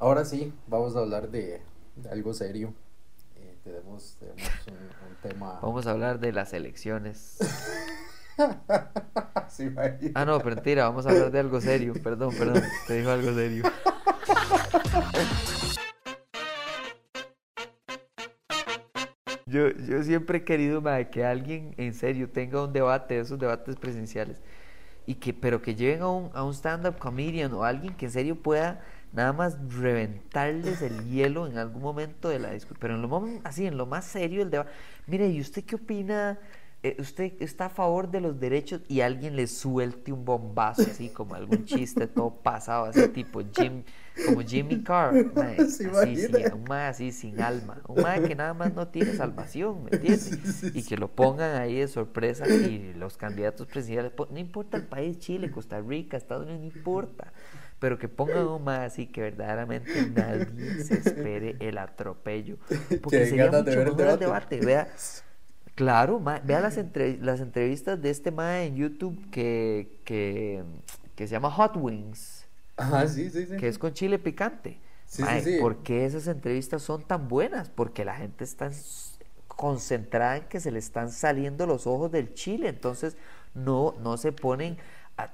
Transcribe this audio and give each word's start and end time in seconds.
Ahora 0.00 0.24
sí, 0.24 0.50
vamos 0.66 0.96
a 0.96 1.00
hablar 1.00 1.28
de, 1.28 1.60
algo 2.10 2.32
serio. 2.32 2.72
Eh, 3.36 3.58
tenemos, 3.62 4.16
un, 4.22 5.28
tema. 5.28 5.58
Vamos 5.60 5.86
a 5.86 5.90
hablar 5.90 6.18
de 6.18 6.32
las 6.32 6.54
elecciones. 6.54 7.36
ah, 10.14 10.24
no, 10.24 10.40
mentira, 10.40 10.84
vamos 10.84 11.04
a 11.04 11.10
hablar 11.10 11.30
de 11.30 11.38
algo 11.40 11.60
serio. 11.60 11.92
Perdón, 12.02 12.34
perdón, 12.34 12.62
te 12.86 12.96
dijo 12.96 13.10
algo 13.10 13.34
serio. 13.34 13.64
Yo, 19.44 19.68
yo 19.68 20.02
siempre 20.02 20.38
he 20.38 20.44
querido 20.44 20.82
que 21.12 21.26
alguien 21.26 21.74
en 21.76 21.92
serio 21.92 22.30
tenga 22.30 22.64
un 22.64 22.72
debate, 22.72 23.20
esos 23.20 23.38
debates 23.38 23.76
presenciales, 23.76 24.40
y 25.04 25.16
que, 25.16 25.34
pero 25.34 25.60
que 25.60 25.74
lleven 25.74 26.00
a 26.00 26.08
un, 26.08 26.30
a 26.32 26.42
un 26.42 26.54
stand-up 26.54 26.96
comedian 26.96 27.52
o 27.52 27.64
alguien 27.64 27.94
que 27.94 28.06
en 28.06 28.12
serio 28.12 28.36
pueda 28.40 28.80
nada 29.12 29.32
más 29.32 29.58
reventarles 29.72 30.82
el 30.82 31.04
hielo 31.08 31.46
en 31.46 31.58
algún 31.58 31.82
momento 31.82 32.28
de 32.28 32.38
la 32.38 32.52
discusión, 32.52 32.78
pero 32.80 32.94
en 32.94 33.02
lo 33.02 33.40
así, 33.44 33.66
en 33.66 33.76
lo 33.76 33.86
más 33.86 34.04
serio 34.04 34.42
el 34.42 34.50
debate. 34.50 34.70
Mire, 35.06 35.28
¿y 35.28 35.40
usted 35.40 35.64
qué 35.64 35.76
opina? 35.76 36.38
Eh, 36.82 36.96
¿Usted 36.98 37.34
está 37.40 37.66
a 37.66 37.68
favor 37.68 38.10
de 38.10 38.22
los 38.22 38.40
derechos 38.40 38.80
y 38.88 39.02
alguien 39.02 39.36
le 39.36 39.46
suelte 39.46 40.12
un 40.12 40.24
bombazo 40.24 40.80
así 40.80 41.10
como 41.10 41.34
algún 41.34 41.66
chiste 41.66 42.06
todo 42.06 42.30
pasado, 42.30 42.86
así 42.86 43.06
tipo 43.08 43.42
Jim, 43.54 43.82
como 44.24 44.40
Jimmy 44.40 44.82
Carr, 44.82 45.30
así, 45.58 45.84
un 45.84 46.64
más 46.66 46.92
así 46.92 47.12
sin 47.12 47.38
alma, 47.42 47.82
un 47.86 48.02
más 48.02 48.20
que 48.20 48.34
nada 48.34 48.54
más 48.54 48.72
no 48.72 48.88
tiene 48.88 49.12
salvación, 49.12 49.84
¿me 49.84 49.90
entiendes? 49.90 50.74
y 50.74 50.82
que 50.82 50.96
lo 50.96 51.08
pongan 51.08 51.60
ahí 51.60 51.74
de 51.74 51.86
sorpresa 51.86 52.48
y 52.48 52.94
los 52.94 53.18
candidatos 53.18 53.66
presidenciales, 53.66 54.12
no 54.30 54.38
importa 54.38 54.78
el 54.78 54.86
país, 54.86 55.18
Chile, 55.18 55.50
Costa 55.50 55.82
Rica, 55.82 56.16
Estados 56.16 56.44
Unidos, 56.46 56.62
no 56.62 56.78
importa 56.78 57.30
pero 57.80 57.98
que 57.98 58.08
pongan 58.08 58.46
un 58.46 58.62
más 58.62 58.92
así 58.92 59.06
que 59.06 59.22
verdaderamente 59.22 59.90
nadie 60.14 60.84
se 60.84 60.98
espere 60.98 61.56
el 61.58 61.78
atropello. 61.78 62.58
Porque 63.02 63.26
sería 63.26 63.50
mucho 63.50 63.64
mejor 63.64 64.00
el 64.08 64.18
debate. 64.18 64.60
Vea, 64.60 64.88
claro, 65.74 66.20
vea 66.20 66.60
las, 66.60 66.78
las 67.20 67.40
entrevistas 67.40 68.00
de 68.00 68.10
este 68.10 68.30
ma 68.30 68.62
en 68.62 68.76
YouTube 68.76 69.30
que, 69.30 69.98
que, 70.04 70.62
que 71.16 71.26
se 71.26 71.32
llama 71.32 71.50
Hot 71.50 71.76
Wings. 71.76 72.46
Ajá, 72.76 73.08
sí, 73.08 73.30
sí, 73.30 73.46
sí. 73.46 73.56
Que 73.56 73.68
es 73.68 73.78
con 73.78 73.94
chile 73.94 74.18
picante. 74.18 74.78
Sí, 75.06 75.22
sí, 75.22 75.40
sí. 75.42 75.58
¿Por 75.58 75.82
qué 75.82 76.04
esas 76.04 76.26
entrevistas 76.26 76.82
son 76.82 77.02
tan 77.02 77.28
buenas? 77.28 77.70
Porque 77.70 78.04
la 78.04 78.14
gente 78.14 78.44
está 78.44 78.70
concentrada 79.48 80.36
en 80.36 80.44
que 80.44 80.60
se 80.60 80.70
le 80.70 80.78
están 80.78 81.10
saliendo 81.10 81.66
los 81.66 81.86
ojos 81.86 82.12
del 82.12 82.34
chile. 82.34 82.68
Entonces, 82.68 83.16
no, 83.54 83.94
no 84.02 84.18
se 84.18 84.32
ponen 84.32 84.76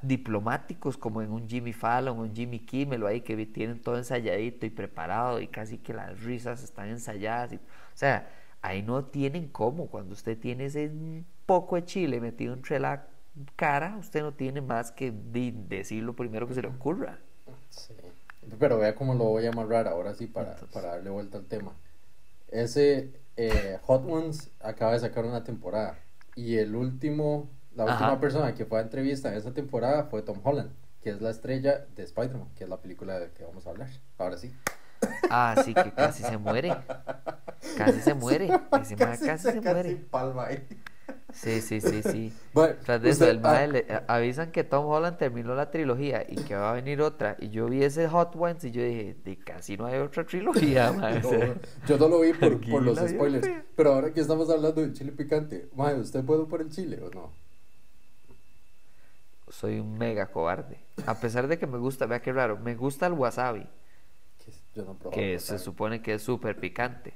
diplomáticos 0.03 0.97
como 0.97 1.23
en 1.23 1.31
un 1.31 1.49
Jimmy 1.49 1.73
Fallon 1.73 2.19
o 2.19 2.23
un 2.23 2.35
Jimmy 2.35 2.59
Kimmel 2.59 3.07
ahí 3.07 3.21
que 3.21 3.47
tienen 3.47 3.81
todo 3.81 3.97
ensayadito 3.97 4.67
y 4.67 4.71
preparado 4.71 5.41
y 5.41 5.47
casi 5.47 5.79
que 5.79 5.95
las 5.95 6.21
risas 6.23 6.63
están 6.63 6.89
ensayadas. 6.89 7.53
Y, 7.53 7.57
o 7.57 7.61
sea, 7.95 8.29
ahí 8.63 8.83
no 8.83 9.05
tienen 9.05 9.49
cómo. 9.49 9.87
Cuando 9.87 10.15
usted 10.15 10.39
tiene 10.39 10.67
ese 10.67 10.91
poco 11.47 11.77
de 11.77 11.85
chile 11.85 12.21
metido 12.21 12.55
entre 12.55 12.81
la 12.81 13.07
cara, 13.55 13.97
usted 13.99 14.23
no 14.23 14.33
tiene 14.35 14.61
más 14.61 14.93
que 14.93 15.13
decir 15.13 16.03
lo 16.03 16.15
primero 16.15 16.49
que 16.49 16.55
se 16.55 16.63
le 16.63 16.69
ocurra. 16.69 17.19
Sí. 17.71 17.95
Pero 18.59 18.79
vea 18.79 18.95
cómo 18.95 19.15
lo 19.15 19.25
voy 19.25 19.47
a 19.47 19.51
amarrar 19.51 19.89
ahora 19.89 20.15
sí 20.15 20.27
para, 20.27 20.57
para 20.73 20.89
darle 20.89 21.11
vuelta 21.11 21.39
al 21.39 21.47
tema. 21.47 21.73
Ese 22.49 23.11
eh, 23.37 23.79
Hot 23.83 24.05
Ones 24.09 24.51
acaba 24.61 24.93
de 24.93 25.01
sacar 25.01 25.25
una 25.25 25.45
temporada 25.45 25.99
y 26.35 26.57
el 26.57 26.77
último 26.77 27.49
la 27.77 27.85
última 27.85 28.19
persona 28.21 28.55
que 28.55 28.65
fue 28.65 28.79
a 28.79 28.83
entrevista 28.83 29.29
en 29.29 29.35
esa 29.35 29.53
temporada 29.53 30.05
fue 30.05 30.23
Tom 30.23 30.41
Holland, 30.43 30.71
que 31.03 31.11
es 31.11 31.21
la 31.21 31.31
estrella 31.31 31.87
de 31.95 32.03
Spider-Man, 32.05 32.49
que 32.57 32.65
es 32.65 32.71
la 32.71 32.79
película 32.79 33.19
de 33.19 33.31
que 33.33 33.45
vamos 33.45 33.67
a 33.67 33.71
hablar. 33.71 33.91
Ahora 34.19 34.39
sí. 34.39 34.55
Ah, 35.31 35.55
sí, 35.63 35.75
que 35.75 35.93
casi 35.93 36.23
se 36.23 36.39
muere. 36.39 36.75
Casi 37.77 38.01
se 38.01 38.15
muere. 38.15 38.49
Casi, 38.71 38.97
casi, 38.97 39.51
se 39.51 39.61
muere. 39.61 39.97
Palma 40.11 40.47
ahí. 40.47 40.67
Sí, 41.33 41.61
sí, 41.61 41.81
sí, 41.81 42.03
sí. 42.03 42.33
Bueno, 42.55 42.77
Tras 42.83 43.03
de 43.03 43.11
eso, 43.11 43.28
el 43.28 43.45
ah, 43.45 43.65
eh, 43.67 44.00
avisan 44.09 44.50
que 44.50 44.65
Tom 44.65 44.87
Holland 44.87 45.19
terminó 45.19 45.55
la 45.55 45.71
trilogía 45.71 46.25
y 46.27 46.37
que 46.37 46.55
va 46.55 46.71
a 46.71 46.73
venir 46.73 47.03
otra. 47.03 47.37
Y 47.39 47.50
yo 47.50 47.67
vi 47.67 47.84
ese 47.84 48.09
Hot 48.09 48.34
Ones 48.34 48.65
y 48.65 48.71
yo 48.71 48.83
dije, 48.83 49.17
de 49.23 49.37
casi 49.37 49.77
no 49.77 49.84
hay 49.84 49.99
otra 49.99 50.25
trilogía, 50.25 50.93
yo 51.87 51.99
no 51.99 52.09
lo 52.09 52.21
vi 52.21 52.33
por, 52.33 52.59
por 52.71 52.83
los 52.83 52.99
spoilers. 52.99 53.49
Pero 53.77 53.93
ahora 53.93 54.15
que 54.15 54.21
estamos 54.21 54.49
hablando 54.49 54.81
de 54.81 54.93
chile 54.95 55.12
picante, 55.12 55.69
madre, 55.75 56.00
¿usted 56.00 56.25
puede 56.25 56.47
por 56.47 56.62
el 56.62 56.71
chile 56.71 57.00
o 57.03 57.11
no? 57.11 57.46
Soy 59.49 59.79
un 59.79 59.97
mega 59.97 60.27
cobarde. 60.31 60.79
A 61.07 61.21
pesar 61.21 61.49
de 61.49 61.59
que 61.59 61.67
me 61.67 61.79
gusta, 61.79 62.07
vea 62.07 62.21
qué 62.21 62.33
raro, 62.33 62.59
me 62.59 62.75
gusta 62.75 63.07
el 63.07 63.12
wasabi. 63.12 63.67
que 65.12 65.39
se 65.39 65.59
supone 65.59 66.03
que 66.03 66.15
es 66.15 66.23
súper 66.23 66.59
picante. 66.59 67.15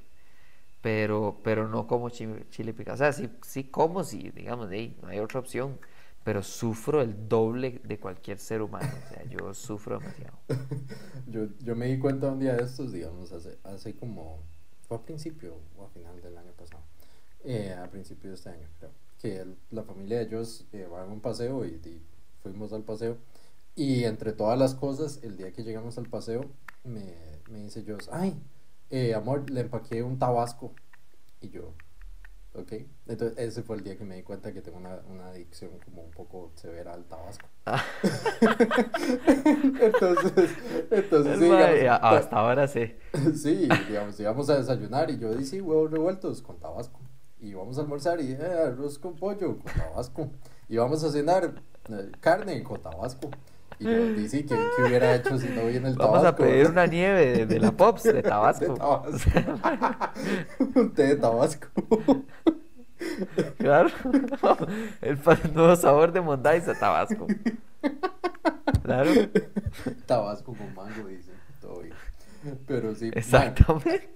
Pero, 0.81 1.39
pero 1.43 1.67
no 1.67 1.85
como 1.85 2.09
chile, 2.09 2.73
picante. 2.73 2.91
O 2.91 2.97
sea, 2.97 3.13
sí, 3.13 3.29
sí 3.43 3.65
como, 3.65 4.03
sí, 4.03 4.31
digamos, 4.31 4.69
ahí, 4.69 4.97
no 5.01 5.09
hay 5.09 5.19
otra 5.19 5.39
opción. 5.39 5.77
Pero 6.23 6.43
sufro 6.43 7.01
el 7.01 7.27
doble 7.27 7.81
de 7.83 7.99
cualquier 7.99 8.37
ser 8.37 8.61
humano. 8.61 8.87
O 9.05 9.09
sea, 9.09 9.23
yo 9.25 9.53
sufro 9.55 9.97
demasiado. 9.97 10.37
yo, 11.27 11.47
yo 11.63 11.75
me 11.75 11.87
di 11.87 11.97
cuenta 11.97 12.31
un 12.31 12.39
día 12.39 12.55
de 12.55 12.63
estos, 12.63 12.91
digamos, 12.91 13.31
hace, 13.31 13.57
hace 13.63 13.95
como. 13.95 14.39
Fue 14.87 14.97
a 14.97 15.01
principio 15.01 15.55
o 15.77 15.85
a 15.85 15.89
final 15.89 16.21
del 16.21 16.37
año 16.37 16.51
pasado. 16.51 16.83
Eh, 17.43 17.73
a 17.73 17.89
principio 17.89 18.29
de 18.29 18.35
este 18.35 18.49
año, 18.49 18.67
creo. 18.77 18.91
Que 19.19 19.45
la 19.71 19.83
familia 19.83 20.17
de 20.19 20.25
ellos 20.25 20.65
eh, 20.73 20.87
va 20.91 21.03
a 21.03 21.05
un 21.05 21.21
paseo 21.21 21.65
y, 21.65 21.69
y 21.69 22.01
fuimos 22.41 22.73
al 22.73 22.83
paseo. 22.83 23.17
Y 23.75 24.03
entre 24.03 24.33
todas 24.33 24.59
las 24.59 24.75
cosas, 24.75 25.19
el 25.23 25.37
día 25.37 25.53
que 25.53 25.63
llegamos 25.63 25.97
al 25.97 26.07
paseo, 26.09 26.45
me, 26.83 27.15
me 27.49 27.59
dice 27.59 27.83
yo, 27.83 27.97
ay, 28.11 28.35
eh, 28.89 29.13
amor, 29.13 29.49
le 29.49 29.61
empaqué 29.61 30.03
un 30.03 30.19
tabasco. 30.19 30.73
Y 31.39 31.49
yo, 31.49 31.73
ok. 32.53 32.73
Entonces, 33.07 33.37
ese 33.37 33.63
fue 33.63 33.77
el 33.77 33.83
día 33.83 33.97
que 33.97 34.03
me 34.03 34.15
di 34.15 34.23
cuenta 34.23 34.53
que 34.53 34.61
tengo 34.61 34.77
una, 34.77 34.99
una 35.09 35.27
adicción 35.29 35.71
como 35.85 36.03
un 36.03 36.11
poco 36.11 36.51
severa 36.55 36.93
al 36.93 37.05
tabasco. 37.05 37.47
Ah. 37.63 37.83
entonces, 39.81 40.49
entonces 40.89 41.39
sí, 41.39 41.51
hasta 41.87 42.35
ahora 42.35 42.67
sí. 42.67 42.91
sí, 43.35 43.69
digamos, 43.87 44.19
íbamos 44.19 44.49
a 44.49 44.57
desayunar 44.57 45.11
y 45.11 45.19
yo 45.19 45.31
dije, 45.35 45.61
huevos 45.61 45.91
revueltos 45.91 46.41
con 46.41 46.59
tabasco. 46.59 46.99
Y 47.39 47.53
vamos 47.53 47.77
a 47.77 47.81
almorzar 47.81 48.19
y 48.19 48.31
eh, 48.31 48.41
arroz 48.41 48.97
con 48.97 49.15
pollo 49.15 49.59
con 49.59 49.71
tabasco. 49.73 50.31
Y 50.67 50.77
vamos 50.77 51.03
a 51.03 51.11
cenar 51.11 51.53
carne 52.19 52.63
con 52.63 52.81
tabasco. 52.81 53.29
Y 53.79 53.85
yo 53.85 54.13
dije, 54.13 54.45
¿qué, 54.45 54.55
¿qué, 54.75 54.83
hubiera 54.83 55.15
hecho 55.15 55.39
si 55.39 55.47
no 55.47 55.65
viene 55.65 55.89
el 55.89 55.97
tabasco? 55.97 56.11
Vamos 56.11 56.25
a 56.25 56.35
pedir 56.35 56.67
una 56.67 56.85
nieve 56.85 57.45
de, 57.47 57.59
la 57.59 57.71
Pops 57.71 58.03
de 58.03 58.21
tabasco. 58.23 59.03
Un 60.75 60.93
té 60.93 61.03
de 61.07 61.15
tabasco. 61.15 61.67
Claro. 63.57 63.89
El 65.01 65.19
nuevo 65.55 65.75
sabor 65.75 66.11
de 66.11 66.21
Mondays 66.21 66.67
de 66.67 66.75
tabasco. 66.75 67.25
Claro. 68.83 69.11
Tabasco 70.05 70.53
con 70.53 70.75
mango, 70.75 71.07
dice. 71.07 71.31
Todo 71.59 71.81
bien. 71.81 71.95
Pero 72.67 72.93
sí. 72.93 73.09
Exactamente. 73.13 74.09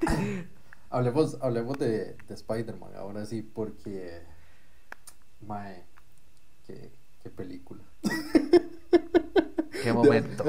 hablemos, 0.92 1.38
hablemos 1.42 1.80
de, 1.80 2.16
de 2.28 2.34
Spider-Man 2.34 2.92
ahora 2.96 3.26
sí, 3.26 3.42
porque. 3.42 4.22
Mae 5.42 5.86
qué, 7.26 7.30
película. 7.32 7.82
Qué 9.84 9.94
momento. 9.94 10.44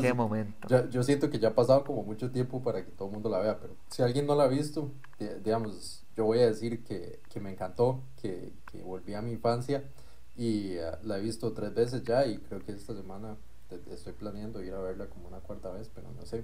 qué 0.00 0.12
momento. 0.14 0.88
Yo, 0.90 1.02
siento 1.04 1.30
que 1.30 1.38
ya 1.38 1.50
ha 1.50 1.54
pasado 1.54 1.84
como 1.84 2.02
mucho 2.02 2.32
tiempo 2.32 2.60
para 2.60 2.84
que 2.84 2.90
todo 2.90 3.06
el 3.06 3.14
mundo 3.14 3.28
la 3.28 3.38
vea, 3.38 3.60
pero 3.60 3.76
si 3.88 4.02
alguien 4.02 4.26
no 4.26 4.34
la 4.34 4.44
ha 4.44 4.48
visto, 4.48 4.90
digamos, 5.44 6.02
yo 6.16 6.24
voy 6.24 6.40
a 6.40 6.46
decir 6.46 6.82
que, 6.82 7.20
que 7.28 7.38
me 7.38 7.52
encantó, 7.52 8.02
que, 8.20 8.52
que, 8.72 8.82
volví 8.82 9.14
a 9.14 9.22
mi 9.22 9.30
infancia 9.30 9.84
y 10.36 10.76
uh, 10.78 10.96
la 11.04 11.18
he 11.18 11.20
visto 11.20 11.52
tres 11.52 11.72
veces 11.72 12.02
ya 12.02 12.26
y 12.26 12.38
creo 12.38 12.64
que 12.64 12.72
esta 12.72 12.96
semana 12.96 13.36
estoy 13.92 14.12
planeando 14.14 14.60
ir 14.60 14.74
a 14.74 14.80
verla 14.80 15.06
como 15.06 15.28
una 15.28 15.38
cuarta 15.38 15.70
vez, 15.70 15.88
pero 15.94 16.10
no 16.10 16.26
sé. 16.26 16.42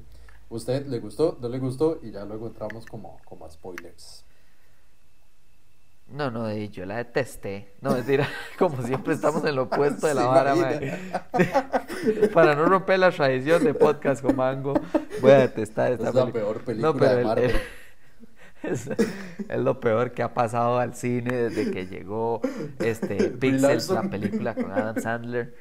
¿Usted 0.50 0.86
le 0.86 1.00
gustó? 1.00 1.36
¿No 1.40 1.48
le 1.48 1.58
gustó? 1.58 1.98
Y 2.00 2.12
ya 2.12 2.24
luego 2.24 2.46
entramos 2.46 2.86
como, 2.86 3.18
como 3.24 3.44
a 3.44 3.50
spoilers. 3.50 4.24
No, 6.12 6.28
no, 6.28 6.52
yo 6.52 6.86
la 6.86 6.96
detesté. 6.96 7.72
No, 7.80 7.94
decir, 7.94 8.20
como 8.58 8.82
siempre 8.82 9.14
estamos 9.14 9.44
en 9.44 9.54
lo 9.54 9.62
opuesto 9.64 10.08
de 10.08 10.14
la 10.14 10.26
vara, 10.26 10.54
Para 12.34 12.56
no 12.56 12.66
romper 12.66 12.98
la 12.98 13.12
tradición 13.12 13.62
de 13.62 13.74
podcast 13.74 14.22
con 14.22 14.34
Mango, 14.34 14.74
voy 15.20 15.30
a 15.30 15.38
detestar 15.38 15.92
esta 15.92 16.08
es 16.08 16.14
la 16.14 16.26
peor 16.26 16.62
película 16.62 17.14
de 17.14 17.24
Marvel. 17.24 17.52
es, 18.62 18.90
lo 19.56 19.78
peor 19.78 20.12
que 20.12 20.22
ha 20.22 20.34
pasado 20.34 20.78
al 20.78 20.94
cine 20.94 21.34
desde 21.34 21.70
que 21.70 21.86
llegó 21.86 22.40
este 22.80 23.30
Pixels, 23.30 23.88
la 23.90 24.02
película 24.02 24.54
con 24.54 24.72
Adam 24.72 24.96
Sandler. 25.00 25.54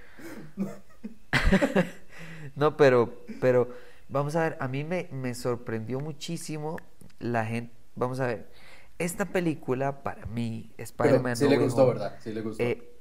no, 2.56 2.76
pero, 2.76 3.24
pero 3.40 3.70
vamos 4.10 4.36
a 4.36 4.44
ver, 4.44 4.58
a 4.60 4.68
mí 4.68 4.84
me, 4.84 5.10
me 5.12 5.36
sorprendió 5.36 6.00
muchísimo 6.00 6.78
la 7.20 7.46
gente, 7.46 7.74
vamos 7.96 8.20
a 8.20 8.28
ver, 8.28 8.48
esta 9.00 9.26
película 9.26 10.04
para 10.04 10.26
mí, 10.28 10.72
Spider-Man. 10.78 11.36
Sí 11.36 11.48
le 11.48 11.58
gustó, 11.58 11.88
¿verdad? 11.88 12.18
Sí 12.22 12.32
le 12.32 12.42
gustó. 12.42 12.62
Eh, 12.64 13.00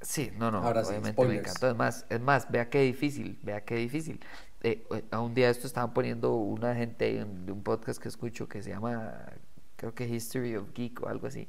sí, 0.00 0.30
no, 0.38 0.50
no, 0.50 0.60
obviamente 0.60 1.26
me 1.26 1.36
encantó. 1.36 1.68
Es 1.68 1.76
más, 1.76 2.06
es 2.08 2.20
más, 2.20 2.50
vea 2.50 2.70
qué 2.70 2.80
difícil, 2.80 3.38
vea 3.42 3.64
qué 3.64 3.74
difícil. 3.76 4.20
eh, 4.62 4.86
a 5.10 5.20
un 5.20 5.34
día 5.34 5.50
esto 5.50 5.66
estaban 5.66 5.92
poniendo 5.92 6.34
una 6.36 6.74
gente 6.74 7.24
de 7.24 7.52
un 7.52 7.62
podcast 7.62 8.00
que 8.00 8.08
escucho 8.08 8.48
que 8.48 8.62
se 8.62 8.70
llama, 8.70 9.26
creo 9.76 9.94
que 9.94 10.06
History 10.06 10.56
of 10.56 10.72
Geek 10.74 11.02
o 11.02 11.08
algo 11.08 11.26
así. 11.26 11.48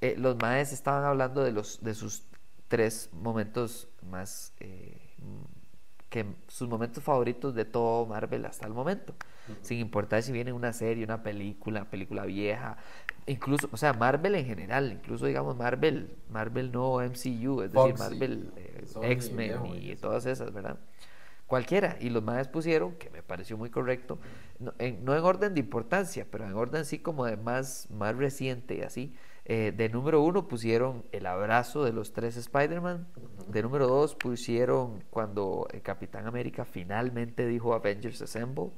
Eh, 0.00 0.14
los 0.18 0.36
maes 0.36 0.72
estaban 0.72 1.04
hablando 1.04 1.42
de, 1.42 1.52
los, 1.52 1.82
de 1.82 1.94
sus 1.94 2.24
tres 2.68 3.10
momentos 3.12 3.88
más, 4.02 4.52
eh, 4.60 5.14
que 6.10 6.26
sus 6.48 6.68
momentos 6.68 7.02
favoritos 7.02 7.54
de 7.54 7.64
todo 7.64 8.06
Marvel 8.06 8.44
hasta 8.44 8.66
el 8.66 8.74
momento, 8.74 9.14
sin 9.62 9.78
importar 9.78 10.22
si 10.22 10.32
viene 10.32 10.52
una 10.52 10.72
serie, 10.72 11.04
una 11.04 11.22
película, 11.22 11.84
película 11.88 12.24
vieja, 12.24 12.76
incluso, 13.26 13.68
o 13.72 13.76
sea, 13.76 13.92
Marvel 13.92 14.34
en 14.34 14.46
general, 14.46 14.92
incluso 14.92 15.26
digamos 15.26 15.56
Marvel, 15.56 16.10
Marvel 16.30 16.72
no 16.72 16.98
MCU, 16.98 17.62
es 17.62 17.72
decir, 17.72 17.98
Marvel, 17.98 18.52
X-Men 19.02 19.60
y 19.80 19.96
todas 19.96 20.26
esas, 20.26 20.52
¿verdad? 20.52 20.78
cualquiera. 21.46 21.96
Y 22.00 22.10
los 22.10 22.22
más 22.22 22.48
pusieron, 22.48 22.94
que 22.94 23.10
me 23.10 23.22
pareció 23.22 23.56
muy 23.56 23.70
correcto, 23.70 24.18
no 24.58 24.74
en, 24.78 25.08
orden 25.08 25.54
de 25.54 25.60
importancia, 25.60 26.26
pero 26.30 26.44
en 26.44 26.54
orden 26.54 26.84
sí 26.84 26.98
como 26.98 27.24
de 27.24 27.36
más, 27.36 27.88
más 27.90 28.16
reciente 28.16 28.76
y 28.76 28.82
así. 28.82 29.14
Eh, 29.48 29.72
de 29.76 29.88
número 29.88 30.22
uno 30.22 30.48
pusieron 30.48 31.04
el 31.12 31.24
abrazo 31.26 31.84
de 31.84 31.92
los 31.92 32.12
tres 32.12 32.36
Spider-Man. 32.36 33.06
De 33.48 33.62
número 33.62 33.86
dos 33.86 34.16
pusieron 34.16 35.04
cuando 35.10 35.68
el 35.72 35.82
Capitán 35.82 36.26
América 36.26 36.64
finalmente 36.64 37.46
dijo 37.46 37.72
Avengers 37.74 38.22
Assemble. 38.22 38.70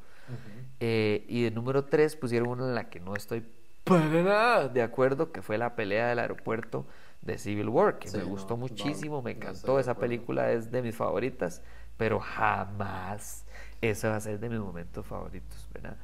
Eh, 0.80 1.24
y 1.26 1.44
de 1.44 1.50
número 1.50 1.86
tres 1.86 2.16
pusieron 2.16 2.50
una 2.50 2.66
en 2.66 2.74
la 2.74 2.90
que 2.90 3.00
no 3.00 3.16
estoy 3.16 3.42
de 3.88 4.82
acuerdo, 4.82 5.32
que 5.32 5.43
fue 5.43 5.58
la 5.58 5.75
pelea 5.75 6.08
del 6.08 6.19
aeropuerto 6.19 6.87
de 7.23 7.38
Civil 7.38 7.69
War, 7.69 7.99
que 7.99 8.11
me 8.11 8.25
gustó 8.25 8.56
muchísimo, 8.56 9.23
me 9.23 9.32
encantó. 9.32 9.79
Esa 9.79 9.94
película 9.94 10.52
es 10.52 10.70
de 10.70 10.82
mis 10.82 10.94
favoritas 10.94 11.62
pero 11.99 12.20
jamás 12.20 13.44
eso 13.82 14.08
va 14.08 14.17
a 14.17 14.20
ser 14.20 14.40
de 14.40 14.49
mis 14.49 14.61
momentos 14.61 15.05
favoritos, 15.05 15.69
¿verdad? 15.75 15.96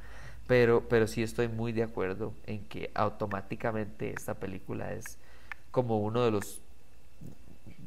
Pero, 0.45 0.87
pero 0.87 1.07
sí 1.07 1.23
estoy 1.23 1.47
muy 1.47 1.71
de 1.71 1.81
acuerdo 1.81 2.33
en 2.45 2.63
que 2.65 2.91
automáticamente 2.93 4.13
esta 4.15 4.35
película 4.35 4.93
es 4.93 5.17
como 5.71 5.99
uno 5.99 6.23
de 6.23 6.31
los 6.31 6.61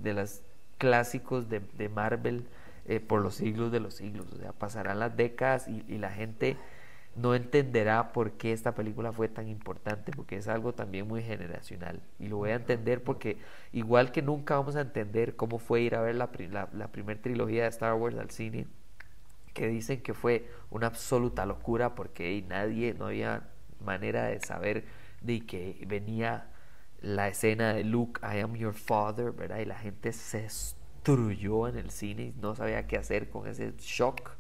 de 0.03 0.29
clásicos 0.79 1.49
de, 1.49 1.61
de 1.61 1.89
Marvel 1.89 2.47
eh, 2.87 2.99
por 2.99 3.21
los 3.21 3.35
siglos 3.35 3.71
de 3.71 3.81
los 3.81 3.95
siglos. 3.95 4.27
O 4.33 4.39
sea, 4.39 4.53
pasarán 4.53 4.99
las 4.99 5.17
décadas 5.17 5.69
y, 5.69 5.85
y 5.87 5.99
la 5.99 6.11
gente 6.11 6.57
no 7.19 7.35
entenderá 7.35 8.13
por 8.13 8.33
qué 8.33 8.53
esta 8.53 8.75
película 8.75 9.13
fue 9.13 9.29
tan 9.29 9.49
importante, 9.49 10.13
porque 10.15 10.37
es 10.37 10.49
algo 10.49 10.73
también 10.73 11.09
muy 11.09 11.23
generacional. 11.23 12.01
Y 12.19 12.29
lo 12.29 12.39
voy 12.39 12.51
a 12.51 12.55
entender 12.55 13.03
porque 13.03 13.39
igual 13.73 14.13
que 14.13 14.23
nunca 14.23 14.57
vamos 14.57 14.77
a 14.77 14.83
entender 14.83 15.37
cómo 15.37 15.59
fue 15.59 15.81
ir 15.83 15.95
a 15.95 16.01
ver 16.01 16.15
la, 16.15 16.31
la, 16.73 16.89
primera 16.89 17.21
trilogía 17.21 17.65
de 17.65 17.69
Star 17.69 17.95
Wars 17.95 18.17
al 18.17 18.31
cine, 18.31 18.67
que 19.55 19.69
dicen 19.69 20.01
que 20.03 20.15
fue 20.15 20.49
una 20.71 20.87
absoluta 20.87 21.45
locura 21.47 21.95
porque 21.95 22.45
nadie, 22.49 22.95
no 22.95 23.07
había 23.07 23.49
manera 23.85 24.27
de 24.27 24.41
saber 24.41 24.85
de 25.21 25.45
que 25.45 25.85
venía 25.87 26.49
la 27.01 27.29
escena 27.29 27.75
de 27.75 27.85
Luke, 27.85 28.21
I 28.23 28.41
am 28.41 28.55
your 28.55 28.75
father, 28.75 29.33
¿verdad? 29.33 29.59
Y 29.59 29.65
la 29.65 29.79
gente 29.79 30.13
se 30.13 30.43
destruyó 30.43 31.69
en 31.69 31.79
el 31.79 31.91
cine 31.91 32.35
no 32.41 32.55
sabía 32.55 32.87
qué 32.87 32.97
hacer 32.97 33.31
con 33.31 33.47
ese 33.49 33.73
shock. 33.79 34.31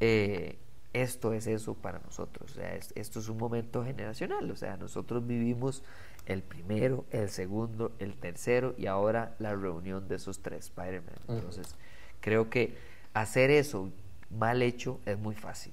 Eh, 0.00 0.58
esto 0.92 1.32
es 1.32 1.46
eso 1.46 1.74
para 1.74 1.98
nosotros. 2.00 2.50
O 2.50 2.54
sea, 2.54 2.74
esto 2.74 3.18
es 3.18 3.28
un 3.28 3.38
momento 3.38 3.84
generacional. 3.84 4.50
O 4.50 4.56
sea, 4.56 4.76
nosotros 4.76 5.26
vivimos 5.26 5.82
el 6.26 6.42
primero, 6.42 7.04
el 7.10 7.28
segundo, 7.30 7.92
el 7.98 8.14
tercero 8.14 8.74
y 8.76 8.86
ahora 8.86 9.34
la 9.38 9.54
reunión 9.54 10.08
de 10.08 10.16
esos 10.16 10.40
tres 10.40 10.66
Spider-Man. 10.66 11.14
Entonces, 11.28 11.74
creo 12.20 12.50
que 12.50 12.76
hacer 13.14 13.50
eso 13.50 13.90
mal 14.30 14.62
hecho 14.62 15.00
es 15.06 15.18
muy 15.18 15.34
fácil. 15.34 15.72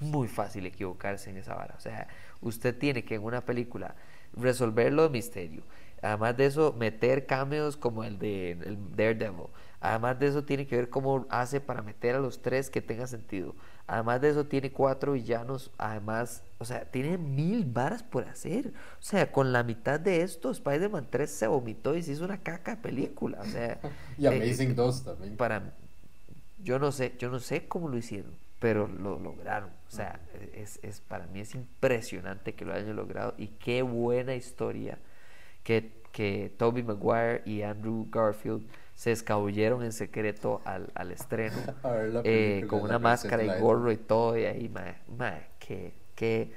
Muy 0.00 0.28
fácil 0.28 0.66
equivocarse 0.66 1.30
en 1.30 1.36
esa 1.36 1.54
vara. 1.54 1.74
O 1.76 1.80
sea, 1.80 2.08
usted 2.40 2.76
tiene 2.76 3.04
que 3.04 3.14
en 3.14 3.24
una 3.24 3.42
película 3.42 3.94
resolverlo 4.34 5.04
de 5.04 5.10
misterio. 5.10 5.62
Además 6.02 6.36
de 6.36 6.46
eso, 6.46 6.74
meter 6.78 7.26
cameos 7.26 7.76
como 7.76 8.04
el 8.04 8.18
de 8.18 8.52
el 8.52 8.78
Daredevil. 8.96 9.46
Además 9.80 10.18
de 10.18 10.26
eso, 10.26 10.44
tiene 10.44 10.66
que 10.66 10.76
ver 10.76 10.90
cómo 10.90 11.26
hace 11.30 11.60
para 11.60 11.82
meter 11.82 12.16
a 12.16 12.18
los 12.18 12.42
tres 12.42 12.68
que 12.68 12.82
tenga 12.82 13.06
sentido. 13.06 13.54
Además 13.86 14.20
de 14.20 14.30
eso, 14.30 14.44
tiene 14.44 14.72
cuatro 14.72 15.12
villanos. 15.12 15.70
Además, 15.78 16.42
o 16.58 16.64
sea, 16.64 16.84
tiene 16.84 17.16
mil 17.16 17.64
varas 17.64 18.02
por 18.02 18.24
hacer. 18.24 18.72
O 18.98 19.02
sea, 19.02 19.30
con 19.30 19.52
la 19.52 19.62
mitad 19.62 20.00
de 20.00 20.22
esto, 20.22 20.50
Spider-Man 20.50 21.06
3 21.10 21.30
se 21.30 21.46
vomitó 21.46 21.96
y 21.96 22.02
se 22.02 22.12
hizo 22.12 22.24
una 22.24 22.38
caca 22.38 22.74
de 22.76 22.82
película. 22.82 23.38
O 23.40 23.46
sea, 23.46 23.78
y 24.18 24.26
Amazing 24.26 24.74
2 24.74 25.04
también. 25.04 25.36
Para, 25.36 25.72
yo 26.62 26.78
no 26.80 26.90
sé, 26.90 27.14
yo 27.18 27.30
no 27.30 27.38
sé 27.38 27.68
cómo 27.68 27.88
lo 27.88 27.96
hicieron, 27.96 28.32
pero 28.58 28.88
lo 28.88 29.18
lograron. 29.20 29.70
O 29.86 29.90
sea, 29.90 30.20
es, 30.54 30.80
es, 30.82 31.00
para 31.00 31.26
mí 31.28 31.40
es 31.40 31.54
impresionante 31.54 32.54
que 32.54 32.64
lo 32.64 32.74
hayan 32.74 32.96
logrado 32.96 33.34
y 33.38 33.46
qué 33.46 33.82
buena 33.82 34.34
historia 34.34 34.98
que, 35.68 35.92
que 36.12 36.50
Toby 36.56 36.82
Maguire 36.82 37.42
y 37.44 37.60
Andrew 37.60 38.08
Garfield 38.10 38.66
se 38.94 39.12
escabulleron 39.12 39.84
en 39.84 39.92
secreto 39.92 40.62
al, 40.64 40.90
al 40.94 41.10
estreno 41.10 41.58
eh, 42.24 42.64
con 42.66 42.80
una 42.80 42.98
máscara 42.98 43.44
y 43.44 43.60
gorro 43.60 43.92
y 43.92 43.98
todo 43.98 44.38
y 44.38 44.46
ahí, 44.46 44.72
que, 45.58 45.92
que 46.14 46.54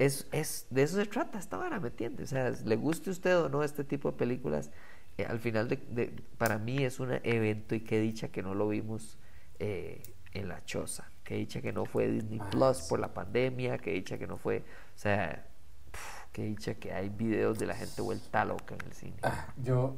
es, 0.00 0.26
es, 0.32 0.66
de 0.70 0.82
eso 0.82 0.96
se 0.96 1.06
trata 1.06 1.38
esta 1.38 1.58
vara, 1.58 1.78
¿me 1.78 1.88
entiendes? 1.88 2.32
O 2.32 2.34
sea, 2.34 2.50
le 2.50 2.74
guste 2.74 3.10
a 3.10 3.12
usted 3.12 3.38
o 3.38 3.48
no 3.48 3.62
este 3.62 3.84
tipo 3.84 4.10
de 4.10 4.18
películas, 4.18 4.72
eh, 5.16 5.24
al 5.24 5.38
final 5.38 5.68
de, 5.68 6.12
para 6.36 6.58
mí 6.58 6.82
es 6.82 6.98
un 6.98 7.12
evento 7.22 7.76
y 7.76 7.82
qué 7.82 8.00
dicha 8.00 8.32
que 8.32 8.42
no 8.42 8.54
lo 8.54 8.68
vimos 8.68 9.16
eh, 9.60 10.02
en 10.32 10.48
la 10.48 10.64
choza, 10.64 11.08
qué 11.22 11.36
dicha 11.36 11.60
que 11.60 11.72
no 11.72 11.84
fue 11.84 12.08
Disney 12.08 12.40
ah, 12.42 12.50
Plus 12.50 12.88
por 12.88 12.98
la 12.98 13.14
pandemia, 13.14 13.78
qué 13.78 13.92
dicha 13.92 14.18
que 14.18 14.26
no 14.26 14.36
fue, 14.36 14.58
o 14.58 14.98
sea, 14.98 15.46
qué 16.32 16.44
dicha 16.44 16.74
que 16.74 16.92
hay 16.92 17.08
videos 17.08 17.58
de 17.58 17.66
la 17.66 17.74
gente 17.74 18.02
vuelta 18.02 18.44
loca 18.44 18.74
en 18.74 18.86
el 18.86 18.92
cine. 18.92 19.16
Ah, 19.22 19.52
yo 19.62 19.96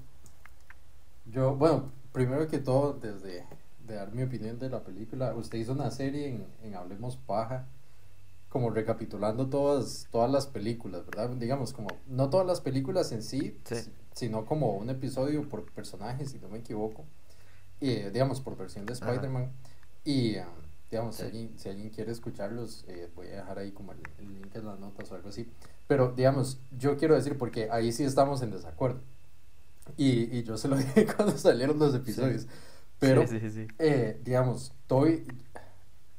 yo, 1.26 1.54
bueno, 1.54 1.90
primero 2.12 2.48
que 2.48 2.58
todo, 2.58 2.94
desde 2.94 3.44
de 3.86 3.94
dar 3.94 4.12
mi 4.12 4.22
opinión 4.22 4.58
de 4.58 4.70
la 4.70 4.84
película, 4.84 5.34
usted 5.34 5.58
hizo 5.58 5.72
una 5.72 5.90
serie 5.90 6.28
en, 6.28 6.46
en 6.62 6.74
Hablemos 6.74 7.16
Paja, 7.16 7.66
como 8.48 8.70
recapitulando 8.70 9.48
todas, 9.48 10.06
todas 10.10 10.30
las 10.30 10.46
películas, 10.46 11.04
¿verdad? 11.06 11.30
Digamos, 11.30 11.72
como, 11.72 11.88
no 12.06 12.30
todas 12.30 12.46
las 12.46 12.60
películas 12.60 13.10
en 13.12 13.22
sí, 13.22 13.58
sino 14.12 14.44
como 14.44 14.76
un 14.76 14.90
episodio 14.90 15.48
por 15.48 15.64
personaje, 15.72 16.26
si 16.26 16.38
no 16.38 16.48
me 16.48 16.58
equivoco, 16.58 17.04
y, 17.80 17.96
digamos, 18.10 18.40
por 18.40 18.56
versión 18.56 18.86
de 18.86 18.92
Spider-Man. 18.92 19.50
Y, 20.04 20.36
um, 20.36 20.44
digamos, 20.92 21.16
si, 21.16 21.22
alguien, 21.22 21.58
si 21.58 21.70
alguien 21.70 21.88
quiere 21.88 22.12
escucharlos, 22.12 22.84
eh, 22.86 23.08
voy 23.16 23.28
a 23.28 23.36
dejar 23.36 23.58
ahí 23.58 23.72
como 23.72 23.92
el, 23.92 23.98
el 24.18 24.34
link 24.34 24.54
en 24.54 24.66
las 24.66 24.78
notas 24.78 25.10
o 25.10 25.14
algo 25.14 25.30
así. 25.30 25.50
Pero, 25.88 26.12
digamos, 26.12 26.60
yo 26.78 26.98
quiero 26.98 27.14
decir, 27.14 27.38
porque 27.38 27.70
ahí 27.70 27.92
sí 27.92 28.04
estamos 28.04 28.42
en 28.42 28.50
desacuerdo. 28.50 29.00
Y, 29.96 30.36
y 30.36 30.42
yo 30.42 30.58
se 30.58 30.68
lo 30.68 30.76
dije 30.78 31.06
cuando 31.06 31.38
salieron 31.38 31.78
los 31.78 31.94
episodios. 31.94 32.46
Pero, 32.98 33.24
eh, 33.78 34.20
digamos, 34.22 34.72
estoy, 34.82 35.26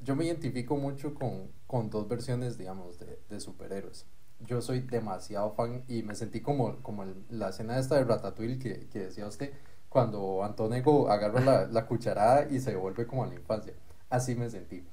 yo 0.04 0.16
me 0.16 0.26
identifico 0.26 0.76
mucho 0.76 1.14
con, 1.14 1.52
con 1.68 1.92
dos 1.92 2.08
versiones, 2.08 2.58
digamos, 2.58 2.98
de, 2.98 3.20
de, 3.30 3.40
superhéroes. 3.40 4.08
Yo 4.40 4.60
soy 4.60 4.82
demasiado 4.82 5.52
fan 5.52 5.84
y 5.88 6.02
me 6.02 6.16
sentí 6.16 6.42
como, 6.42 6.78
como 6.78 7.06
la 7.30 7.50
escena 7.50 7.78
esta 7.78 7.96
de 7.98 8.06
Ratatouille 8.06 8.58
que, 8.58 8.88
que 8.88 9.00
decía 9.00 9.28
usted, 9.28 9.54
cuando 9.88 10.44
Antonego 10.44 11.12
agarra 11.12 11.42
la, 11.42 11.66
la, 11.68 11.86
cucharada 11.86 12.48
y 12.50 12.60
se 12.60 12.76
vuelve 12.76 13.06
como 13.06 13.24
a 13.24 13.28
la 13.28 13.36
infancia. 13.36 13.74
Así 14.14 14.36
me 14.36 14.48
sentí. 14.48 14.84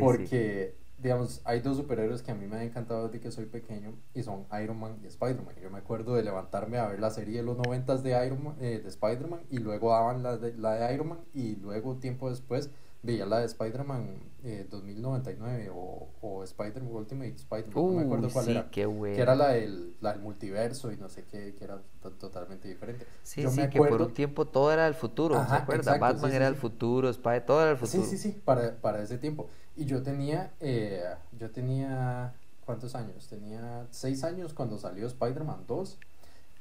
porque 0.00 0.74
digamos, 0.98 1.42
hay 1.44 1.60
dos 1.60 1.76
superhéroes 1.76 2.22
que 2.22 2.32
a 2.32 2.34
mí 2.34 2.46
me 2.46 2.56
han 2.56 2.62
encantado 2.62 3.06
desde 3.06 3.20
que 3.20 3.30
soy 3.30 3.46
pequeño 3.46 3.94
y 4.14 4.22
son 4.22 4.46
Iron 4.62 4.80
Man 4.80 4.98
y 5.02 5.06
Spider-Man. 5.06 5.54
Yo 5.62 5.70
me 5.70 5.78
acuerdo 5.78 6.14
de 6.14 6.24
levantarme 6.24 6.78
a 6.78 6.88
ver 6.88 6.98
la 6.98 7.10
serie 7.10 7.36
de 7.36 7.42
los 7.44 7.56
noventas 7.56 8.02
de 8.02 8.26
Iron 8.26 8.42
Man, 8.42 8.56
eh, 8.60 8.80
de 8.82 8.88
Spider-Man 8.88 9.42
y 9.48 9.58
luego 9.58 9.90
daban 9.90 10.22
la 10.22 10.38
de, 10.38 10.54
la 10.54 10.74
de 10.74 10.94
Iron 10.94 11.10
Man 11.10 11.18
y 11.32 11.56
luego 11.56 11.96
tiempo 11.96 12.30
después 12.30 12.70
veía 13.04 13.26
la 13.26 13.40
de 13.40 13.46
Spider-Man 13.46 14.18
eh, 14.42 14.66
2099 14.70 15.70
o, 15.72 16.08
o 16.22 16.42
Spider-Man 16.42 16.90
Ultimate 16.90 17.34
Spider-Man, 17.34 17.74
no 17.74 17.92
me 17.92 18.02
acuerdo 18.02 18.30
cuál 18.30 18.48
era. 18.48 18.70
que 18.70 18.88
era 19.16 19.34
la 19.34 19.48
del, 19.50 19.94
la 20.00 20.12
del 20.12 20.22
multiverso 20.22 20.90
y 20.90 20.96
no 20.96 21.08
sé 21.08 21.24
qué, 21.30 21.54
que 21.54 21.64
era 21.64 21.80
totalmente 22.18 22.66
diferente. 22.68 23.06
Sí, 23.22 23.42
Yo 23.42 23.50
sí, 23.50 23.56
me 23.56 23.64
acuerdo... 23.64 23.84
que 23.84 23.98
por 23.98 24.06
un 24.08 24.14
tiempo 24.14 24.46
todo 24.46 24.72
era 24.72 24.86
el 24.86 24.94
futuro, 24.94 25.34
¿se 25.46 25.54
acuerda? 25.54 25.98
Batman 25.98 26.32
era 26.32 26.48
el 26.48 26.56
futuro, 26.56 27.10
Spider, 27.10 27.44
todo 27.44 27.62
era 27.62 27.70
el 27.72 27.76
futuro. 27.76 28.02
Sí, 28.02 28.10
sí, 28.10 28.16
sí, 28.16 28.40
para, 28.44 28.74
para 28.76 29.02
ese 29.02 29.18
tiempo. 29.18 29.48
Y 29.76 29.84
yo 29.84 30.02
tenía, 30.02 30.52
eh, 30.60 31.02
yo 31.38 31.50
tenía, 31.50 32.34
¿cuántos 32.64 32.94
años? 32.94 33.26
Tenía 33.28 33.86
seis 33.90 34.24
años 34.24 34.54
cuando 34.54 34.78
salió 34.78 35.06
Spider-Man 35.06 35.64
2. 35.66 35.98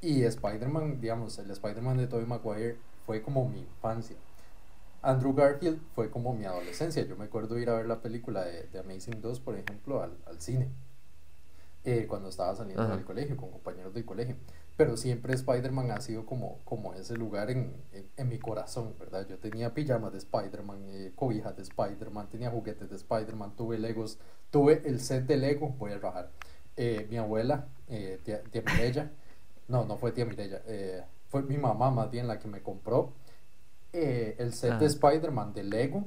Y 0.01 0.23
Spider-Man, 0.23 0.99
digamos, 0.99 1.39
el 1.39 1.49
Spider-Man 1.49 1.97
de 1.97 2.07
Tobey 2.07 2.25
Maguire 2.25 2.75
fue 3.05 3.21
como 3.21 3.47
mi 3.47 3.59
infancia. 3.59 4.17
Andrew 5.03 5.33
Garfield 5.33 5.79
fue 5.93 6.09
como 6.09 6.33
mi 6.33 6.45
adolescencia. 6.45 7.05
Yo 7.05 7.15
me 7.15 7.25
acuerdo 7.25 7.59
ir 7.59 7.69
a 7.69 7.75
ver 7.75 7.85
la 7.85 8.01
película 8.01 8.43
de, 8.45 8.63
de 8.63 8.79
Amazing 8.79 9.21
2, 9.21 9.39
por 9.41 9.55
ejemplo, 9.55 10.01
al, 10.01 10.17
al 10.25 10.41
cine. 10.41 10.69
Eh, 11.85 12.05
cuando 12.07 12.29
estaba 12.29 12.55
saliendo 12.55 12.87
del 12.87 13.03
colegio, 13.03 13.35
con 13.35 13.51
compañeros 13.51 13.93
del 13.93 14.05
colegio. 14.05 14.37
pero 14.77 14.95
siempre 14.95 15.33
Spider-Man 15.33 15.91
ha 15.91 15.99
sido 15.99 16.25
como, 16.25 16.59
como 16.63 16.93
ese 16.93 17.17
lugar 17.17 17.51
en, 17.51 17.75
en, 18.15 18.29
mi 18.29 18.39
corazón, 18.39 18.95
¿verdad? 18.97 19.27
Yo 19.27 19.37
tenía 19.37 19.73
pijamas 19.73 20.13
de 20.13 20.19
Spider-Man, 20.19 20.79
eh, 20.87 21.11
cobijas 21.13 21.57
de 21.57 21.63
Spider-Man, 21.63 22.29
tenía 22.29 22.49
juguetes 22.49 22.89
de 22.89 22.95
Spider-Man, 22.95 23.57
tuve 23.57 23.77
Legos, 23.77 24.17
tuve 24.49 24.81
el 24.85 25.01
set 25.01 25.25
de 25.25 25.35
Lego, 25.35 25.75
voy 25.77 25.91
a 25.91 25.99
bajar. 25.99 26.29
Eh, 26.77 27.05
mi 27.09 27.17
abuela, 27.17 27.67
eh, 27.89 28.21
tía, 28.23 28.41
tía 28.43 28.63
Mirella, 28.65 29.11
no, 29.67 29.83
no 29.85 29.97
fue 29.97 30.13
tía 30.13 30.25
Mirella, 30.25 30.61
eh, 30.65 31.03
fue 31.27 31.43
mi 31.43 31.57
mamá 31.57 31.91
más 31.91 32.09
bien 32.09 32.29
la 32.29 32.39
que 32.39 32.47
me 32.47 32.61
compró 32.61 33.11
el 33.93 34.53
set 34.53 34.79
de 34.79 34.85
Spider-Man 34.87 35.53
de 35.53 35.63
Lego 35.63 36.05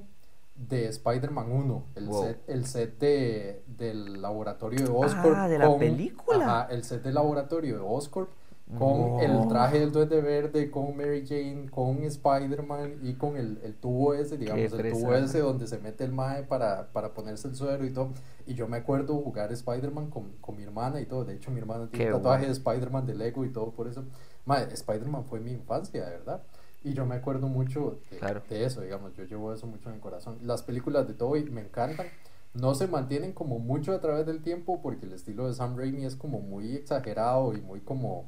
de 0.57 0.89
Spider-Man 0.89 1.53
1, 1.53 1.85
el 1.97 2.13
set, 2.13 2.43
el 2.47 2.67
set 2.67 2.99
de, 2.99 3.63
del 3.67 4.23
laboratorio 4.23 4.87
de 4.87 4.91
Oscorp. 4.91 5.35
Ah, 5.37 5.49
de 5.49 5.59
la 5.59 5.79
película. 5.79 6.45
Ajá, 6.45 6.75
el 6.75 6.83
set 6.83 7.03
del 7.03 7.15
laboratorio 7.15 7.77
de 7.77 7.85
Oscorp 7.87 8.31
con 8.79 9.21
el 9.21 9.47
traje 9.47 9.79
del 9.79 9.93
duende 9.93 10.21
verde, 10.21 10.71
con 10.73 10.97
Mary 10.97 11.25
Jane, 11.25 11.71
con 11.71 12.03
Spider-Man 12.03 12.99
y 13.03 13.15
con 13.15 13.37
el, 13.37 13.61
el, 13.63 13.77
tubo 13.77 14.13
ese, 14.13 14.37
digamos, 14.37 14.73
el 14.73 14.93
tubo 14.93 15.15
ese 15.15 15.39
donde 15.39 15.69
se 15.69 15.79
mete 15.79 16.03
el 16.03 16.11
mae 16.11 16.43
para, 16.43 16.89
para 16.89 17.15
ponerse 17.15 17.47
el 17.47 17.55
suero 17.55 17.87
y 17.87 17.93
todo. 17.93 18.11
Y 18.45 18.55
yo 18.55 18.67
me 18.67 18.79
acuerdo 18.79 19.15
jugar 19.19 19.53
Spider-Man 19.53 20.11
con, 20.11 20.33
con, 20.41 20.57
mi 20.57 20.65
hermana 20.65 21.01
y 21.01 21.07
todo. 21.07 21.25
De 21.25 21.35
hecho, 21.35 21.53
mi 21.53 21.61
hermana 21.61 21.89
tiene 21.89 22.07
un 22.07 22.17
tatuaje 22.19 22.47
de 22.47 22.53
Spider-Man 22.53 23.07
de 23.07 23.15
Lego 23.15 23.45
y 23.45 23.51
todo 23.51 23.71
por 23.71 23.87
eso. 23.87 24.05
Mae, 24.45 24.65
Spider-Man 24.65 25.25
fue 25.27 25.39
mi 25.39 25.53
infancia, 25.53 26.05
de 26.05 26.11
verdad. 26.11 26.43
Y 26.87 26.95
yo 26.95 27.05
me 27.05 27.17
acuerdo 27.17 27.49
mucho 27.49 27.99
de, 28.13 28.41
de, 28.49 28.65
eso, 28.65 28.81
digamos, 28.81 29.13
yo 29.15 29.25
llevo 29.25 29.53
eso 29.53 29.67
mucho 29.67 29.89
en 29.89 29.97
el 29.97 30.01
corazón. 30.01 30.39
Las 30.43 30.63
películas 30.63 31.09
de 31.09 31.15
Toby 31.15 31.43
me 31.51 31.63
encantan. 31.63 32.07
No 32.55 32.77
se 32.77 32.87
mantienen 32.87 33.33
como 33.33 33.59
mucho 33.59 33.93
a 33.93 34.01
través 34.01 34.25
del 34.25 34.41
tiempo 34.41 34.81
porque 34.81 35.05
el 35.05 35.13
estilo 35.13 35.49
de 35.49 35.55
Sam 35.55 35.77
Raimi 35.77 36.05
es 36.05 36.15
como 36.15 36.41
muy 36.41 36.77
exagerado 36.77 37.55
y 37.55 37.61
muy 37.61 37.81
como 37.81 38.27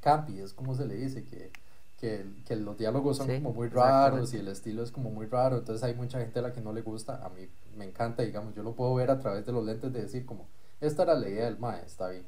campy, 0.00 0.40
es 0.40 0.54
como 0.54 0.74
se 0.74 0.86
le 0.86 0.94
dice, 0.94 1.22
que, 1.24 1.52
que, 2.00 2.24
que 2.46 2.56
los 2.56 2.78
diálogos 2.78 3.18
son 3.18 3.28
como 3.28 3.52
muy 3.52 3.68
raros 3.68 4.32
y 4.32 4.38
el 4.38 4.48
estilo 4.48 4.82
es 4.82 4.90
como 4.90 5.10
muy 5.10 5.26
raro, 5.26 5.58
entonces 5.58 5.84
hay 5.84 5.94
mucha 5.94 6.18
gente 6.18 6.38
a 6.38 6.42
la 6.42 6.52
que 6.52 6.62
no 6.62 6.72
le 6.72 6.80
gusta, 6.80 7.24
a 7.24 7.28
mí 7.28 7.46
me 7.76 7.84
encanta, 7.84 8.22
digamos, 8.22 8.54
yo 8.54 8.62
lo 8.62 8.74
puedo 8.74 8.94
ver 8.94 9.10
a 9.10 9.20
través 9.20 9.44
de 9.46 9.52
los 9.52 9.64
lentes 9.64 9.92
de 9.92 10.00
decir 10.00 10.24
como, 10.24 10.48
esta 10.80 11.04
era 11.04 11.14
la 11.14 11.28
idea 11.28 11.44
del 11.44 11.58
mae, 11.58 11.84
está 11.84 12.08
bien. 12.08 12.24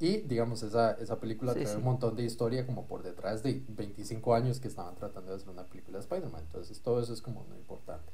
Y, 0.00 0.22
digamos, 0.22 0.62
esa, 0.62 0.92
esa 0.92 1.20
película 1.20 1.52
trae 1.52 1.76
un 1.76 1.84
montón 1.84 2.16
de 2.16 2.24
historia 2.24 2.66
como 2.66 2.86
por 2.86 3.02
detrás 3.02 3.42
de 3.42 3.62
25 3.68 4.34
años 4.34 4.58
que 4.58 4.68
estaban 4.68 4.94
tratando 4.94 5.30
de 5.30 5.36
hacer 5.36 5.50
una 5.50 5.64
película 5.64 5.98
de 5.98 6.02
Spider-Man. 6.02 6.42
Entonces, 6.46 6.80
todo 6.80 7.02
eso 7.02 7.12
es 7.12 7.20
como 7.20 7.44
muy 7.44 7.58
importante. 7.58 8.10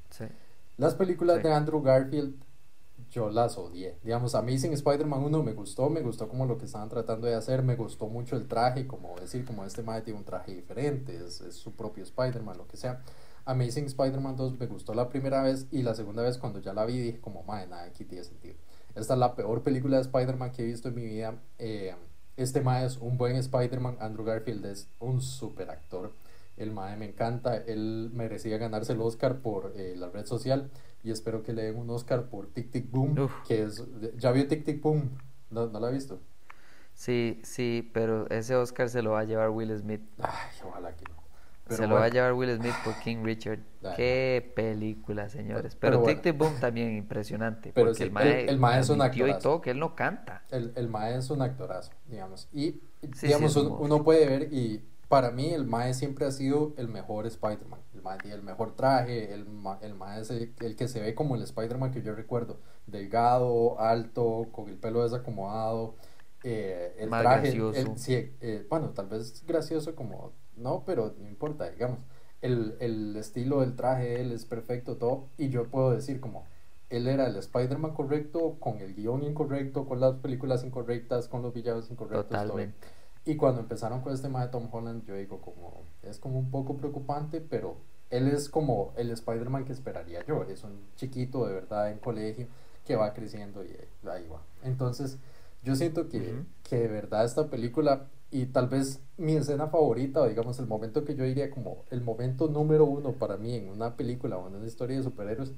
Las 0.76 0.94
películas 0.96 1.42
de 1.44 1.52
Andrew 1.52 1.80
Garfield 1.80 2.34
yo 3.10 3.30
las 3.30 3.56
odié. 3.56 3.98
Digamos, 4.02 4.34
Amazing 4.34 4.72
Spider-Man 4.72 5.22
1 5.22 5.42
me 5.42 5.52
gustó, 5.52 5.88
me 5.88 6.00
gustó 6.00 6.28
como 6.28 6.46
lo 6.46 6.58
que 6.58 6.64
estaban 6.64 6.88
tratando 6.88 7.26
de 7.26 7.34
hacer, 7.34 7.62
me 7.62 7.76
gustó 7.76 8.08
mucho 8.08 8.36
el 8.36 8.48
traje, 8.48 8.86
como 8.86 9.14
decir, 9.20 9.44
como 9.44 9.64
este 9.64 9.82
mae 9.82 10.02
tiene 10.02 10.18
un 10.18 10.24
traje 10.24 10.54
diferente, 10.54 11.16
es, 11.24 11.42
su 11.54 11.72
propio 11.72 12.02
Spider-Man, 12.02 12.58
lo 12.58 12.66
que 12.66 12.76
sea. 12.76 13.02
Amazing 13.44 13.84
Spider-Man 13.86 14.36
2 14.36 14.58
me 14.58 14.66
gustó 14.66 14.92
la 14.92 15.08
primera 15.08 15.42
vez 15.42 15.68
y 15.70 15.82
la 15.82 15.94
segunda 15.94 16.22
vez 16.22 16.36
cuando 16.36 16.58
ya 16.58 16.72
la 16.72 16.84
vi 16.84 16.98
dije 16.98 17.20
como, 17.20 17.44
mae, 17.44 17.68
nada, 17.68 17.84
aquí 17.84 18.04
tiene 18.04 18.24
sentido. 18.24 18.56
Esta 18.96 19.12
es 19.12 19.20
la 19.20 19.34
peor 19.34 19.62
película 19.62 19.96
de 19.96 20.02
Spider-Man 20.02 20.52
que 20.52 20.62
he 20.62 20.64
visto 20.64 20.88
en 20.88 20.94
mi 20.94 21.04
vida. 21.04 21.34
Eh, 21.58 21.94
este 22.36 22.62
mae 22.62 22.86
es 22.86 22.96
un 22.96 23.18
buen 23.18 23.36
Spider-Man, 23.36 23.98
Andrew 24.00 24.24
Garfield 24.24 24.64
es 24.64 24.88
un 25.00 25.20
super 25.20 25.70
actor. 25.70 26.14
El 26.56 26.70
mae 26.72 26.96
me 26.96 27.04
encanta, 27.04 27.58
él 27.58 28.10
merecía 28.14 28.56
ganarse 28.56 28.94
el 28.94 29.02
Oscar 29.02 29.40
por 29.40 29.74
eh, 29.76 29.94
la 29.96 30.08
red 30.08 30.24
social 30.24 30.70
y 31.04 31.10
espero 31.10 31.42
que 31.42 31.52
le 31.52 31.64
den 31.64 31.76
un 31.76 31.90
Oscar 31.90 32.30
por 32.30 32.46
Tic 32.46 32.70
Tic 32.70 32.90
Boom, 32.90 33.28
que 33.46 33.64
es, 33.64 33.84
¿ya 34.16 34.32
vio 34.32 34.48
Tic 34.48 34.64
Tic 34.64 34.80
Boom? 34.80 35.10
¿No, 35.50 35.66
¿No 35.66 35.78
lo 35.78 35.86
ha 35.86 35.90
visto? 35.90 36.18
Sí, 36.94 37.40
sí, 37.44 37.90
pero 37.92 38.26
ese 38.30 38.56
Oscar 38.56 38.88
se 38.88 39.02
lo 39.02 39.10
va 39.12 39.20
a 39.20 39.24
llevar 39.24 39.50
Will 39.50 39.76
Smith. 39.78 40.00
Ay, 40.18 40.58
ojalá 40.66 40.96
que 40.96 41.04
no. 41.04 41.15
Se 41.68 41.86
lo 41.86 41.96
va 41.96 42.04
a 42.04 42.08
llevar 42.08 42.32
Will 42.34 42.56
Smith 42.56 42.74
por 42.84 42.94
King 43.00 43.24
Richard. 43.24 43.60
Qué 43.96 44.52
película, 44.54 45.28
señores. 45.28 45.76
Pero, 45.76 46.02
Tic 46.02 46.22
Tic 46.22 46.36
Boom 46.36 46.54
también 46.60 46.96
impresionante. 46.96 47.72
Pero 47.74 47.88
porque 47.88 48.04
el, 48.04 48.10
mae, 48.10 48.44
el, 48.48 48.58
mae 48.58 48.80
es 48.80 48.88
un 48.88 49.02
actorazo. 49.02 49.38
y 49.38 49.42
todo, 49.42 49.60
que 49.60 49.70
él 49.70 49.78
no 49.78 49.94
canta. 49.94 50.42
El, 50.50 50.72
el 50.76 50.88
mae 50.88 51.16
es 51.16 51.30
un 51.30 51.42
actorazo, 51.42 51.92
digamos. 52.06 52.48
Y, 52.52 52.80
digamos, 53.22 53.56
uno 53.56 54.02
puede 54.02 54.26
ver 54.26 54.52
y 54.52 54.82
para 55.08 55.30
mí 55.30 55.52
el 55.52 55.66
Mae 55.66 55.94
siempre 55.94 56.26
ha 56.26 56.32
sido 56.32 56.74
el 56.76 56.88
mejor 56.88 57.26
Spider-Man. 57.26 57.80
El 57.94 58.02
Mae 58.02 58.18
tiene 58.18 58.36
el 58.36 58.42
mejor 58.42 58.74
traje, 58.74 59.32
el, 59.32 59.46
el 59.80 59.94
Mae 59.94 60.20
es 60.20 60.30
el, 60.30 60.76
que 60.76 60.88
se 60.88 61.00
ve 61.00 61.14
como 61.14 61.36
el 61.36 61.42
Spider-Man 61.42 61.92
que 61.92 62.02
yo 62.02 62.14
recuerdo. 62.14 62.58
Delgado, 62.86 63.80
alto, 63.80 64.48
con 64.52 64.68
el 64.68 64.76
pelo 64.76 65.02
desacomodado. 65.02 65.94
Eh, 66.42 66.94
el 66.98 67.08
traje, 67.08 67.52
gracioso. 67.52 67.94
sí, 67.96 68.14
eh, 68.40 68.66
bueno, 68.68 68.90
tal 68.90 69.06
vez 69.06 69.44
gracioso 69.46 69.94
como, 69.94 70.32
no, 70.56 70.82
pero 70.86 71.14
no 71.18 71.28
importa, 71.28 71.70
digamos. 71.70 71.98
El, 72.42 72.76
el 72.80 73.16
estilo 73.16 73.60
del 73.60 73.76
traje 73.76 74.20
él 74.20 74.32
es 74.32 74.44
perfecto, 74.44 74.96
todo. 74.96 75.28
Y 75.38 75.48
yo 75.48 75.68
puedo 75.68 75.90
decir 75.92 76.20
como, 76.20 76.44
él 76.90 77.08
era 77.08 77.26
el 77.26 77.36
Spider-Man 77.36 77.94
correcto, 77.94 78.56
con 78.60 78.80
el 78.80 78.94
guion 78.94 79.24
incorrecto, 79.24 79.86
con 79.86 80.00
las 80.00 80.16
películas 80.16 80.64
incorrectas, 80.64 81.28
con 81.28 81.42
los 81.42 81.52
villanos 81.52 81.90
incorrectos. 81.90 82.28
Totalmente. 82.28 82.86
Y 83.24 83.36
cuando 83.36 83.60
empezaron 83.60 84.02
con 84.02 84.12
este 84.12 84.28
tema 84.28 84.42
de 84.44 84.52
Tom 84.52 84.68
Holland, 84.70 85.04
yo 85.04 85.16
digo 85.16 85.40
como, 85.40 85.82
es 86.02 86.18
como 86.18 86.38
un 86.38 86.50
poco 86.50 86.76
preocupante, 86.76 87.40
pero 87.40 87.76
él 88.10 88.28
es 88.28 88.48
como 88.48 88.92
el 88.96 89.10
Spider-Man 89.10 89.64
que 89.64 89.72
esperaría 89.72 90.24
yo. 90.24 90.44
Es 90.44 90.62
un 90.62 90.78
chiquito 90.94 91.44
de 91.46 91.54
verdad 91.54 91.90
en 91.90 91.98
colegio 91.98 92.46
que 92.84 92.94
va 92.94 93.12
creciendo 93.14 93.64
y 93.64 93.76
ahí 94.08 94.28
va. 94.28 94.42
Entonces, 94.62 95.18
yo 95.64 95.74
siento 95.74 96.08
que, 96.08 96.44
que 96.62 96.76
de 96.76 96.86
verdad 96.86 97.24
esta 97.24 97.50
película, 97.50 98.06
y 98.30 98.46
tal 98.46 98.68
vez 98.68 99.00
mi 99.16 99.36
escena 99.36 99.68
favorita, 99.68 100.20
o 100.20 100.28
digamos 100.28 100.58
el 100.58 100.66
momento 100.66 101.04
que 101.04 101.14
yo 101.14 101.24
diría 101.24 101.50
como 101.50 101.84
el 101.90 102.02
momento 102.02 102.48
número 102.48 102.84
uno 102.84 103.12
para 103.12 103.36
mí 103.36 103.54
en 103.54 103.68
una 103.68 103.96
película 103.96 104.36
o 104.36 104.48
en 104.48 104.56
una 104.56 104.66
historia 104.66 104.96
de 104.96 105.04
superhéroes, 105.04 105.52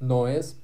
no 0.00 0.28
es 0.28 0.58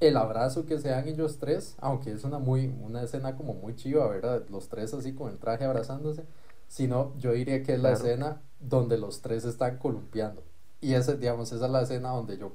el 0.00 0.16
abrazo 0.16 0.64
que 0.66 0.78
se 0.78 0.88
dan 0.88 1.08
ellos 1.08 1.38
tres, 1.38 1.76
aunque 1.80 2.12
es 2.12 2.24
una 2.24 2.38
muy 2.38 2.72
una 2.82 3.02
escena 3.02 3.36
como 3.36 3.54
muy 3.54 3.74
chiva, 3.76 4.08
¿verdad? 4.08 4.44
Los 4.48 4.68
tres 4.68 4.94
así 4.94 5.12
con 5.14 5.30
el 5.30 5.38
traje 5.38 5.64
abrazándose, 5.64 6.24
sino 6.68 7.12
yo 7.18 7.32
diría 7.32 7.62
que 7.62 7.74
es 7.74 7.80
la 7.80 7.92
escena 7.92 8.40
donde 8.60 8.96
los 8.98 9.20
tres 9.22 9.44
están 9.44 9.78
columpiando. 9.78 10.42
Y 10.80 10.94
esa, 10.94 11.14
digamos, 11.14 11.52
esa 11.52 11.66
es 11.66 11.72
la 11.72 11.82
escena 11.82 12.10
donde 12.10 12.38
yo 12.38 12.52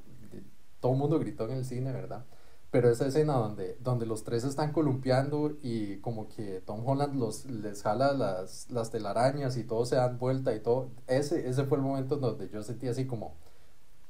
todo 0.79 0.93
el 0.93 0.97
mundo 0.97 1.19
gritó 1.19 1.45
en 1.45 1.51
el 1.51 1.65
cine, 1.65 1.91
¿verdad? 1.91 2.25
Pero 2.75 2.89
esa 2.89 3.07
escena 3.07 3.35
donde, 3.35 3.77
donde 3.79 4.05
los 4.05 4.25
tres 4.25 4.43
están 4.43 4.73
columpiando 4.73 5.53
y 5.63 5.95
como 5.99 6.27
que 6.27 6.59
Tom 6.65 6.85
Holland 6.85 7.15
los, 7.15 7.45
les 7.45 7.81
jala 7.81 8.11
las, 8.11 8.69
las 8.69 8.91
telarañas 8.91 9.55
y 9.55 9.63
todos 9.63 9.87
se 9.87 9.95
dan 9.95 10.19
vuelta 10.19 10.53
y 10.53 10.59
todo, 10.59 10.89
ese, 11.07 11.47
ese 11.47 11.63
fue 11.63 11.77
el 11.77 11.85
momento 11.85 12.17
donde 12.17 12.49
yo 12.49 12.61
sentí 12.63 12.89
así 12.89 13.05
como, 13.05 13.33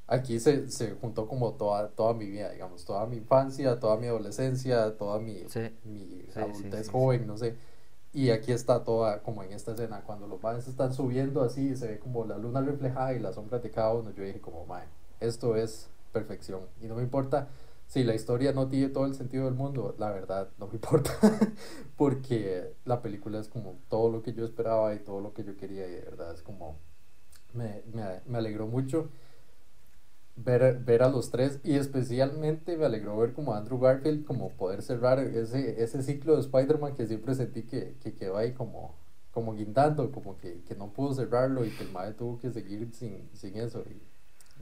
aquí 0.08 0.40
se, 0.40 0.72
se 0.72 0.94
juntó 0.94 1.28
como 1.28 1.54
toda, 1.54 1.90
toda 1.90 2.16
mi 2.16 2.26
vida, 2.26 2.50
digamos, 2.50 2.86
toda 2.86 3.06
mi 3.06 3.18
infancia, 3.18 3.80
toda 3.80 3.98
mi 3.98 4.08
adolescencia, 4.08 4.98
toda 4.98 5.20
mi, 5.20 5.44
mi 5.84 6.26
adultez 6.34 6.90
joven, 6.90 7.28
no 7.28 7.38
sé. 7.38 7.56
Y 8.14 8.32
aquí 8.32 8.52
está 8.52 8.84
toda 8.84 9.22
como 9.22 9.44
en 9.44 9.54
esta 9.54 9.74
escena, 9.74 10.02
cuando 10.02 10.26
los 10.26 10.40
padres 10.40 10.68
están 10.68 10.92
subiendo 10.92 11.44
así, 11.44 11.76
se 11.76 11.86
ve 11.86 12.00
como 12.00 12.26
la 12.26 12.40
luna 12.40 12.62
reflejada 12.62 13.14
y 13.14 13.20
la 13.20 13.32
sombra 13.32 13.60
de 13.60 13.70
cada 13.70 13.94
uno. 13.94 14.10
Yo 14.10 14.24
dije 14.24 14.42
como, 14.42 14.66
mae, 14.66 14.86
esto 15.20 15.56
es 15.56 15.88
perfección. 16.12 16.62
Y 16.82 16.88
no 16.88 16.96
me 16.96 17.04
importa 17.04 17.48
si 17.88 18.04
la 18.04 18.16
historia 18.16 18.52
no 18.52 18.68
tiene 18.68 18.90
todo 18.90 19.06
el 19.06 19.16
sentido 19.16 19.46
del 19.46 19.54
mundo, 19.54 19.96
la 19.98 20.12
verdad 20.12 20.50
no 20.58 20.68
me 20.68 20.74
importa. 20.76 21.12
Porque 21.98 22.74
la 22.86 23.02
película 23.02 23.40
es 23.40 23.48
como 23.48 23.80
todo 23.90 24.10
lo 24.10 24.22
que 24.22 24.34
yo 24.34 24.46
esperaba 24.46 24.94
y 24.96 25.00
todo 25.00 25.22
lo 25.22 25.34
que 25.34 25.44
yo 25.44 25.56
quería 25.58 25.88
y 25.88 25.92
de 25.92 26.02
verdad 26.02 26.34
es 26.34 26.42
como, 26.42 26.78
me, 27.54 27.84
me, 27.94 28.22
me 28.26 28.38
alegró 28.38 28.68
mucho 28.68 29.10
ver, 30.36 30.80
ver 30.80 31.04
a 31.04 31.10
los 31.10 31.32
tres 31.32 31.60
y 31.64 31.76
especialmente 31.76 32.78
me 32.78 32.86
alegró 32.86 33.18
ver 33.18 33.34
como 33.34 33.54
Andrew 33.54 33.80
Garfield 33.80 34.26
como 34.26 34.50
poder 34.52 34.82
cerrar 34.82 35.20
ese, 35.20 35.82
ese 35.82 36.04
ciclo 36.04 36.36
de 36.36 36.42
Spider-Man 36.42 36.96
que 36.96 37.08
siempre 37.08 37.36
sentí 37.36 37.64
que, 37.64 37.96
que 38.02 38.14
quedó 38.14 38.38
ahí 38.38 38.54
como, 38.54 38.96
como 39.32 39.54
guindando, 39.54 40.12
como 40.12 40.38
que, 40.38 40.62
que 40.64 40.76
no 40.76 40.92
pudo 40.92 41.14
cerrarlo 41.14 41.66
y 41.66 41.70
que 41.72 41.84
el 41.84 41.92
madre 41.92 42.14
tuvo 42.14 42.40
que 42.40 42.52
seguir 42.52 42.90
sin, 42.94 43.30
sin 43.34 43.58
eso 43.58 43.84
y 43.90 44.02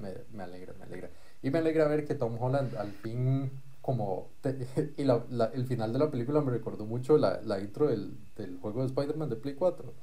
me, 0.01 0.13
me, 0.32 0.44
alegra, 0.44 0.74
me 0.74 0.86
alegra. 0.86 1.10
Y 1.44 1.52
me 1.52 1.60
alegra 1.60 1.88
ver 1.88 2.06
que 2.06 2.16
Tom 2.16 2.38
Holland 2.40 2.76
al 2.76 2.92
fin 2.94 3.52
como 3.82 4.32
y 4.98 5.04
la, 5.04 5.24
la, 5.30 5.46
el 5.46 5.68
final 5.68 5.94
de 5.94 6.00
la 6.00 6.10
película 6.10 6.42
me 6.42 6.52
recordó 6.52 6.86
mucho 6.86 7.18
la, 7.18 7.42
la 7.42 7.60
intro 7.60 7.90
del, 7.90 8.18
del 8.36 8.58
juego 8.58 8.80
de 8.80 8.88
Spider-Man 8.88 9.30
de 9.30 9.36
Play 9.36 9.56
4 9.56 9.94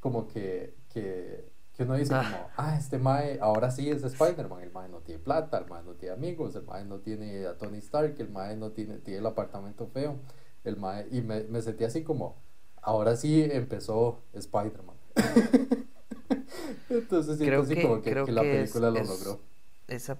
como 0.00 0.26
que, 0.26 0.74
que 0.92 1.50
que 1.80 1.84
uno 1.84 1.96
dice 1.96 2.10
como, 2.10 2.22
ah. 2.22 2.50
ah, 2.58 2.76
este 2.76 2.98
Mae 2.98 3.38
ahora 3.40 3.70
sí 3.70 3.88
es 3.88 4.02
Spider-Man, 4.02 4.62
el 4.62 4.70
Mae 4.70 4.90
no 4.90 4.98
tiene 4.98 5.18
plata, 5.22 5.56
el 5.56 5.66
Mae 5.66 5.82
no 5.82 5.94
tiene 5.94 6.14
amigos, 6.14 6.54
el 6.54 6.64
Mae 6.64 6.84
no 6.84 6.98
tiene 6.98 7.46
a 7.46 7.56
Tony 7.56 7.78
Stark, 7.78 8.16
el 8.18 8.28
Mae 8.28 8.54
no 8.56 8.72
tiene, 8.72 8.98
tiene 8.98 9.20
el 9.20 9.26
apartamento 9.26 9.86
feo, 9.86 10.18
el 10.64 10.76
Mae, 10.76 11.06
y 11.10 11.22
me, 11.22 11.44
me 11.44 11.62
sentí 11.62 11.84
así 11.84 12.02
como, 12.02 12.36
ahora 12.82 13.16
sí 13.16 13.48
empezó 13.50 14.20
Spider-Man. 14.34 14.96
Entonces 16.90 17.38
siento 17.38 17.62
así 17.62 17.80
como 17.80 18.02
que, 18.02 18.24
que, 18.24 18.32
la 18.32 18.42
película 18.42 18.90
lo 18.90 19.02
logró. 19.02 19.40
Esa, 19.88 20.18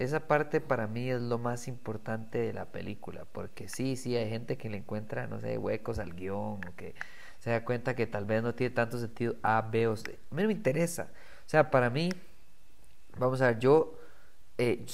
esa 0.00 0.26
parte 0.26 0.62
para 0.62 0.86
mí 0.86 1.10
es 1.10 1.20
lo 1.20 1.36
más 1.38 1.68
importante 1.68 2.38
de 2.38 2.54
la 2.54 2.64
película, 2.64 3.26
porque 3.30 3.68
sí, 3.68 3.96
sí, 3.96 4.16
hay 4.16 4.30
gente 4.30 4.56
que 4.56 4.70
le 4.70 4.78
encuentra, 4.78 5.26
no 5.26 5.40
sé, 5.40 5.58
huecos 5.58 5.98
al 5.98 6.14
guion, 6.14 6.60
o 6.66 6.74
que 6.74 6.94
se 7.38 7.50
da 7.50 7.66
cuenta 7.66 7.94
que 7.94 8.06
tal 8.06 8.24
vez 8.24 8.42
no 8.42 8.54
tiene 8.54 8.74
tanto 8.74 8.98
sentido 8.98 9.36
A, 9.42 9.60
B 9.60 9.88
o 9.88 9.96
C. 9.96 10.18
A 10.30 10.34
mí 10.34 10.42
no 10.42 10.48
me 10.48 10.54
interesa. 10.54 11.10
O 11.46 11.48
sea, 11.50 11.70
para 11.70 11.90
mí, 11.90 12.08
vamos 13.18 13.42
a 13.42 13.48
ver, 13.48 13.58
yo 13.58 13.98
eh, 14.56 14.86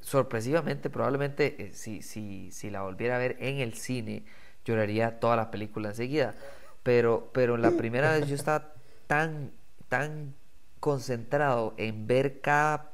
sorpresivamente, 0.00 0.88
probablemente, 0.88 1.66
eh, 1.66 1.72
si, 1.74 2.00
si, 2.00 2.50
si 2.50 2.70
la 2.70 2.80
volviera 2.80 3.16
a 3.16 3.18
ver 3.18 3.36
en 3.40 3.58
el 3.58 3.74
cine, 3.74 4.24
lloraría 4.64 5.20
toda 5.20 5.36
la 5.36 5.50
película 5.50 5.90
enseguida. 5.90 6.34
Pero, 6.82 7.28
pero 7.34 7.58
la 7.58 7.72
primera 7.72 8.12
vez 8.12 8.26
yo 8.28 8.34
estaba 8.34 8.72
tan, 9.06 9.52
tan 9.90 10.34
concentrado 10.80 11.74
en 11.76 12.06
ver 12.06 12.40
cada 12.40 12.92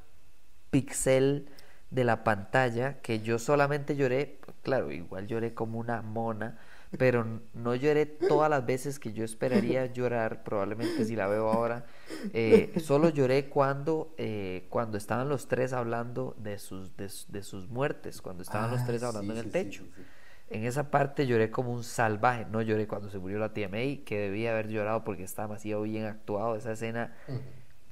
pixel 0.74 1.46
de 1.90 2.02
la 2.02 2.24
pantalla 2.24 3.00
que 3.00 3.20
yo 3.20 3.38
solamente 3.38 3.94
lloré, 3.94 4.40
claro, 4.64 4.90
igual 4.90 5.28
lloré 5.28 5.54
como 5.54 5.78
una 5.78 6.02
mona, 6.02 6.58
pero 6.98 7.40
no 7.54 7.76
lloré 7.76 8.06
todas 8.06 8.50
las 8.50 8.66
veces 8.66 8.98
que 8.98 9.12
yo 9.12 9.24
esperaría 9.24 9.86
llorar, 9.92 10.42
probablemente 10.42 11.04
si 11.04 11.14
la 11.14 11.28
veo 11.28 11.48
ahora. 11.48 11.86
Eh, 12.32 12.72
solo 12.82 13.08
lloré 13.10 13.48
cuando, 13.48 14.16
eh, 14.18 14.66
cuando 14.68 14.98
estaban 14.98 15.28
los 15.28 15.46
tres 15.46 15.72
hablando 15.72 16.34
de 16.38 16.58
sus, 16.58 16.96
de, 16.96 17.42
sus 17.42 17.68
muertes, 17.68 18.20
cuando 18.20 18.42
estaban 18.42 18.72
los 18.72 18.80
ah, 18.80 18.86
tres 18.86 19.04
hablando 19.04 19.32
en 19.32 19.38
el 19.38 19.52
techo. 19.52 19.84
en 20.50 20.64
esa 20.64 20.90
parte 20.90 21.28
lloré 21.28 21.52
como 21.52 21.72
un 21.72 21.84
salvaje, 21.84 22.46
no 22.50 22.62
lloré 22.62 22.88
cuando 22.88 23.10
se 23.10 23.20
murió 23.20 23.38
la 23.38 23.52
tía 23.52 23.68
May, 23.68 23.98
que 23.98 24.18
debía 24.18 24.50
haber 24.50 24.68
llorado 24.68 25.04
porque 25.04 25.22
estaba 25.22 25.46
demasiado 25.46 25.82
bien 25.82 26.06
actuado 26.06 26.56
esa 26.56 26.72
escena 26.72 27.12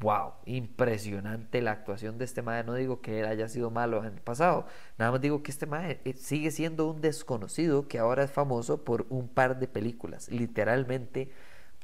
wow, 0.02 0.32
impresionante 0.46 1.62
la 1.62 1.70
actuación 1.70 2.18
de 2.18 2.24
este 2.24 2.42
mae. 2.42 2.64
No 2.64 2.74
digo 2.74 3.00
que 3.00 3.20
él 3.20 3.26
haya 3.26 3.48
sido 3.48 3.70
malo 3.70 4.04
en 4.04 4.14
el 4.14 4.20
pasado, 4.20 4.66
nada 4.98 5.12
más 5.12 5.20
digo 5.20 5.42
que 5.42 5.52
este 5.52 5.66
mae 5.66 6.00
eh, 6.04 6.12
sigue 6.14 6.50
siendo 6.50 6.90
un 6.90 7.00
desconocido 7.00 7.86
que 7.86 8.00
ahora 8.00 8.24
es 8.24 8.30
famoso 8.30 8.84
por 8.84 9.06
un 9.08 9.28
par 9.28 9.58
de 9.58 9.68
películas. 9.68 10.28
Literalmente, 10.28 11.30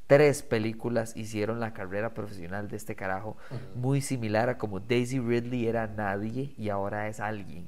tres 0.08 0.42
películas 0.42 1.16
hicieron 1.16 1.60
la 1.60 1.72
carrera 1.72 2.12
profesional 2.12 2.68
de 2.68 2.76
este 2.76 2.96
carajo, 2.96 3.36
muy 3.76 4.00
similar 4.00 4.48
a 4.48 4.58
como 4.58 4.80
Daisy 4.80 5.20
Ridley 5.20 5.68
era 5.68 5.86
nadie 5.86 6.54
y 6.58 6.70
ahora 6.70 7.08
es 7.08 7.20
alguien. 7.20 7.66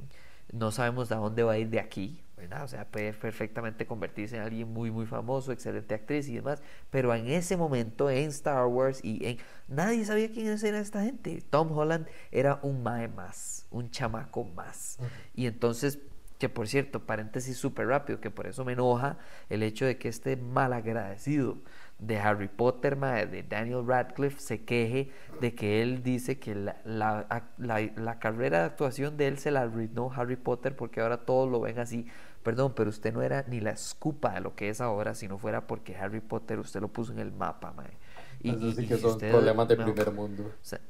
No 0.53 0.73
sabemos 0.73 1.13
a 1.13 1.17
dónde 1.17 1.45
va 1.45 1.53
a 1.53 1.59
ir 1.59 1.71
de 1.71 1.79
aquí, 1.79 2.25
o 2.63 2.69
sea, 2.69 2.85
puede 2.87 3.13
perfectamente 3.13 3.87
convertirse 3.87 4.37
en 4.37 4.43
alguien 4.43 4.73
muy, 4.73 4.91
muy 4.91 5.07
famoso, 5.07 5.53
excelente 5.53 5.95
actriz 5.95 6.29
y 6.29 6.35
demás, 6.35 6.63
pero 6.91 7.15
en 7.15 7.29
ese 7.29 7.57
momento 7.57 8.11
en 8.11 8.29
Star 8.29 8.67
Wars 8.67 9.01
y 9.03 9.25
en... 9.27 9.39
Nadie 9.69 10.05
sabía 10.05 10.31
quién 10.31 10.47
era 10.47 10.81
esta 10.81 11.03
gente. 11.03 11.43
Tom 11.49 11.71
Holland 11.77 12.07
era 12.33 12.59
un 12.63 12.83
mae 12.83 13.09
más, 13.09 13.67
un 13.71 13.91
chamaco 13.91 14.45
más. 14.45 14.99
Y 15.35 15.47
entonces, 15.47 16.01
que 16.39 16.49
por 16.49 16.67
cierto, 16.67 17.07
paréntesis 17.07 17.57
súper 17.57 17.87
rápido, 17.87 18.21
que 18.21 18.31
por 18.31 18.47
eso 18.47 18.65
me 18.65 18.73
enoja 18.73 19.19
el 19.49 19.63
hecho 19.63 19.85
de 19.85 19.97
que 19.99 20.09
este 20.09 20.37
malagradecido 20.37 21.59
de 22.01 22.19
Harry 22.19 22.49
Potter, 22.49 22.97
de 22.99 23.43
Daniel 23.43 23.87
Radcliffe, 23.87 24.41
se 24.41 24.65
queje 24.65 25.11
de 25.41 25.55
que 25.55 25.83
él 25.83 26.03
dice 26.03 26.39
que 26.39 26.55
la, 26.55 26.77
la, 26.85 27.45
la, 27.59 28.19
carrera 28.19 28.61
de 28.61 28.65
actuación 28.65 29.17
de 29.17 29.29
él 29.29 29.39
se 29.39 29.51
la 29.51 29.63
arruinó 29.63 30.11
Harry 30.15 30.37
Potter 30.37 30.75
porque 30.75 31.01
ahora 31.01 31.19
todos 31.19 31.51
lo 31.51 31.61
ven 31.61 31.79
así 31.79 32.07
Perdón, 32.43 32.73
pero 32.75 32.89
usted 32.89 33.13
no 33.13 33.23
era 33.23 33.45
ni 33.49 33.61
la 33.61 33.71
escupa 33.71 34.33
de 34.33 34.41
lo 34.41 34.55
que 34.55 34.71
es 34.71 34.81
ahora 34.81 35.15
si 35.15 35.29
no 35.29 35.39
fuera 35.39 35.67
porque 35.67 35.97
Harry 35.97 36.21
Potter 36.21 36.59
usted 36.59 36.81
lo 36.81 36.89
puso 36.89 37.13
en 37.13 37.19
el 37.19 37.33
mapa, 37.33 37.73
mae. 37.73 37.99
Y, 38.43 38.51
Eso 38.51 38.73
sí 38.73 38.87
que 38.87 38.97
son 38.97 39.19
problemas 39.19 39.69
de 39.69 39.77
primer 39.77 40.11
mundo. 40.13 40.45
O 40.45 40.65
sea, 40.65 40.81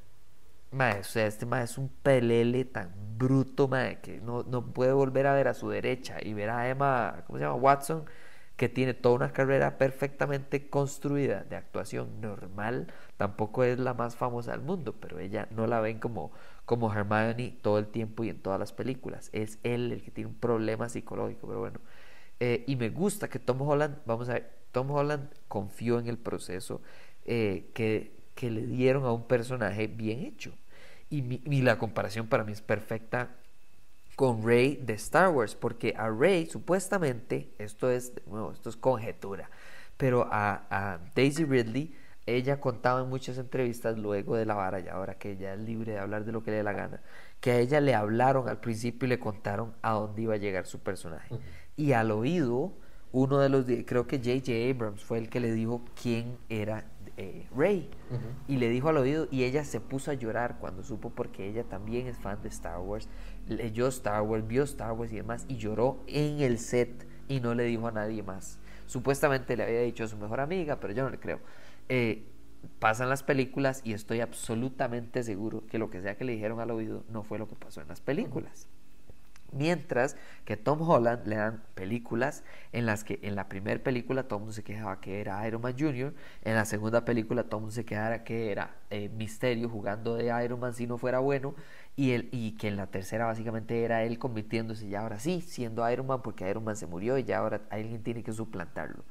mae, 0.71 1.01
o 1.01 1.05
sea, 1.05 1.27
este 1.27 1.47
mae 1.47 1.65
es 1.65 1.77
un 1.77 1.89
pelele 1.89 2.65
tan 2.65 2.93
bruto, 3.19 3.67
mae, 3.67 4.01
que 4.01 4.21
no, 4.21 4.45
no 4.45 4.65
puede 4.73 4.93
volver 4.93 5.27
a 5.27 5.35
ver 5.35 5.49
a 5.49 5.55
su 5.55 5.69
derecha 5.69 6.19
y 6.23 6.35
ver 6.35 6.51
a 6.51 6.69
Emma, 6.69 7.25
¿cómo 7.27 7.39
se 7.39 7.45
llama? 7.45 7.57
Watson, 7.57 8.05
que 8.61 8.69
tiene 8.69 8.93
toda 8.93 9.15
una 9.15 9.33
carrera 9.33 9.79
perfectamente 9.79 10.69
construida 10.69 11.45
de 11.45 11.57
actuación 11.57 12.21
normal, 12.21 12.93
tampoco 13.17 13.65
es 13.65 13.79
la 13.79 13.95
más 13.95 14.17
famosa 14.17 14.51
del 14.51 14.61
mundo, 14.61 14.95
pero 15.01 15.19
ella 15.19 15.49
no 15.51 15.67
la 15.67 15.81
ven 15.81 15.99
como 15.99 16.31
como 16.67 16.93
Hermione 16.93 17.57
todo 17.63 17.79
el 17.79 17.87
tiempo 17.87 18.23
y 18.23 18.29
en 18.29 18.43
todas 18.43 18.61
las 18.61 18.75
películas. 18.75 19.31
Es 19.33 19.59
él 19.63 19.93
el 19.93 20.03
que 20.03 20.11
tiene 20.11 20.29
un 20.29 20.37
problema 20.37 20.91
psicológico, 20.91 21.47
pero 21.47 21.61
bueno. 21.61 21.81
Eh, 22.39 22.65
y 22.67 22.77
me 22.77 22.91
gusta 22.91 23.31
que 23.31 23.39
Tom 23.39 23.63
Holland, 23.63 23.97
vamos 24.05 24.29
a 24.29 24.35
ver, 24.35 24.51
Tom 24.73 24.91
Holland 24.91 25.31
confió 25.49 25.99
en 25.99 26.07
el 26.07 26.19
proceso 26.19 26.83
eh, 27.25 27.71
que, 27.73 28.13
que, 28.35 28.51
le 28.51 28.67
dieron 28.67 29.07
a 29.07 29.13
un 29.13 29.27
personaje 29.27 29.87
bien 29.87 30.21
hecho. 30.21 30.53
Y, 31.09 31.41
y 31.51 31.63
la 31.63 31.79
comparación 31.79 32.27
para 32.27 32.45
mí 32.45 32.53
es 32.53 32.61
perfecta 32.61 33.40
con 34.21 34.45
Rey 34.45 34.77
de 34.77 34.93
Star 34.93 35.31
Wars, 35.31 35.55
porque 35.55 35.95
a 35.97 36.11
Rey 36.11 36.45
supuestamente, 36.45 37.55
esto 37.57 37.89
es, 37.89 38.13
bueno, 38.27 38.53
esto 38.53 38.69
es 38.69 38.77
conjetura, 38.77 39.49
pero 39.97 40.29
a, 40.31 40.67
a 40.69 40.99
Daisy 41.15 41.47
Ridley 41.47 41.97
ella 42.27 42.61
contaba 42.61 43.01
en 43.01 43.09
muchas 43.09 43.39
entrevistas 43.39 43.97
luego 43.97 44.37
de 44.37 44.45
la 44.45 44.53
vara, 44.53 44.79
y 44.79 44.89
ahora 44.89 45.15
que 45.15 45.31
ella 45.31 45.55
es 45.55 45.61
libre 45.61 45.93
de 45.93 46.01
hablar 46.01 46.27
de 46.27 46.33
lo 46.33 46.43
que 46.43 46.51
le 46.51 46.59
dé 46.59 46.63
la 46.63 46.75
gana, 46.75 47.01
que 47.41 47.53
a 47.53 47.59
ella 47.61 47.81
le 47.81 47.95
hablaron 47.95 48.47
al 48.47 48.61
principio 48.61 49.07
y 49.07 49.09
le 49.09 49.19
contaron 49.19 49.73
a 49.81 49.93
dónde 49.93 50.21
iba 50.21 50.35
a 50.35 50.37
llegar 50.37 50.67
su 50.67 50.81
personaje. 50.81 51.35
Y 51.79 51.93
al 51.93 52.11
oído, 52.11 52.75
uno 53.13 53.39
de 53.39 53.49
los, 53.49 53.65
creo 53.87 54.07
que 54.07 54.19
J.J. 54.19 54.53
Abrams 54.71 55.03
fue 55.03 55.17
el 55.17 55.31
que 55.31 55.41
le 55.41 55.51
dijo 55.51 55.83
quién 55.99 56.37
era 56.51 56.85
eh, 57.21 57.47
Rey. 57.55 57.91
Y 58.49 58.57
le 58.57 58.69
dijo 58.69 58.89
al 58.89 58.97
oído, 58.97 59.29
y 59.31 59.45
ella 59.45 59.65
se 59.65 59.81
puso 59.81 60.11
a 60.11 60.15
llorar 60.15 60.59
cuando 60.59 60.83
supo, 60.83 61.11
porque 61.11 61.47
ella 61.47 61.65
también 61.65 62.07
es 62.07 62.19
fan 62.19 62.41
de 62.43 62.49
Star 62.49 62.79
Wars, 62.79 63.09
leyó 63.47 63.87
Star 63.89 64.23
Wars, 64.23 64.47
vio 64.47 64.63
Star 64.63 64.93
Wars 64.93 65.13
y 65.13 65.17
demás, 65.17 65.45
y 65.49 65.57
lloró 65.57 66.03
en 66.07 66.41
el 66.41 66.59
set 66.59 67.07
y 67.29 67.41
no 67.41 67.55
le 67.55 67.65
dijo 67.65 67.87
a 67.87 67.93
nadie 67.93 68.23
más. 68.23 68.59
Supuestamente 68.87 69.57
le 69.57 69.65
había 69.65 69.83
dicho 69.83 70.05
a 70.05 70.09
su 70.09 70.17
mejor 70.17 70.41
amiga, 70.41 70.81
pero 70.81 70.95
yo 70.95 71.05
no 71.05 71.11
le 71.11 71.19
creo. 71.19 71.41
Eh, 71.89 72.25
pasan 72.79 73.09
las 73.09 73.23
películas 73.23 73.83
y 73.85 73.93
estoy 73.93 74.21
absolutamente 74.21 75.23
seguro 75.23 75.67
que 75.67 75.79
lo 75.79 75.91
que 75.91 76.01
sea 76.01 76.17
que 76.17 76.25
le 76.25 76.33
dijeron 76.33 76.61
al 76.61 76.71
oído 76.71 77.05
no 77.11 77.23
fue 77.23 77.39
lo 77.39 77.49
que 77.49 77.55
pasó 77.55 77.81
en 77.81 77.89
las 77.89 78.01
películas. 78.01 78.69
Mientras 79.53 80.17
que 80.45 80.57
Tom 80.57 80.81
Holland 80.89 81.27
le 81.27 81.37
dan 81.37 81.63
películas 81.75 82.45
en 82.73 82.87
las 82.87 83.03
que 83.03 83.19
en 83.23 83.35
la 83.35 83.49
primera 83.49 83.83
película 83.83 84.25
todo 84.25 84.37
el 84.37 84.41
mundo 84.43 84.53
se 84.53 84.63
quejaba 84.63 85.01
que 85.01 85.21
era 85.21 85.47
Iron 85.47 85.61
Man 85.61 85.75
Jr., 85.79 86.15
en 86.45 86.55
la 86.55 86.65
segunda 86.65 87.05
película 87.05 87.45
todo 87.45 87.57
el 87.57 87.63
mundo 87.63 87.75
se 87.75 87.85
quejaba 87.85 88.23
que 88.23 88.53
era 88.53 88.77
eh, 88.91 89.09
Misterio 89.09 89.69
jugando 89.69 90.15
de 90.15 90.33
Iron 90.45 90.61
Man 90.61 90.75
si 90.75 90.87
no 90.87 90.99
fuera 90.99 91.19
bueno, 91.19 91.55
y, 91.97 92.13
el, 92.13 92.29
y 92.33 92.53
que 92.53 92.69
en 92.69 92.77
la 92.77 92.87
tercera 92.87 93.27
básicamente 93.27 93.85
era 93.85 94.05
él 94.05 94.19
convirtiéndose 94.19 94.89
ya 94.89 95.01
ahora 95.03 95.19
sí 95.19 95.41
siendo 95.41 95.89
Iron 95.91 96.07
Man 96.07 96.23
porque 96.23 96.49
Iron 96.49 96.65
Man 96.65 96.77
se 96.77 96.87
murió 96.87 97.19
y 97.19 97.25
ya 97.25 97.39
ahora 97.39 97.63
alguien 97.71 98.03
tiene 98.03 98.23
que 98.23 98.33
suplantarlo. 98.33 99.05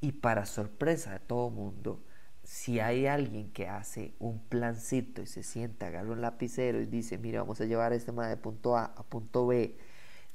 Y 0.00 0.12
para 0.12 0.46
sorpresa 0.46 1.12
de 1.12 1.18
todo 1.18 1.50
mundo, 1.50 2.00
si 2.48 2.80
hay 2.80 3.06
alguien 3.06 3.50
que 3.50 3.68
hace 3.68 4.14
un 4.18 4.38
plancito 4.38 5.20
y 5.20 5.26
se 5.26 5.42
sienta, 5.42 5.88
agarra 5.88 6.12
un 6.12 6.22
lapicero 6.22 6.80
y 6.80 6.86
dice, 6.86 7.18
mira, 7.18 7.42
vamos 7.42 7.60
a 7.60 7.66
llevar 7.66 7.92
este 7.92 8.06
tema 8.06 8.26
de 8.26 8.38
punto 8.38 8.74
A 8.74 8.86
a 8.86 9.02
punto 9.02 9.46
B, 9.46 9.76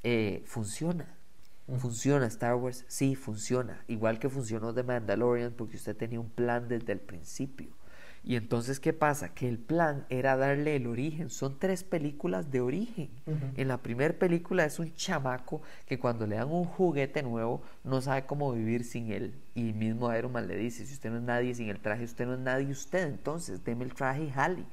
eh, 0.04 0.40
funciona. 0.46 1.18
¿Funciona 1.76 2.26
Star 2.26 2.54
Wars? 2.54 2.84
Sí, 2.86 3.16
funciona. 3.16 3.82
Igual 3.88 4.20
que 4.20 4.28
funcionó 4.28 4.72
The 4.72 4.84
Mandalorian 4.84 5.54
porque 5.54 5.74
usted 5.74 5.96
tenía 5.96 6.20
un 6.20 6.30
plan 6.30 6.68
desde 6.68 6.92
el 6.92 7.00
principio. 7.00 7.74
Y 8.26 8.36
entonces, 8.36 8.80
¿qué 8.80 8.94
pasa? 8.94 9.34
Que 9.34 9.46
el 9.46 9.58
plan 9.58 10.06
era 10.08 10.36
darle 10.36 10.76
el 10.76 10.86
origen. 10.86 11.28
Son 11.28 11.58
tres 11.58 11.84
películas 11.84 12.50
de 12.50 12.62
origen. 12.62 13.10
En 13.56 13.68
la 13.68 13.82
primera 13.82 14.14
película 14.14 14.64
es 14.64 14.78
un 14.78 14.94
chamaco 14.94 15.60
que 15.86 15.98
cuando 15.98 16.26
le 16.26 16.36
dan 16.36 16.50
un 16.50 16.64
juguete 16.64 17.22
nuevo 17.22 17.62
no 17.84 18.00
sabe 18.00 18.24
cómo 18.24 18.52
vivir 18.52 18.84
sin 18.84 19.12
él. 19.12 19.34
Y 19.54 19.74
mismo 19.74 20.14
Iron 20.16 20.32
Man 20.32 20.48
le 20.48 20.56
dice, 20.56 20.86
si 20.86 20.94
usted 20.94 21.10
no 21.10 21.18
es 21.18 21.22
nadie 21.22 21.54
sin 21.54 21.68
el 21.68 21.80
traje, 21.80 22.04
usted 22.04 22.26
no 22.26 22.32
es 22.34 22.40
nadie 22.40 22.70
usted. 22.70 23.06
Entonces, 23.08 23.62
deme 23.62 23.84
el 23.84 23.92
traje 23.92 24.24
y 24.24 24.30
jale. 24.30 24.64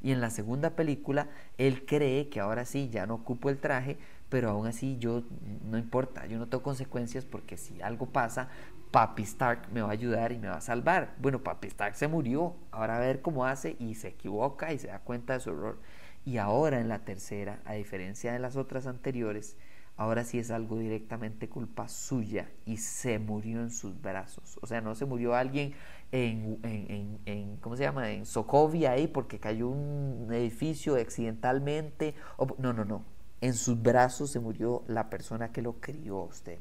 Y 0.00 0.12
en 0.12 0.20
la 0.20 0.30
segunda 0.30 0.70
película, 0.70 1.28
él 1.58 1.84
cree 1.84 2.28
que 2.28 2.38
ahora 2.38 2.64
sí, 2.64 2.88
ya 2.88 3.06
no 3.06 3.14
ocupo 3.14 3.50
el 3.50 3.58
traje, 3.58 3.98
pero 4.32 4.48
aún 4.48 4.66
así 4.66 4.96
yo 4.98 5.24
no 5.70 5.76
importa, 5.76 6.26
yo 6.26 6.38
no 6.38 6.48
tengo 6.48 6.62
consecuencias 6.62 7.26
porque 7.26 7.58
si 7.58 7.82
algo 7.82 8.06
pasa, 8.06 8.48
Papi 8.92 9.22
Stark 9.22 9.72
me 9.72 9.80
va 9.80 9.88
a 9.88 9.92
ayudar 9.92 10.32
y 10.32 10.38
me 10.38 10.48
va 10.48 10.56
a 10.56 10.60
salvar. 10.60 11.14
Bueno, 11.18 11.42
Papi 11.42 11.68
Stark 11.68 11.94
se 11.96 12.08
murió, 12.08 12.54
ahora 12.70 12.98
a 12.98 13.00
ver 13.00 13.22
cómo 13.22 13.46
hace 13.46 13.74
y 13.78 13.94
se 13.94 14.08
equivoca 14.08 14.70
y 14.74 14.78
se 14.78 14.88
da 14.88 14.98
cuenta 14.98 15.32
de 15.32 15.40
su 15.40 15.48
error. 15.48 15.78
Y 16.26 16.36
ahora 16.36 16.78
en 16.78 16.88
la 16.88 16.98
tercera, 16.98 17.60
a 17.64 17.72
diferencia 17.72 18.34
de 18.34 18.38
las 18.38 18.56
otras 18.56 18.86
anteriores, 18.86 19.56
ahora 19.96 20.24
sí 20.24 20.38
es 20.38 20.50
algo 20.50 20.78
directamente 20.78 21.48
culpa 21.48 21.88
suya 21.88 22.50
y 22.66 22.76
se 22.76 23.18
murió 23.18 23.62
en 23.62 23.70
sus 23.70 23.98
brazos. 24.00 24.58
O 24.60 24.66
sea, 24.66 24.82
no 24.82 24.94
se 24.94 25.06
murió 25.06 25.34
alguien 25.34 25.72
en, 26.12 26.58
en, 26.62 27.18
en, 27.24 27.56
¿cómo 27.56 27.76
se 27.78 27.84
llama? 27.84 28.10
En 28.10 28.26
Sokovia 28.26 28.92
ahí 28.92 29.06
porque 29.06 29.40
cayó 29.40 29.68
un 29.68 30.28
edificio 30.32 30.96
accidentalmente. 30.96 32.14
no, 32.58 32.74
no, 32.74 32.84
no. 32.84 33.04
En 33.40 33.54
sus 33.54 33.80
brazos 33.82 34.30
se 34.30 34.38
murió 34.38 34.84
la 34.86 35.08
persona 35.08 35.50
que 35.50 35.62
lo 35.62 35.80
crió 35.80 36.18
usted. 36.18 36.58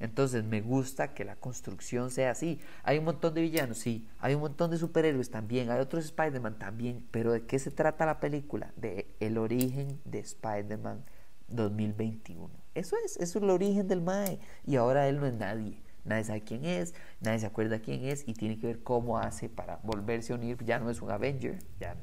Entonces 0.00 0.44
me 0.44 0.60
gusta 0.60 1.14
que 1.14 1.24
la 1.24 1.36
construcción 1.36 2.10
sea 2.10 2.30
así. 2.30 2.60
Hay 2.84 2.98
un 2.98 3.04
montón 3.04 3.34
de 3.34 3.42
villanos, 3.42 3.78
sí. 3.78 4.06
Hay 4.20 4.34
un 4.34 4.40
montón 4.40 4.70
de 4.70 4.78
superhéroes 4.78 5.30
también. 5.30 5.70
Hay 5.70 5.80
otros 5.80 6.04
Spider-Man 6.04 6.58
también. 6.58 7.06
Pero 7.10 7.32
¿de 7.32 7.46
qué 7.46 7.58
se 7.58 7.70
trata 7.70 8.06
la 8.06 8.20
película? 8.20 8.72
De 8.76 9.08
el 9.20 9.38
origen 9.38 10.00
de 10.04 10.20
Spider-Man 10.20 11.04
2021. 11.48 12.48
Eso 12.74 12.96
es, 13.04 13.16
eso 13.16 13.38
es 13.38 13.42
el 13.42 13.50
origen 13.50 13.88
del 13.88 14.00
Mae. 14.00 14.38
Y 14.66 14.76
ahora 14.76 15.08
él 15.08 15.18
no 15.18 15.26
es 15.26 15.34
nadie. 15.34 15.80
Nadie 16.04 16.24
sabe 16.24 16.40
quién 16.42 16.64
es, 16.64 16.94
nadie 17.20 17.40
se 17.40 17.46
acuerda 17.46 17.80
quién 17.80 18.04
es 18.04 18.26
y 18.26 18.32
tiene 18.32 18.58
que 18.58 18.66
ver 18.66 18.82
cómo 18.82 19.18
hace 19.18 19.50
para 19.50 19.78
volverse 19.82 20.32
a 20.32 20.36
unir. 20.36 20.64
Ya 20.64 20.78
no 20.78 20.88
es 20.90 21.02
un 21.02 21.10
Avenger, 21.10 21.58
ya, 21.78 21.96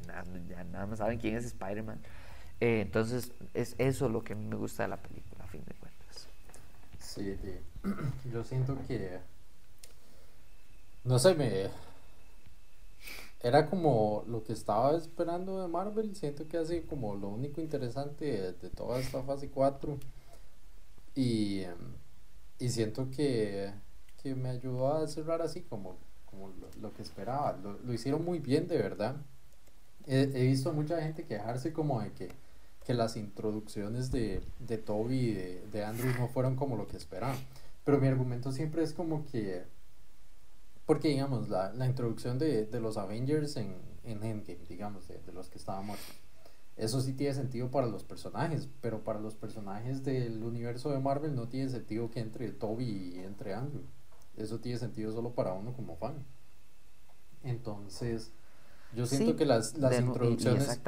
ya 0.48 0.64
nada 0.66 0.86
más 0.86 1.00
saben 1.00 1.18
quién 1.18 1.36
es 1.36 1.46
Spider-Man. 1.46 2.00
Eh, 2.60 2.82
entonces, 2.82 3.32
es 3.54 3.76
eso 3.80 4.08
lo 4.08 4.24
que 4.24 4.34
a 4.34 4.36
mí 4.36 4.46
me 4.46 4.56
gusta 4.56 4.84
de 4.84 4.90
la 4.90 4.98
película, 4.98 5.44
a 5.44 5.48
fin 5.48 5.64
de 5.66 5.74
cuentas. 5.74 6.28
Sí, 7.00 7.36
yo 8.32 8.44
siento 8.44 8.78
que. 8.88 9.20
No 11.04 11.20
sé, 11.20 11.36
me. 11.36 11.70
Era 13.42 13.70
como 13.70 14.24
lo 14.28 14.44
que 14.44 14.54
estaba 14.54 14.96
esperando 14.98 15.62
de 15.62 15.68
Marvel. 15.68 16.16
Siento 16.16 16.48
que 16.48 16.58
hace 16.58 16.84
como 16.84 17.16
lo 17.16 17.30
único 17.30 17.62
interesante 17.62 18.54
de, 18.54 18.70
toda 18.70 19.00
esta 19.00 19.22
fase 19.24 19.50
4. 19.50 19.98
Y, 21.16 21.64
y 22.60 22.70
siento 22.70 23.10
que, 23.12 23.72
que, 24.22 24.36
me 24.36 24.50
ayudó 24.50 24.94
a 24.94 25.08
cerrar 25.08 25.42
así 25.42 25.62
como, 25.62 25.96
como 26.26 26.52
lo, 26.82 26.94
que 26.94 27.04
esperaba. 27.04 27.54
Lo, 27.62 27.78
lo, 27.80 27.94
hicieron 27.94 28.26
muy 28.26 28.40
bien, 28.40 28.68
de 28.68 28.78
verdad. 28.78 29.16
He, 30.08 30.26
visto 30.48 30.74
mucha 30.74 31.02
gente 31.02 31.26
quejarse 31.26 31.72
como 31.74 32.02
de 32.02 32.12
que 32.14 32.30
que 32.86 32.94
las 32.94 33.18
introducciones 33.18 34.12
de, 34.12 34.42
de 34.60 34.78
Toby 34.78 35.16
y 35.16 35.34
de, 35.34 35.62
de 35.72 35.84
Andrew 35.84 36.14
no 36.20 36.28
fueron 36.28 36.56
como 36.56 36.78
lo 36.78 36.88
que 36.88 36.98
esperaban. 36.98 37.38
Pero 37.86 38.00
mi 38.00 38.08
argumento 38.08 38.52
siempre 38.52 38.84
es 38.84 38.92
como 38.92 39.24
que, 39.26 39.64
porque 40.86 41.08
digamos, 41.08 41.48
la, 41.48 41.72
la 41.74 41.86
introducción 41.86 42.38
de, 42.38 42.66
de, 42.66 42.80
los 42.82 42.98
Avengers 42.98 43.56
en, 43.56 43.78
en 44.04 44.24
Endgame, 44.24 44.66
digamos, 44.68 45.08
de, 45.08 45.20
de 45.20 45.32
los 45.32 45.50
que 45.50 45.58
estaban 45.58 45.86
muertos, 45.86 46.14
eso 46.78 47.00
sí 47.00 47.14
tiene 47.14 47.34
sentido 47.34 47.72
para 47.72 47.88
los 47.88 48.04
personajes, 48.04 48.68
pero 48.82 49.04
para 49.04 49.20
los 49.20 49.36
personajes 49.36 50.04
del 50.04 50.44
universo 50.44 50.90
de 50.90 51.00
Marvel 51.00 51.34
no 51.34 51.48
tiene 51.48 51.70
sentido 51.70 52.12
que 52.12 52.20
entre 52.20 52.52
Toby 52.52 53.14
y 53.16 53.20
entre 53.20 53.54
Andrew. 53.54 53.84
Eso 54.36 54.60
tiene 54.60 54.78
sentido 54.78 55.14
solo 55.14 55.34
para 55.34 55.54
uno 55.54 55.72
como 55.74 55.96
fan. 55.96 56.26
Entonces, 57.44 58.34
yo 58.96 59.06
siento 59.06 59.36
que 59.36 59.46
las, 59.46 59.78
las 59.78 60.00
introducciones 60.00 60.80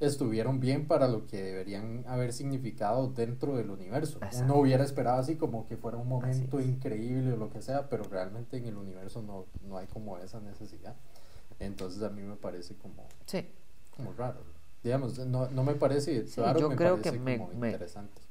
estuvieron 0.00 0.60
bien 0.60 0.86
para 0.86 1.08
lo 1.08 1.26
que 1.26 1.42
deberían 1.42 2.04
haber 2.06 2.32
significado 2.32 3.08
dentro 3.08 3.56
del 3.56 3.70
universo. 3.70 4.18
Uno 4.40 4.56
hubiera 4.56 4.84
esperado 4.84 5.20
así 5.20 5.36
como 5.36 5.66
que 5.66 5.76
fuera 5.76 5.96
un 5.96 6.08
momento 6.08 6.60
increíble 6.60 7.32
o 7.32 7.36
lo 7.36 7.50
que 7.50 7.62
sea, 7.62 7.88
pero 7.88 8.04
realmente 8.04 8.56
en 8.56 8.66
el 8.66 8.76
universo 8.76 9.22
no, 9.22 9.46
no 9.66 9.78
hay 9.78 9.86
como 9.86 10.18
esa 10.18 10.40
necesidad. 10.40 10.96
Entonces 11.60 12.02
a 12.02 12.10
mí 12.10 12.22
me 12.22 12.36
parece 12.36 12.74
como, 12.74 13.06
como 13.96 14.12
raro. 14.14 14.40
Digamos, 14.82 15.18
no, 15.18 15.48
no 15.48 15.62
me 15.62 15.74
parece 15.74 16.26
raro, 16.36 16.60
yo 16.60 16.68
me 16.68 16.76
creo 16.76 17.00
parece 17.00 17.18
que 17.18 17.38
como 17.38 17.52
interesante 17.52 18.23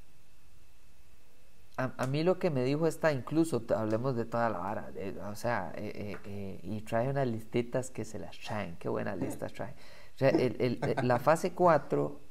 a, 1.77 2.07
mí 2.07 2.23
lo 2.23 2.37
que 2.37 2.51
me 2.51 2.63
dijo 2.63 2.85
está, 2.85 3.11
incluso 3.11 3.63
hablemos 3.75 4.15
de 4.15 4.25
toda 4.25 4.49
la 4.49 4.59
vara, 4.59 4.91
o 5.29 5.35
sea, 5.35 5.71
eh, 5.75 5.91
eh, 5.95 6.17
eh, 6.25 6.59
y 6.61 6.81
trae 6.81 7.09
unas 7.09 7.27
listitas 7.27 7.89
que 7.89 8.05
se 8.05 8.19
las 8.19 8.37
traen, 8.37 8.77
qué 8.77 8.89
buenas 8.89 9.17
listas 9.17 9.53
trae. 9.53 9.73
O 10.21 11.01
la 11.03 11.17
fase 11.17 11.53
4, 11.53 12.21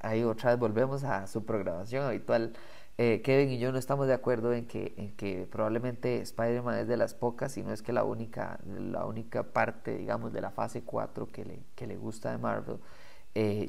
ahí 0.00 0.24
otra 0.24 0.50
vez 0.50 0.58
volvemos 0.58 1.04
a 1.04 1.26
su 1.28 1.44
programación 1.44 2.04
habitual. 2.04 2.52
Kevin 2.96 3.50
y 3.50 3.58
yo 3.58 3.72
no 3.72 3.78
estamos 3.78 4.06
de 4.06 4.14
acuerdo 4.14 4.52
en 4.52 4.66
que, 4.66 4.94
en 4.96 5.16
que 5.16 5.48
probablemente 5.50 6.20
Spider-Man 6.20 6.78
es 6.78 6.88
de 6.88 6.96
las 6.96 7.14
pocas, 7.14 7.56
y 7.56 7.62
no 7.62 7.72
es 7.72 7.82
que 7.82 7.92
la 7.92 8.04
única, 8.04 8.58
la 8.66 9.06
única 9.06 9.44
parte, 9.44 9.96
digamos, 9.96 10.32
de 10.32 10.40
la 10.40 10.50
fase 10.50 10.82
4 10.82 11.28
que 11.28 11.44
le, 11.44 11.62
que 11.74 11.86
le 11.86 11.96
gusta 11.96 12.32
de 12.32 12.38
Marvel. 12.38 12.78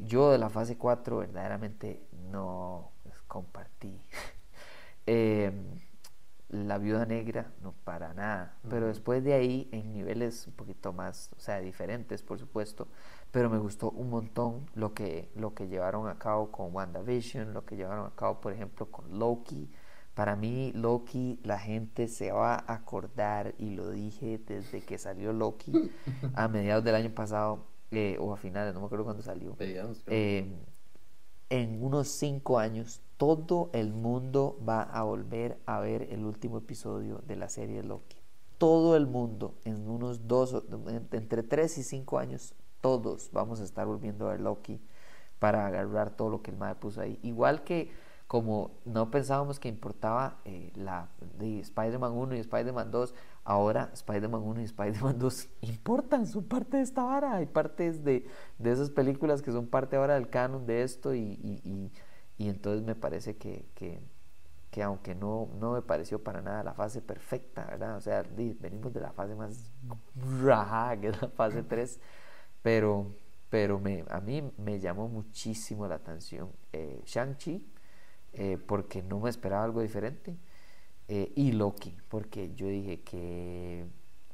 yo 0.06 0.32
de 0.32 0.40
la 0.40 0.50
fase 0.50 0.78
4 0.78 1.18
verdaderamente 1.18 2.02
no 2.32 2.92
pues, 3.04 3.22
compartí 3.28 4.02
eh, 5.06 5.52
la 6.54 6.78
viuda 6.78 7.06
negra, 7.06 7.52
no 7.62 7.74
para 7.84 8.14
nada. 8.14 8.58
Pero 8.70 8.88
después 8.88 9.24
de 9.24 9.34
ahí, 9.34 9.70
en 9.72 9.92
niveles 9.92 10.48
un 10.48 10.54
poquito 10.54 10.94
más, 10.94 11.32
o 11.36 11.40
sea, 11.40 11.60
diferentes, 11.60 12.22
por 12.22 12.40
supuesto. 12.40 12.88
Pero 13.32 13.50
me 13.50 13.58
gustó 13.58 13.90
un 13.90 14.10
montón 14.10 14.68
lo 14.76 14.94
que, 14.94 15.32
lo 15.36 15.56
que 15.56 15.68
llevaron 15.68 16.08
a 16.08 16.20
cabo 16.20 16.52
con 16.52 16.74
WandaVision, 16.74 17.54
lo 17.54 17.66
que 17.66 17.76
llevaron 17.76 18.06
a 18.06 18.16
cabo, 18.16 18.40
por 18.40 18.54
ejemplo, 18.54 18.86
con 18.92 19.18
Loki. 19.18 19.72
Para 20.14 20.36
mí, 20.36 20.72
Loki, 20.76 21.40
la 21.44 21.58
gente 21.58 22.08
se 22.08 22.32
va 22.32 22.54
a 22.54 22.74
acordar, 22.74 23.56
y 23.58 23.72
lo 23.72 23.90
dije 23.90 24.40
desde 24.46 24.82
que 24.82 25.00
salió 25.00 25.34
Loki, 25.34 25.72
a 26.36 26.48
mediados 26.48 26.84
del 26.84 26.94
año 26.94 27.10
pasado, 27.10 27.66
eh, 27.90 28.18
o 28.20 28.32
a 28.32 28.38
finales, 28.38 28.76
no 28.76 28.80
me 28.80 28.86
acuerdo 28.86 29.06
cuándo 29.06 29.24
salió. 29.24 29.56
Eh, 29.60 30.46
en 31.50 31.84
unos 31.84 32.08
cinco 32.08 32.60
años 32.60 33.02
todo 33.18 33.70
el 33.74 33.94
mundo 33.94 34.60
va 34.68 34.82
a 34.82 35.04
volver 35.04 35.58
a 35.66 35.80
ver 35.80 36.08
el 36.12 36.26
último 36.26 36.58
episodio 36.58 37.22
de 37.28 37.36
la 37.36 37.48
serie 37.50 37.84
Loki. 37.84 38.18
Todo 38.58 38.96
el 38.96 39.08
mundo, 39.08 39.56
en 39.66 39.88
unos 39.90 40.28
dos, 40.28 40.64
entre 41.12 41.44
tres 41.44 41.78
y 41.78 41.84
cinco 41.84 42.18
años, 42.18 42.54
todos 42.82 43.30
vamos 43.32 43.62
a 43.62 43.64
estar 43.64 43.88
volviendo 43.88 44.28
a 44.28 44.32
ver 44.32 44.42
Loki 44.42 44.82
para 45.40 45.68
agarrar 45.68 46.16
todo 46.16 46.30
lo 46.30 46.42
que 46.42 46.52
el 46.52 46.58
MAE 46.58 46.76
puso 46.76 47.02
ahí. 47.02 47.20
Igual 47.24 47.64
que 47.64 47.92
como 48.28 48.72
no 48.86 49.12
pensábamos 49.12 49.60
que 49.60 49.70
importaba 49.70 50.40
eh, 50.46 50.72
la 50.76 51.10
de 51.38 51.60
Spider-Man 51.60 52.14
1 52.14 52.36
y 52.36 52.40
Spider-Man 52.40 52.92
2, 52.92 53.14
ahora 53.44 53.92
Spider-Man 53.94 54.42
1 54.42 54.62
y 54.62 54.64
Spider-Man 54.64 55.20
2 55.20 55.50
importan, 55.62 56.26
son 56.26 56.44
parte 56.46 56.78
de 56.78 56.84
esta 56.84 57.04
vara, 57.04 57.36
hay 57.36 57.46
partes 57.46 58.04
de, 58.04 58.26
de 58.58 58.72
esas 58.72 58.90
películas 58.90 59.42
que 59.42 59.52
son 59.52 59.68
parte 59.68 59.98
ahora 59.98 60.16
del 60.16 60.30
canon 60.30 60.66
de 60.66 60.84
esto 60.84 61.14
y, 61.14 61.22
y, 61.44 61.92
entonces 62.50 62.84
me 62.84 62.94
parece 62.96 63.38
que, 63.38 63.66
que, 63.74 64.02
que, 64.70 64.84
aunque 64.84 65.16
no, 65.16 65.48
no 65.60 65.72
me 65.72 65.82
pareció 65.82 66.22
para 66.22 66.42
nada 66.42 66.62
la 66.64 66.74
fase 66.74 67.02
perfecta, 67.02 67.66
¿verdad? 67.66 67.96
O 67.96 68.02
sea, 68.02 68.24
venimos 68.24 68.92
de 68.94 69.00
la 69.00 69.14
fase 69.14 69.34
más 69.34 69.72
rajada 70.42 71.00
que 71.00 71.08
es 71.08 71.22
la 71.22 71.30
fase 71.30 71.64
3, 71.64 72.02
pero, 72.62 73.16
pero 73.50 73.80
me, 73.80 74.04
a 74.10 74.20
mí 74.20 74.52
me 74.58 74.80
llamó 74.80 75.08
muchísimo 75.08 75.88
la 75.88 75.96
atención 75.96 76.50
eh, 76.74 77.02
Shang-Chi 77.06 77.73
eh, 78.34 78.58
porque 78.66 79.02
no 79.04 79.20
me 79.20 79.30
esperaba 79.30 79.64
algo 79.64 79.82
diferente. 79.82 80.38
Eh, 81.08 81.32
y 81.36 81.52
Loki, 81.52 81.96
porque 82.10 82.54
yo 82.56 82.68
dije 82.68 83.02
que 83.02 83.86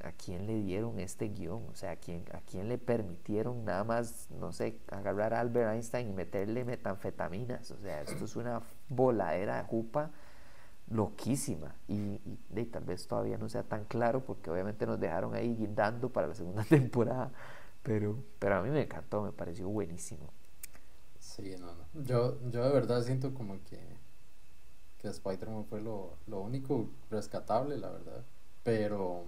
a 0.02 0.12
quién 0.14 0.48
le 0.48 0.62
dieron 0.62 1.00
este 1.00 1.30
guion, 1.30 1.66
o 1.70 1.76
sea, 1.76 1.92
a 1.92 1.96
quién, 1.98 2.24
a 2.32 2.40
quién 2.42 2.70
le 2.70 2.78
permitieron 2.78 3.66
nada 3.66 3.84
más, 3.84 4.30
no 4.32 4.54
sé, 4.54 4.80
agarrar 4.90 5.34
a 5.34 5.42
Albert 5.42 5.74
Einstein 5.74 6.10
y 6.10 6.14
meterle 6.14 6.64
metanfetaminas, 6.64 7.72
o 7.72 7.80
sea, 7.82 8.02
esto 8.02 8.24
es 8.26 8.36
una 8.36 8.62
voladera 8.88 9.58
de 9.58 9.64
jupa 9.64 10.12
loquísima 10.90 11.76
y, 11.88 12.18
tal 12.72 12.84
vez 12.84 13.08
todavía 13.08 13.38
no 13.38 13.48
sea 13.50 13.64
tan 13.64 13.86
claro 13.86 14.24
porque 14.26 14.50
obviamente 14.50 14.86
nos 14.86 15.00
dejaron 15.00 15.36
ahí 15.36 15.56
guindando 15.56 16.10
para 16.10 16.28
la 16.28 16.36
segunda 16.36 16.64
temporada, 16.70 17.32
pero, 17.84 18.24
pero 18.40 18.56
a 18.56 18.62
mí 18.62 18.70
me 18.70 18.84
encantó, 18.84 19.22
me 19.22 19.32
pareció 19.32 19.68
buenísimo. 19.70 20.32
Sí, 21.36 21.56
no, 21.60 21.68
no. 21.68 22.04
Yo, 22.04 22.40
yo 22.50 22.64
de 22.64 22.74
verdad 22.74 23.04
siento 23.04 23.34
como 23.34 23.64
que, 23.64 23.80
que 24.98 25.08
Spider-Man 25.08 25.66
fue 25.66 25.82
lo, 25.82 26.18
lo 26.28 26.42
único 26.42 26.90
rescatable, 27.10 27.78
la 27.78 27.90
verdad. 27.90 28.26
Pero 28.64 29.26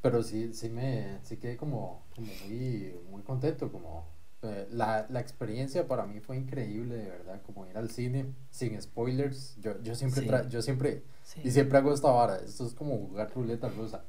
pero 0.00 0.22
sí, 0.22 0.54
sí 0.54 0.68
me 0.68 1.18
sí 1.22 1.36
quedé 1.36 1.56
como, 1.56 2.02
como 2.14 2.28
muy, 2.46 2.94
muy 3.10 3.22
contento, 3.22 3.70
como 3.72 4.06
eh, 4.42 4.68
la, 4.70 5.06
la, 5.10 5.20
experiencia 5.20 5.88
para 5.88 6.06
mí 6.06 6.20
fue 6.20 6.36
increíble, 6.36 6.96
de 6.96 7.10
verdad, 7.10 7.42
como 7.42 7.66
ir 7.66 7.76
al 7.76 7.90
cine 7.90 8.32
sin 8.50 8.80
spoilers. 8.80 9.56
Yo, 9.60 9.80
yo 9.82 9.96
siempre, 9.96 10.28
yo 10.48 10.62
siempre, 10.62 11.02
y 11.42 11.50
siempre 11.50 11.78
hago 11.78 11.92
esta 11.92 12.10
vara, 12.10 12.36
esto 12.36 12.64
es 12.64 12.74
como 12.74 12.96
jugar 12.96 13.32
ruleta 13.34 13.68
rusa. 13.68 14.04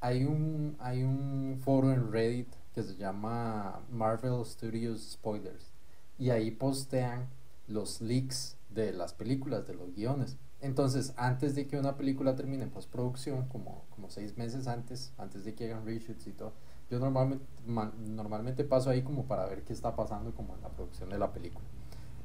Hay 0.00 0.24
un, 0.24 0.76
hay 0.78 1.02
un 1.02 1.60
foro 1.64 1.92
en 1.92 2.12
Reddit 2.12 2.48
que 2.74 2.82
se 2.82 2.96
llama 2.96 3.80
Marvel 3.90 4.44
Studios 4.44 5.12
Spoilers. 5.12 5.72
Y 6.18 6.30
ahí 6.30 6.50
postean 6.50 7.28
los 7.68 8.00
leaks 8.00 8.56
de 8.70 8.92
las 8.92 9.12
películas, 9.12 9.66
de 9.66 9.74
los 9.74 9.94
guiones. 9.94 10.36
Entonces, 10.60 11.12
antes 11.16 11.54
de 11.54 11.66
que 11.66 11.78
una 11.78 11.96
película 11.96 12.36
termine 12.36 12.62
en 12.62 12.70
postproducción, 12.70 13.48
como, 13.48 13.84
como 13.90 14.10
seis 14.10 14.36
meses 14.36 14.68
antes, 14.68 15.12
antes 15.18 15.44
de 15.44 15.54
que 15.54 15.66
hagan 15.66 15.84
reshoots 15.84 16.26
y 16.28 16.32
todo, 16.32 16.52
yo 16.88 16.98
normalmente, 16.98 17.44
normalmente 17.66 18.64
paso 18.64 18.90
ahí 18.90 19.02
como 19.02 19.24
para 19.24 19.46
ver 19.46 19.62
qué 19.62 19.72
está 19.72 19.96
pasando 19.96 20.34
como 20.34 20.54
en 20.54 20.62
la 20.62 20.68
producción 20.68 21.10
de 21.10 21.18
la 21.18 21.32
película. 21.32 21.66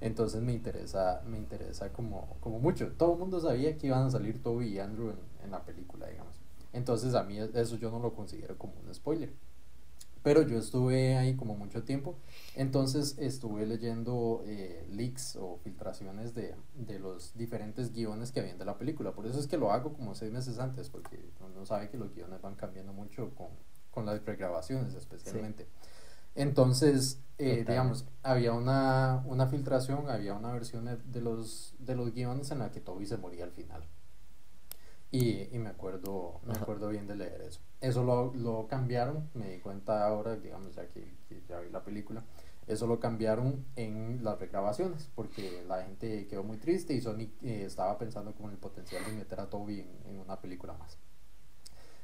Entonces 0.02 0.44
me 0.44 0.54
interesa, 0.54 1.24
me 1.26 1.38
interesa 1.38 1.92
como, 1.92 2.38
como 2.40 2.60
mucho. 2.60 2.92
Todo 2.98 3.14
el 3.14 3.20
mundo 3.20 3.40
sabía 3.40 3.78
que 3.78 3.88
iban 3.88 4.04
a 4.04 4.12
salir 4.12 4.44
Toby 4.44 4.68
y 4.68 4.80
Andrew 4.80 5.10
en, 5.10 5.18
en 5.44 5.52
la 5.52 5.64
película, 5.64 6.08
digamos. 6.08 6.36
Entonces 6.74 7.16
a 7.16 7.24
mí 7.24 7.40
eso 7.40 7.78
yo 7.78 7.90
no 7.90 8.00
lo 8.00 8.14
considero 8.14 8.58
como 8.58 8.74
un 8.86 8.94
spoiler. 8.94 9.34
Pero 10.23 10.41
yo 10.41 10.58
estuve 10.58 11.17
ahí 11.17 11.36
como 11.36 11.56
mucho 11.56 11.84
tiempo, 11.84 12.15
entonces 12.56 13.17
estuve 13.17 13.65
leyendo 13.65 14.43
eh, 14.45 14.86
leaks 14.91 15.38
o 15.38 15.58
filtraciones 15.63 16.34
de, 16.34 16.56
de, 16.75 16.99
los 16.99 17.36
diferentes 17.38 17.93
guiones 17.93 18.32
que 18.32 18.39
habían 18.39 18.58
de 18.58 18.65
la 18.65 18.77
película. 18.77 19.13
Por 19.13 19.25
eso 19.25 19.39
es 19.39 19.47
que 19.47 19.58
lo 19.58 19.71
hago 19.71 19.93
como 19.93 20.15
seis 20.15 20.32
meses 20.32 20.60
antes, 20.60 20.89
porque 20.89 21.19
uno 21.39 21.65
sabe 21.65 21.89
que 21.89 21.97
los 21.97 22.13
guiones 22.13 22.41
van 22.41 22.56
cambiando 22.56 22.93
mucho 22.93 23.30
con, 23.36 23.47
con 23.91 24.06
las 24.06 24.19
pregrabaciones 24.19 24.93
especialmente. 24.93 25.67
Entonces, 26.36 27.19
eh, 27.39 27.65
digamos, 27.67 28.06
había 28.21 28.53
una, 28.53 29.23
una 29.25 29.47
filtración, 29.47 30.10
había 30.10 30.36
una 30.36 30.51
versión 30.51 30.86
de 30.86 31.21
los, 31.21 31.73
de 31.80 31.95
los 31.95 32.13
guiones 32.13 32.51
en 32.51 32.60
la 32.60 32.71
que 32.71 32.80
Toby 32.80 33.08
se 33.08 33.17
moría 33.17 33.43
al 33.43 33.51
final. 33.51 33.84
Y, 35.10 35.56
y 35.56 35.60
me 35.60 35.70
acuerdo 35.70 36.41
me 36.46 36.54
acuerdo 36.54 36.89
bien 36.89 37.08
de 37.08 37.15
leer 37.15 37.41
eso. 37.41 37.62
Eso 37.80 38.04
lo, 38.04 38.34
lo 38.34 38.67
cambiaron, 38.67 39.30
me 39.34 39.50
di 39.52 39.60
cuenta 39.60 40.06
ahora, 40.06 40.36
digamos, 40.36 40.76
ya 40.76 40.88
que, 40.88 41.08
ya 41.48 41.60
vi 41.60 41.70
la 41.70 41.84
película, 41.84 42.24
eso 42.67 42.88
lo 42.88 43.00
cambiaron 43.00 43.65
en 43.78 44.24
las 44.24 44.38
regrabaciones, 44.38 45.10
porque 45.15 45.63
la 45.65 45.84
gente 45.84 46.28
quedó 46.28 46.43
muy 46.43 46.58
triste 46.58 46.93
y 46.93 47.00
Sony 47.00 47.30
eh, 47.41 47.63
estaba 47.65 47.98
pensando 47.98 48.34
con 48.34 48.52
el 48.52 48.58
potencial 48.58 49.06
de 49.06 49.13
meter 49.13 49.39
a 49.39 49.50
Toby 49.50 49.80
en, 49.80 50.10
en 50.10 50.20
una 50.20 50.41
película 50.41 50.74
más. 50.74 50.98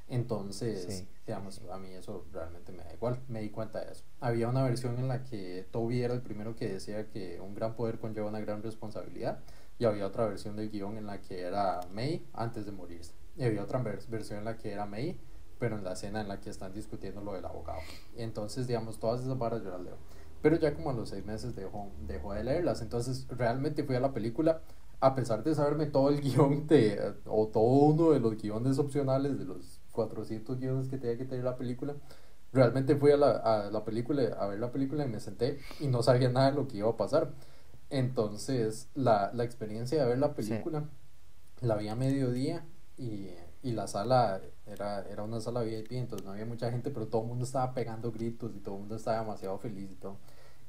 Entonces, 0.10 1.06
digamos, 1.26 1.62
a 1.72 1.78
mí 1.80 1.90
eso 1.90 2.26
realmente 2.32 2.72
me 2.72 2.84
da 2.84 2.94
igual, 2.94 3.20
me 3.30 3.42
di 3.42 3.50
cuenta 3.50 3.84
de 3.84 3.94
eso. 3.94 4.04
Había 4.20 4.48
una 4.48 4.64
versión 4.64 5.00
en 5.00 5.08
la 5.08 5.24
que 5.24 5.66
Toby 5.72 6.02
era 6.02 6.14
el 6.14 6.22
primero 6.22 6.56
que 6.56 6.68
decía 6.68 7.10
que 7.10 7.40
un 7.40 7.56
gran 7.56 7.76
poder 7.76 8.00
conlleva 8.00 8.28
una 8.28 8.42
gran 8.42 8.62
responsabilidad 8.62 9.40
y 9.80 9.86
había 9.86 10.08
otra 10.08 10.26
versión 10.28 10.56
del 10.56 10.70
guion 10.70 10.98
en 10.98 11.08
la 11.08 11.22
que 11.22 11.42
era 11.42 11.80
May 11.92 12.26
antes 12.34 12.66
de 12.66 12.72
morirse. 12.72 13.14
Y 13.36 13.44
había 13.44 13.64
otra 13.64 13.82
versión 13.82 14.40
en 14.40 14.46
la 14.46 14.58
que 14.58 14.72
era 14.72 14.86
May, 14.86 15.20
pero 15.60 15.78
en 15.78 15.84
la 15.84 15.94
escena 15.94 16.22
en 16.22 16.28
la 16.28 16.40
que 16.40 16.50
están 16.50 16.74
discutiendo 16.74 17.22
lo 17.22 17.34
del 17.34 17.46
abogado. 17.46 17.80
Entonces, 18.16 18.68
digamos, 18.68 19.00
todas 19.00 19.22
esas 19.22 19.38
barras 19.38 19.64
yo 19.64 19.70
las 19.70 19.82
leo. 19.82 19.98
Pero 20.42 20.58
ya 20.58 20.74
como 20.74 20.90
a 20.90 20.94
los 20.94 21.10
seis 21.10 21.26
meses 21.26 21.56
dejó, 21.56 21.90
dejó 22.06 22.34
de 22.34 22.44
leerlas. 22.44 22.82
Entonces, 22.82 23.28
realmente 23.30 23.84
fui 23.84 23.96
a 23.96 24.00
la 24.00 24.14
película, 24.14 24.62
a 25.00 25.16
pesar 25.16 25.44
de 25.44 25.56
saberme 25.56 25.86
todo 25.88 26.10
el 26.10 26.22
guion 26.22 26.68
de, 26.68 27.16
o 27.26 27.48
todo 27.48 27.64
uno 27.64 28.12
de 28.12 28.20
los 28.20 28.42
guiones 28.42 28.78
opcionales, 28.78 29.40
de 29.40 29.46
los 29.46 29.80
400 29.92 30.60
guiones 30.60 30.90
que 30.90 30.98
tenía 30.98 31.18
que 31.18 31.26
tener 31.26 31.44
la 31.44 31.56
película, 31.56 31.96
realmente 32.52 32.96
fui 32.96 33.12
a 33.12 33.18
la, 33.18 33.32
a 33.32 33.72
la 33.72 33.84
película, 33.84 34.24
a 34.38 34.48
ver 34.48 34.60
la 34.60 34.72
película 34.72 35.06
y 35.06 35.10
me 35.10 35.20
senté 35.20 35.60
y 35.80 35.88
no 35.88 36.04
sabía 36.04 36.30
nada 36.30 36.52
de 36.52 36.58
lo 36.58 36.68
que 36.68 36.78
iba 36.78 36.90
a 36.90 36.98
pasar. 36.98 37.32
Entonces, 37.94 38.88
la, 38.96 39.30
la 39.36 39.44
experiencia 39.44 40.02
de 40.02 40.10
ver 40.10 40.18
la 40.18 40.34
película, 40.34 40.90
la 41.62 41.76
vi 41.76 41.90
a 41.90 41.96
mediodía 41.96 42.66
y, 42.98 43.30
y, 43.62 43.72
la 43.74 43.88
sala 43.88 44.42
era, 44.66 45.06
era 45.08 45.22
una 45.22 45.40
sala 45.40 45.62
VIP, 45.62 45.92
entonces 45.92 46.26
no 46.26 46.32
había 46.32 46.48
mucha 46.48 46.72
gente, 46.72 46.90
pero 46.90 47.06
todo 47.06 47.22
el 47.22 47.28
mundo 47.28 47.46
estaba 47.46 47.72
pegando 47.76 48.12
gritos 48.12 48.52
y 48.56 48.62
todo 48.62 48.74
el 48.74 48.80
mundo 48.82 48.96
estaba 48.96 49.20
demasiado 49.20 49.60
feliz 49.60 49.92
y 49.92 49.96
todo. 49.96 50.18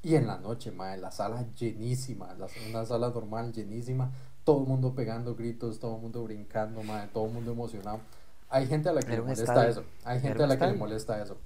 Y 0.03 0.13
en 0.13 0.27
la 0.27 0.37
noche, 0.37 0.71
madre, 0.71 1.01
la 1.01 1.09
sala 1.09 1.47
llenísima, 1.55 2.31
la, 2.35 2.47
una 2.69 2.85
sala 2.85 3.09
normal 3.09 3.51
llenísima, 3.51 4.11
todo 4.43 4.59
el 4.59 4.67
mundo 4.67 4.93
pegando 4.93 5.33
gritos, 5.33 5.79
todo 5.79 5.95
el 5.95 6.03
mundo 6.03 6.23
brincando, 6.23 6.83
madre, 6.83 7.09
todo 7.11 7.25
el 7.25 7.31
mundo 7.31 7.53
emocionado. 7.53 8.01
Hay 8.49 8.67
gente 8.67 8.89
a 8.89 8.93
la 8.93 9.01
que 9.01 9.13
le 9.13 9.21
molesta 9.23 9.67
eso, 9.67 9.83
hay 10.03 10.19
gente 10.19 10.43
a 10.43 10.45
la 10.45 10.59
que 10.59 10.67
le 10.67 10.73
molesta 10.73 11.19
eso, 11.19 11.37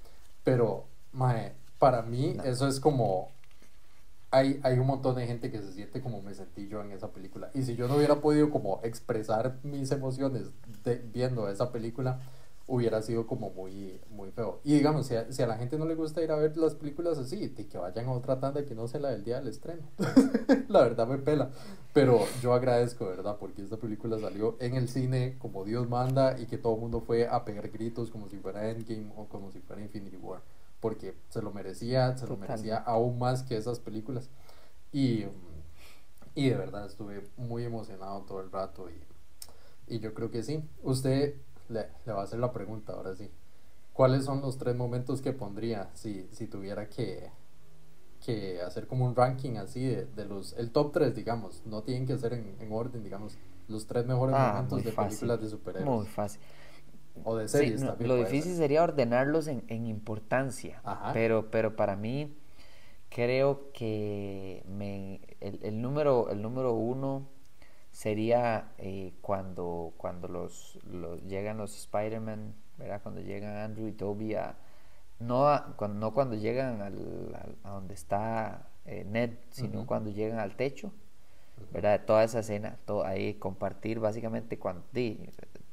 pero, 0.44 0.84
madre, 1.12 1.54
para 1.78 2.02
mí 2.02 2.36
eso 2.44 2.68
es 2.68 2.80
como 2.80 3.30
hay, 4.30 4.60
hay 4.62 4.78
un 4.78 4.86
montón 4.86 5.16
de 5.16 5.26
gente 5.26 5.50
que 5.50 5.60
se 5.60 5.72
siente 5.72 6.00
como 6.00 6.22
me 6.22 6.34
sentí 6.34 6.68
yo 6.68 6.80
en 6.82 6.92
esa 6.92 7.12
película. 7.12 7.50
Y 7.54 7.62
si 7.62 7.74
yo 7.74 7.88
no 7.88 7.96
hubiera 7.96 8.20
podido 8.20 8.50
como 8.50 8.80
expresar 8.84 9.58
mis 9.64 9.90
emociones 9.90 10.50
viendo 11.12 11.48
esa 11.48 11.72
película, 11.72 12.20
hubiera 12.68 13.02
sido 13.02 13.26
como 13.26 13.50
muy, 13.50 14.00
muy 14.10 14.30
feo. 14.30 14.60
Y 14.62 14.74
digamos, 14.74 15.08
si 15.08 15.16
a, 15.16 15.32
si 15.32 15.42
a, 15.42 15.48
la 15.48 15.56
gente 15.56 15.76
no 15.76 15.84
le 15.84 15.96
gusta 15.96 16.22
ir 16.22 16.30
a 16.30 16.36
ver 16.36 16.56
las 16.56 16.76
películas 16.76 17.18
así, 17.18 17.48
de 17.48 17.66
que 17.66 17.76
vayan 17.76 18.06
a 18.06 18.12
otra 18.12 18.38
tanda 18.38 18.64
que 18.64 18.76
no 18.76 18.86
sea 18.86 19.00
la 19.00 19.10
del 19.10 19.24
día 19.24 19.40
del 19.40 19.48
estreno. 19.48 19.82
la 20.68 20.82
verdad 20.82 21.08
me 21.08 21.18
pela. 21.18 21.50
Pero 21.92 22.20
yo 22.40 22.54
agradezco, 22.54 23.06
¿verdad? 23.06 23.36
Porque 23.40 23.62
esta 23.62 23.78
película 23.78 24.20
salió 24.20 24.56
en 24.60 24.76
el 24.76 24.88
cine 24.88 25.36
como 25.40 25.64
Dios 25.64 25.88
manda 25.88 26.38
y 26.38 26.46
que 26.46 26.58
todo 26.58 26.74
el 26.76 26.80
mundo 26.80 27.00
fue 27.00 27.26
a 27.26 27.44
pegar 27.44 27.68
gritos 27.70 28.12
como 28.12 28.28
si 28.28 28.36
fuera 28.36 28.70
Endgame 28.70 29.10
o 29.16 29.24
como 29.24 29.50
si 29.50 29.58
fuera 29.58 29.82
Infinity 29.82 30.16
War 30.16 30.40
porque 30.80 31.14
se 31.28 31.42
lo 31.42 31.52
merecía, 31.52 32.16
se 32.16 32.26
lo 32.26 32.36
merecía 32.36 32.78
aún 32.78 33.18
más 33.18 33.42
que 33.42 33.56
esas 33.56 33.80
películas. 33.80 34.30
Y, 34.92 35.26
y 36.34 36.48
de 36.48 36.56
verdad 36.56 36.86
estuve 36.86 37.28
muy 37.36 37.64
emocionado 37.64 38.22
todo 38.22 38.40
el 38.40 38.50
rato 38.50 38.88
y, 38.90 39.94
y 39.94 40.00
yo 40.00 40.14
creo 40.14 40.30
que 40.30 40.42
sí. 40.42 40.62
Usted 40.82 41.34
le, 41.68 41.86
le, 42.06 42.12
va 42.12 42.22
a 42.22 42.24
hacer 42.24 42.40
la 42.40 42.52
pregunta 42.52 42.94
ahora 42.94 43.14
sí. 43.14 43.30
¿Cuáles 43.92 44.24
son 44.24 44.40
los 44.40 44.56
tres 44.56 44.74
momentos 44.74 45.20
que 45.20 45.32
pondría 45.32 45.90
si, 45.94 46.26
si 46.32 46.46
tuviera 46.46 46.88
que, 46.88 47.30
que 48.24 48.62
hacer 48.62 48.86
como 48.86 49.04
un 49.04 49.14
ranking 49.14 49.56
así 49.56 49.84
de, 49.84 50.06
de 50.06 50.24
los, 50.24 50.54
el 50.54 50.70
top 50.70 50.92
3, 50.92 51.14
digamos, 51.14 51.62
no 51.66 51.82
tienen 51.82 52.06
que 52.06 52.16
ser 52.16 52.32
en, 52.32 52.56
en 52.60 52.72
orden, 52.72 53.02
digamos, 53.02 53.36
los 53.68 53.86
tres 53.86 54.06
mejores 54.06 54.34
ah, 54.38 54.52
momentos 54.54 54.84
de 54.84 54.92
películas 54.92 55.40
de 55.40 55.48
superhéroes. 55.48 55.90
Muy 55.90 56.06
fácil. 56.06 56.40
O 57.24 57.36
de 57.36 57.48
series 57.48 57.82
Lo 58.00 58.16
difícil 58.16 58.56
sería 58.56 58.82
ordenarlos 58.82 59.46
en, 59.46 59.64
en 59.68 59.86
importancia, 59.86 60.82
pero, 61.12 61.50
pero 61.50 61.76
para 61.76 61.96
mí 61.96 62.34
creo 63.10 63.72
que 63.72 64.64
me, 64.66 65.20
el, 65.40 65.58
el, 65.62 65.82
número, 65.82 66.30
el 66.30 66.40
número 66.40 66.74
uno 66.74 67.28
sería 67.90 68.72
eh, 68.78 69.12
cuando, 69.20 69.92
cuando 69.96 70.28
los, 70.28 70.78
los, 70.84 71.22
llegan 71.24 71.58
los 71.58 71.76
Spider-Man, 71.76 72.54
¿verdad? 72.78 73.02
Cuando 73.02 73.20
llegan 73.20 73.56
Andrew 73.56 73.88
y 73.88 73.92
Toby 73.92 74.34
a... 74.34 74.56
No, 75.18 75.46
cuando, 75.76 75.98
no 75.98 76.14
cuando 76.14 76.36
llegan 76.36 76.80
al, 76.80 77.56
a 77.62 77.70
donde 77.70 77.92
está 77.92 78.68
eh, 78.86 79.04
Ned, 79.04 79.32
sino 79.50 79.86
cuando 79.86 80.10
llegan 80.10 80.38
al 80.38 80.56
techo, 80.56 80.92
¿verdad? 81.72 82.00
Toda 82.06 82.24
esa 82.24 82.38
escena, 82.38 82.78
todo 82.86 83.04
ahí 83.04 83.34
compartir 83.34 84.00
básicamente 84.00 84.58
cuando 84.58 84.82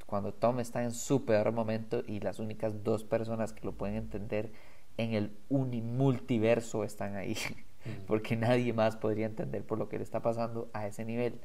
cuando 0.08 0.34
Tom 0.34 0.60
está 0.60 0.84
en 0.84 0.92
su 0.92 1.26
peor 1.26 1.52
momento 1.52 2.02
y 2.08 2.22
las 2.22 2.40
únicas 2.40 2.84
dos 2.84 3.04
personas 3.04 3.54
que 3.54 3.66
lo 3.66 3.74
pueden 3.74 3.98
entender 3.98 4.52
en 4.98 5.14
el 5.14 5.38
unimultiverso 5.50 6.84
están 6.84 7.16
ahí, 7.16 7.38
porque 8.08 8.36
nadie 8.36 8.74
más 8.74 8.96
podría 8.98 9.28
entender 9.28 9.64
por 9.64 9.78
lo 9.78 9.90
que 9.90 9.98
le 9.98 10.04
está 10.04 10.22
pasando 10.22 10.70
a 10.74 10.88
ese 10.88 11.06
nivel. 11.06 11.40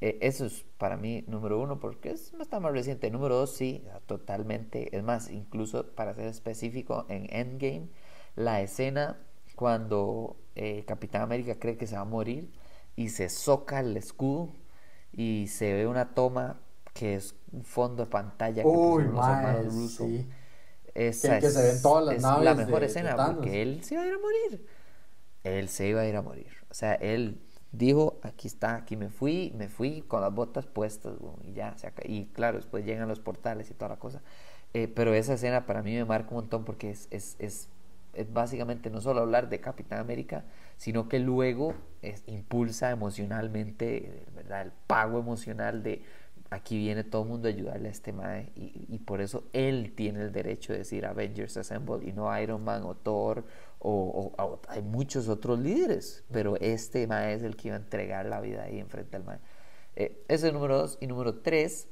Eh, 0.00 0.18
eso 0.20 0.44
es 0.46 0.64
para 0.78 0.96
mí 0.96 1.24
número 1.28 1.60
uno, 1.60 1.80
porque 1.80 2.10
es 2.10 2.32
está 2.40 2.60
más 2.60 2.72
reciente. 2.72 3.10
Número 3.10 3.36
dos, 3.36 3.54
sí, 3.56 3.84
totalmente. 4.06 4.96
Es 4.96 5.02
más, 5.02 5.30
incluso 5.30 5.86
para 5.94 6.14
ser 6.14 6.26
específico, 6.26 7.06
en 7.08 7.26
Endgame, 7.34 7.88
la 8.36 8.60
escena 8.62 9.18
cuando 9.56 10.36
eh, 10.56 10.84
Capitán 10.86 11.22
América 11.22 11.58
cree 11.58 11.76
que 11.76 11.86
se 11.86 11.96
va 11.96 12.02
a 12.02 12.04
morir 12.04 12.50
y 12.96 13.10
se 13.10 13.28
soca 13.28 13.80
el 13.80 13.96
escudo 13.96 14.52
y 15.12 15.46
se 15.48 15.72
ve 15.72 15.86
una 15.86 16.14
toma 16.14 16.60
que 16.94 17.16
es 17.16 17.34
un 17.52 17.64
fondo 17.64 18.04
de 18.04 18.10
pantalla 18.10 18.62
que 18.62 18.68
Uy, 18.68 19.04
Sí. 19.90 20.26
Esa 20.94 21.40
que, 21.40 21.46
es, 21.48 21.54
se 21.54 21.62
ven 21.62 21.82
todas 21.82 22.04
las 22.04 22.22
naves 22.22 22.44
la 22.44 22.54
mejor 22.54 22.84
escena 22.84 23.16
porque 23.16 23.62
él 23.62 23.82
se 23.82 23.94
iba 23.94 24.04
a 24.04 24.06
ir 24.06 24.14
a 24.14 24.18
morir. 24.18 24.66
Él 25.42 25.68
se 25.68 25.88
iba 25.88 26.00
a 26.00 26.06
ir 26.06 26.14
a 26.14 26.22
morir. 26.22 26.52
O 26.70 26.74
sea, 26.74 26.94
él 26.94 27.40
dijo, 27.72 28.20
aquí 28.22 28.46
está, 28.46 28.76
aquí 28.76 28.96
me 28.96 29.10
fui, 29.10 29.52
me 29.56 29.68
fui 29.68 30.02
con 30.02 30.20
las 30.20 30.32
botas 30.32 30.66
puestas, 30.66 31.14
y 31.42 31.52
ya, 31.52 31.76
se 31.76 31.92
y 32.04 32.26
claro, 32.26 32.58
después 32.58 32.84
llegan 32.84 33.08
los 33.08 33.18
portales 33.18 33.70
y 33.70 33.74
toda 33.74 33.90
la 33.90 33.96
cosa. 33.96 34.22
Eh, 34.72 34.86
pero 34.86 35.14
esa 35.14 35.34
escena 35.34 35.66
para 35.66 35.82
mí 35.82 35.94
me 35.94 36.04
marca 36.04 36.30
un 36.30 36.36
montón 36.36 36.64
porque 36.64 36.90
es, 36.90 37.08
es, 37.10 37.34
es, 37.40 37.68
es 38.12 38.32
básicamente 38.32 38.88
no 38.88 39.00
solo 39.00 39.20
hablar 39.20 39.48
de 39.48 39.60
Capitán 39.60 39.98
América, 39.98 40.44
sino 40.76 41.08
que 41.08 41.18
luego 41.18 41.74
impulsa 42.26 42.90
emocionalmente, 42.90 44.24
¿verdad? 44.34 44.62
El 44.62 44.72
pago 44.86 45.18
emocional 45.18 45.82
de 45.82 46.02
aquí 46.54 46.78
viene 46.78 47.04
todo 47.04 47.22
el 47.22 47.28
mundo 47.28 47.48
a 47.48 47.50
ayudarle 47.50 47.88
a 47.88 47.90
este 47.90 48.12
mae 48.12 48.52
y, 48.54 48.86
y, 48.88 48.98
por 48.98 49.20
eso 49.20 49.44
él 49.52 49.92
tiene 49.96 50.22
el 50.22 50.32
derecho 50.32 50.72
de 50.72 50.80
decir 50.80 51.04
Avengers 51.04 51.56
Assemble 51.56 52.06
y 52.08 52.12
no 52.12 52.38
Iron 52.40 52.62
Man 52.62 52.82
o 52.84 52.94
Thor 52.94 53.44
o, 53.80 54.32
o, 54.38 54.60
hay 54.68 54.82
muchos 54.82 55.28
otros 55.28 55.58
líderes, 55.58 56.24
pero 56.32 56.56
este 56.56 57.06
mae 57.06 57.34
es 57.34 57.42
el 57.42 57.56
que 57.56 57.68
iba 57.68 57.76
a 57.76 57.80
entregar 57.80 58.24
la 58.26 58.40
vida 58.40 58.62
ahí 58.62 58.78
enfrente 58.78 59.16
al 59.16 59.24
mae. 59.24 59.38
Eh, 59.96 60.24
ese 60.28 60.34
es 60.34 60.44
el 60.44 60.54
número 60.54 60.78
dos. 60.78 60.96
Y 61.00 61.06
número 61.06 61.34
tres, 61.40 61.88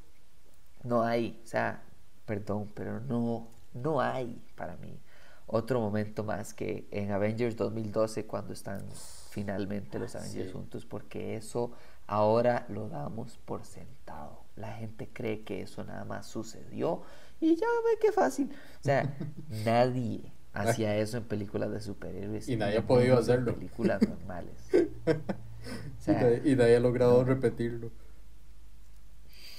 no 0.84 1.02
hay, 1.02 1.38
o 1.44 1.46
sea, 1.46 1.82
perdón, 2.24 2.70
pero 2.74 3.00
no, 3.00 3.48
no 3.74 4.00
hay 4.00 4.40
para 4.56 4.76
mí 4.76 4.98
otro 5.46 5.80
momento 5.80 6.24
más 6.24 6.54
que 6.54 6.88
en 6.90 7.10
Avengers 7.10 7.56
2012 7.56 8.26
cuando 8.26 8.54
están 8.54 8.82
finalmente 9.28 9.98
los 9.98 10.16
Avengers 10.16 10.52
juntos, 10.52 10.86
porque 10.86 11.36
eso 11.36 11.72
ahora 12.06 12.64
lo 12.70 12.88
damos 12.88 13.38
por 13.44 13.64
sentado 13.64 14.41
la 14.62 14.72
gente 14.74 15.08
cree 15.12 15.42
que 15.42 15.62
eso 15.62 15.82
nada 15.84 16.04
más 16.04 16.26
sucedió 16.26 17.02
y 17.40 17.56
ya 17.56 17.66
ve 17.66 17.98
qué 18.00 18.12
fácil. 18.12 18.48
O 18.80 18.84
sea, 18.84 19.14
nadie 19.64 20.32
hacía 20.52 20.96
eso 20.96 21.18
en 21.18 21.24
películas 21.24 21.72
de 21.72 21.80
superhéroes. 21.80 22.48
Y 22.48 22.56
nadie 22.56 22.78
ha 22.78 22.86
podido 22.86 23.18
hacerlo. 23.18 23.50
En 23.50 23.56
películas 23.56 24.00
normales. 24.08 24.54
y, 26.44 26.54
nadie, 26.54 26.76
ha 26.76 26.80
logrado 26.80 27.24
repetirlo. 27.24 27.90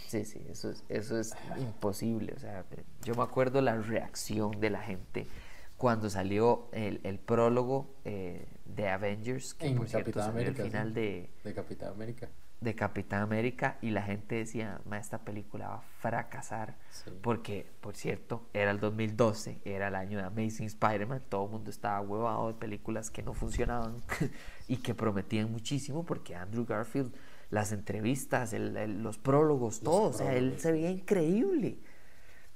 Sí, 0.08 0.24
sí, 0.24 0.42
eso 0.50 0.70
es, 0.70 0.84
eso 0.88 1.20
es 1.20 1.34
imposible. 1.60 2.34
O 2.38 2.40
sea, 2.40 2.66
yo 3.04 3.16
me 3.16 3.24
acuerdo 3.24 3.62
la 3.62 3.76
reacción 3.76 4.62
de 4.62 4.70
la 4.70 4.82
gente 4.82 5.28
cuando 5.76 6.10
salió 6.10 6.70
el, 6.72 7.02
el 7.04 7.20
prólogo 7.20 7.94
eh, 8.06 8.46
de 8.64 8.88
Avengers, 8.88 9.54
que 9.56 9.68
En 9.68 9.76
por 9.76 9.90
cierto 9.90 10.12
Capitán 10.12 10.28
salió 10.28 10.40
América, 10.40 10.64
el 10.64 10.70
final 10.70 10.88
sí. 10.88 10.94
de, 10.94 11.30
De 11.44 11.54
Capitán 11.54 11.90
América. 11.90 12.30
De 12.64 12.76
Capitán 12.76 13.22
América 13.22 13.78
y 13.82 13.90
la 13.92 14.02
gente 14.02 14.36
decía, 14.36 14.80
"Ma, 14.86 14.98
esta 14.98 15.20
película 15.20 15.68
va 15.68 15.76
a 15.76 15.82
fracasar. 16.00 16.76
Sí. 16.90 17.12
Porque, 17.22 17.68
por 17.82 17.96
cierto, 17.96 18.48
era 18.54 18.72
el 18.72 18.80
2012, 18.80 19.60
era 19.66 19.90
el 19.90 19.96
año 19.96 20.18
de 20.18 20.24
Amazing 20.26 20.68
Spider-Man, 20.68 21.24
todo 21.30 21.46
el 21.46 21.52
mundo 21.52 21.70
estaba 21.70 22.02
huevado 22.02 22.48
de 22.48 22.54
películas 22.56 23.10
que 23.12 23.22
no 23.24 23.34
funcionaban 23.34 23.96
y 24.68 24.78
que 24.78 24.96
prometían 24.96 25.52
muchísimo 25.52 26.06
porque 26.06 26.36
Andrew 26.36 26.66
Garfield, 26.66 27.14
las 27.50 27.72
entrevistas, 27.72 28.54
el- 28.54 28.76
el- 28.78 29.04
los 29.04 29.18
prólogos, 29.18 29.82
Los 29.84 29.92
todo, 29.94 30.10
o 30.10 30.14
sea, 30.14 30.32
él 30.34 30.40
prólogos, 30.40 30.62
se 30.62 30.72
veía 30.72 30.90
increíble. 30.90 31.78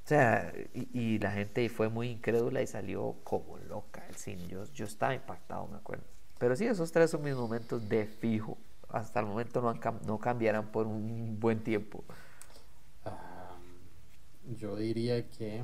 O 0.03 0.07
sea, 0.07 0.53
y, 0.73 0.87
y 0.97 1.19
la 1.19 1.31
gente 1.31 1.67
fue 1.69 1.89
muy 1.89 2.07
incrédula 2.09 2.61
y 2.61 2.67
salió 2.67 3.15
como 3.25 3.57
loca 3.57 4.05
el 4.07 4.15
cine. 4.15 4.47
Yo, 4.47 4.63
yo 4.73 4.85
estaba 4.85 5.13
impactado, 5.13 5.67
me 5.67 5.75
acuerdo. 5.77 6.05
Pero 6.39 6.55
sí, 6.55 6.65
esos 6.65 6.91
tres 6.91 7.09
son 7.11 7.23
mis 7.23 7.35
momentos 7.35 7.89
de 7.89 8.05
fijo. 8.05 8.57
Hasta 8.89 9.19
el 9.19 9.25
momento 9.27 9.61
no, 9.61 9.69
han 9.69 9.79
cam- 9.79 10.01
no 10.05 10.19
cambiarán 10.19 10.71
por 10.71 10.87
un 10.87 11.39
buen 11.39 11.63
tiempo. 11.63 12.03
Ah, 13.05 13.57
yo 14.57 14.75
diría 14.75 15.27
que 15.29 15.63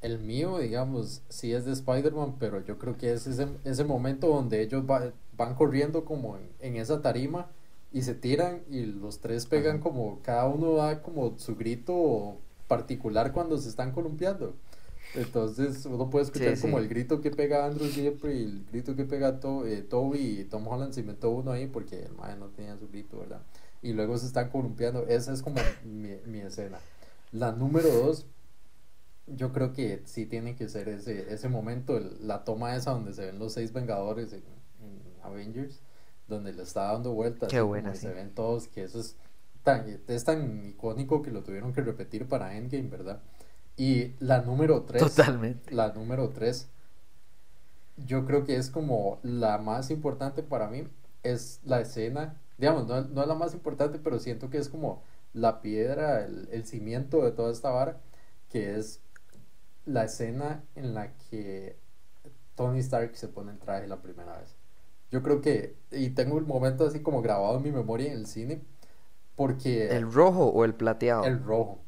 el 0.00 0.18
mío, 0.20 0.58
digamos, 0.58 1.22
sí 1.28 1.52
es 1.52 1.64
de 1.64 1.72
Spider-Man, 1.72 2.36
pero 2.38 2.64
yo 2.64 2.78
creo 2.78 2.96
que 2.96 3.12
es 3.12 3.26
ese, 3.26 3.48
ese 3.64 3.84
momento 3.84 4.28
donde 4.28 4.62
ellos 4.62 4.84
va- 4.88 5.12
van 5.36 5.54
corriendo 5.54 6.04
como 6.04 6.36
en, 6.36 6.48
en 6.60 6.76
esa 6.76 7.02
tarima 7.02 7.48
y 7.92 8.02
se 8.02 8.14
tiran 8.14 8.62
y 8.70 8.84
los 8.86 9.20
tres 9.20 9.46
pegan 9.46 9.76
Ajá. 9.76 9.80
como, 9.80 10.20
cada 10.22 10.46
uno 10.46 10.74
da 10.74 11.02
como 11.02 11.36
su 11.38 11.56
grito 11.56 12.36
particular 12.68 13.32
cuando 13.32 13.58
se 13.58 13.68
están 13.68 13.92
columpiando. 13.92 14.54
Entonces 15.14 15.86
uno 15.86 16.10
puede 16.10 16.26
escuchar 16.26 16.54
Sí, 16.56 16.62
como 16.62 16.78
sí. 16.78 16.84
el 16.84 16.88
grito 16.88 17.20
que 17.20 17.30
pega 17.30 17.64
Andrew 17.66 17.88
siempre 17.88 18.34
y 18.34 18.42
el 18.44 18.64
grito 18.70 18.94
que 18.94 19.04
pega 19.04 19.40
to, 19.40 19.66
eh, 19.66 19.82
Toby 19.82 20.40
y 20.40 20.44
Tom 20.44 20.66
Holland 20.68 20.92
se 20.92 21.00
inventó 21.00 21.30
uno 21.30 21.50
ahí 21.52 21.66
porque 21.66 22.02
el 22.04 22.12
mae 22.12 22.36
no 22.36 22.48
tenía 22.48 22.76
su 22.76 22.88
grito, 22.88 23.18
¿verdad? 23.18 23.40
Y 23.82 23.92
luego 23.92 24.18
se 24.18 24.26
están 24.26 24.50
columpiando. 24.50 25.06
Esa 25.06 25.32
es 25.32 25.42
como 25.42 25.56
mi, 25.84 26.10
mi 26.26 26.40
escena. 26.40 26.78
La 27.32 27.52
número 27.52 27.88
dos, 27.88 28.26
yo 29.26 29.52
creo 29.52 29.72
que 29.72 30.02
sí 30.04 30.26
tiene 30.26 30.56
que 30.56 30.68
ser 30.68 30.88
ese, 30.88 31.32
ese 31.32 31.48
momento, 31.48 31.96
el- 31.96 32.26
la 32.26 32.44
toma 32.44 32.76
esa 32.76 32.92
donde 32.92 33.12
se 33.12 33.26
ven 33.26 33.38
los 33.38 33.52
seis 33.52 33.72
Vengadores 33.72 34.32
en, 34.32 34.42
en 34.82 35.00
Avengers, 35.22 35.80
donde 36.28 36.52
le 36.52 36.62
está 36.62 36.92
dando 36.92 37.12
vueltas. 37.12 37.48
Qué 37.50 37.60
buena, 37.60 37.94
sí. 37.94 38.02
Se 38.02 38.12
ven 38.12 38.34
todos, 38.34 38.68
que 38.68 38.82
eso 38.84 39.00
es 39.00 39.16
tan, 39.64 40.00
es 40.06 40.24
tan 40.24 40.66
icónico 40.66 41.22
que 41.22 41.30
lo 41.30 41.42
tuvieron 41.42 41.72
que 41.72 41.80
repetir 41.82 42.26
para 42.26 42.56
Endgame, 42.56 42.88
¿verdad? 42.88 43.20
Y 43.78 44.12
la 44.18 44.42
número 44.42 44.82
tres. 44.82 45.02
Totalmente. 45.02 45.74
La 45.74 45.92
número 45.92 46.30
3, 46.30 46.68
yo 48.06 48.26
creo 48.26 48.44
que 48.44 48.56
es 48.56 48.70
como 48.70 49.18
la 49.22 49.58
más 49.58 49.90
importante 49.90 50.42
para 50.42 50.68
mí, 50.68 50.86
es 51.22 51.60
la 51.64 51.80
escena, 51.80 52.36
digamos, 52.58 52.86
no, 52.86 53.00
no 53.02 53.22
es 53.22 53.28
la 53.28 53.34
más 53.34 53.54
importante, 53.54 53.98
pero 53.98 54.18
siento 54.18 54.50
que 54.50 54.58
es 54.58 54.68
como 54.68 55.02
la 55.32 55.62
piedra, 55.62 56.24
el, 56.24 56.48
el 56.52 56.66
cimiento 56.66 57.24
de 57.24 57.32
toda 57.32 57.52
esta 57.52 57.70
vara, 57.70 58.00
que 58.50 58.76
es 58.76 59.00
la 59.86 60.04
escena 60.04 60.62
en 60.74 60.94
la 60.94 61.12
que 61.30 61.76
Tony 62.56 62.80
Stark 62.80 63.16
se 63.16 63.28
pone 63.28 63.52
el 63.52 63.58
traje 63.58 63.86
la 63.86 64.02
primera 64.02 64.36
vez. 64.38 64.56
Yo 65.10 65.22
creo 65.22 65.40
que, 65.40 65.76
y 65.90 66.10
tengo 66.10 66.36
un 66.36 66.46
momento 66.46 66.86
así 66.86 67.00
como 67.00 67.22
grabado 67.22 67.56
en 67.58 67.62
mi 67.62 67.72
memoria 67.72 68.08
en 68.12 68.18
el 68.18 68.26
cine, 68.26 68.60
porque 69.36 69.88
¿El 69.96 70.12
rojo 70.12 70.46
o 70.48 70.64
el 70.64 70.74
plateado? 70.74 71.24
el 71.24 71.42
rojo, 71.42 71.78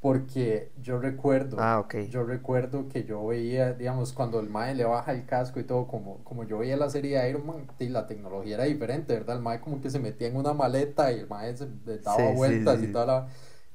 porque 0.00 0.72
yo 0.80 0.98
recuerdo 0.98 1.66
Ah, 1.66 1.78
ok. 1.78 1.94
yo 2.06 2.24
recuerdo 2.24 2.88
que 2.88 3.04
yo 3.04 3.24
veía, 3.26 3.72
digamos, 3.74 4.12
cuando 4.12 4.40
el 4.40 4.48
Mae 4.48 4.74
le 4.74 4.84
baja 4.84 5.12
el 5.12 5.26
casco 5.26 5.60
y 5.60 5.64
todo, 5.64 5.86
como, 5.86 6.24
como 6.24 6.44
yo 6.44 6.58
veía 6.58 6.76
la 6.76 6.90
serie 6.90 7.18
de 7.20 7.30
Iron 7.30 7.46
Man, 7.46 7.66
y 7.78 7.88
la 7.88 8.06
tecnología 8.08 8.56
era 8.56 8.64
diferente, 8.64 9.14
¿verdad? 9.14 9.36
El 9.36 9.42
Mae 9.42 9.60
como 9.60 9.80
que 9.80 9.90
se 9.90 10.00
metía 10.00 10.26
en 10.28 10.36
una 10.36 10.52
maleta 10.54 11.12
y 11.12 11.20
el 11.20 11.28
Mae 11.28 11.56
se 11.56 11.68
daba 12.00 12.30
Sí, 12.30 12.32
vueltas 12.32 12.82
sí, 12.82 12.86
y 12.86 12.88
sí. 12.88 12.92
toda 12.92 13.06
la... 13.06 13.28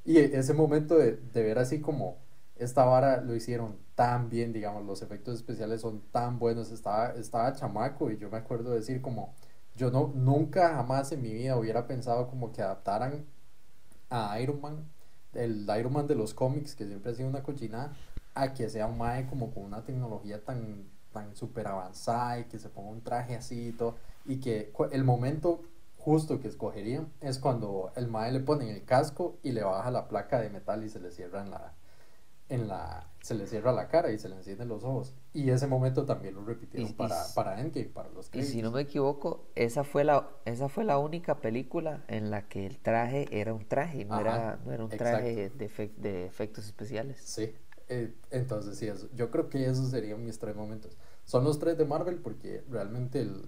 Y 0.03 0.17
ese 0.19 0.53
momento 0.53 0.97
de, 0.97 1.13
de 1.17 1.43
ver 1.43 1.59
así 1.59 1.79
como 1.81 2.17
esta 2.57 2.85
vara 2.85 3.21
lo 3.21 3.35
hicieron 3.35 3.77
tan 3.95 4.29
bien, 4.29 4.53
digamos, 4.53 4.85
los 4.85 5.01
efectos 5.01 5.35
especiales 5.35 5.81
son 5.81 6.01
tan 6.11 6.37
buenos, 6.39 6.71
estaba, 6.71 7.09
estaba 7.13 7.53
chamaco 7.53 8.11
y 8.11 8.17
yo 8.17 8.29
me 8.29 8.37
acuerdo 8.37 8.71
de 8.71 8.77
decir 8.77 9.01
como, 9.01 9.33
yo 9.75 9.91
no, 9.91 10.11
nunca 10.15 10.69
jamás 10.75 11.11
en 11.11 11.21
mi 11.21 11.33
vida 11.33 11.57
hubiera 11.57 11.87
pensado 11.87 12.27
como 12.27 12.51
que 12.51 12.61
adaptaran 12.61 13.25
a 14.09 14.39
Iron 14.41 14.61
Man, 14.61 14.89
el 15.35 15.67
Iron 15.77 15.93
Man 15.93 16.07
de 16.07 16.15
los 16.15 16.33
cómics, 16.33 16.75
que 16.75 16.85
siempre 16.85 17.11
ha 17.11 17.15
sido 17.15 17.29
una 17.29 17.43
cochinada, 17.43 17.93
a 18.33 18.53
que 18.53 18.69
sea 18.69 18.87
un 18.87 18.97
mae 18.97 19.27
como 19.27 19.51
con 19.51 19.63
una 19.63 19.83
tecnología 19.83 20.43
tan, 20.43 20.85
tan 21.13 21.35
súper 21.35 21.67
avanzada 21.67 22.39
y 22.39 22.45
que 22.45 22.59
se 22.59 22.69
ponga 22.69 22.89
un 22.89 23.01
traje 23.01 23.35
así 23.35 23.69
y 23.69 23.71
todo, 23.71 23.95
y 24.25 24.37
que 24.37 24.71
el 24.91 25.03
momento 25.03 25.61
justo 25.97 26.39
que 26.39 26.47
escogerían 26.47 27.07
es 27.21 27.39
cuando 27.39 27.91
el 27.95 28.07
mae 28.07 28.31
le 28.31 28.39
pone 28.39 28.71
el 28.71 28.83
casco 28.83 29.37
y 29.41 29.51
le 29.53 29.63
baja 29.63 29.89
la 29.89 30.07
placa 30.07 30.39
de 30.39 30.49
metal 30.49 30.83
y 30.83 30.89
se 30.89 30.99
le 30.99 31.11
cierra 31.11 31.41
en 31.41 31.51
la, 31.51 31.73
en 32.49 32.67
la, 32.67 33.09
se 33.21 33.35
le 33.35 33.47
cierra 33.47 33.71
la 33.71 33.87
cara 33.87 34.11
y 34.11 34.19
se 34.19 34.29
le 34.29 34.35
encienden 34.35 34.67
los 34.69 34.83
ojos. 34.83 35.15
Y 35.33 35.49
ese 35.49 35.67
momento 35.67 36.05
también 36.05 36.35
lo 36.35 36.43
repitieron 36.45 36.89
Y- 36.89 36.91
y 36.91 36.95
para, 36.97 37.15
s- 37.21 37.33
para 37.35 37.59
Endgame, 37.61 37.89
para 37.89 38.09
los 38.09 38.29
Y 38.33 38.43
si 38.43 38.61
no 38.61 38.71
créditos. 38.71 38.73
me 38.73 38.81
equivoco, 38.81 39.45
esa 39.55 39.83
fue 39.83 40.03
la, 40.03 40.29
esa 40.45 40.69
fue 40.69 40.83
la 40.83 40.97
única 40.99 41.39
película 41.41 42.03
en 42.07 42.29
la 42.31 42.47
que 42.47 42.65
el 42.65 42.79
traje 42.79 43.27
era 43.31 43.53
un 43.53 43.65
traje, 43.67 44.05
no 44.05 44.15
Ajá, 44.15 44.21
era, 44.21 44.59
no 44.65 44.71
era 44.73 44.83
un 44.83 44.89
traje 44.89 45.49
de, 45.49 45.69
efec- 45.69 45.95
de 45.95 46.25
efectos 46.25 46.65
especiales. 46.65 47.19
Sí, 47.23 47.53
eh, 47.87 48.13
entonces 48.31 48.77
sí, 48.77 48.87
eso, 48.87 49.07
yo 49.15 49.31
creo 49.31 49.49
que 49.49 49.65
esos 49.65 49.89
serían 49.89 50.23
mis 50.23 50.37
tres 50.39 50.55
momentos. 50.55 50.97
Son 51.23 51.43
los 51.43 51.59
tres 51.59 51.77
de 51.77 51.85
Marvel 51.85 52.17
porque 52.19 52.63
realmente 52.69 53.21
el- 53.21 53.43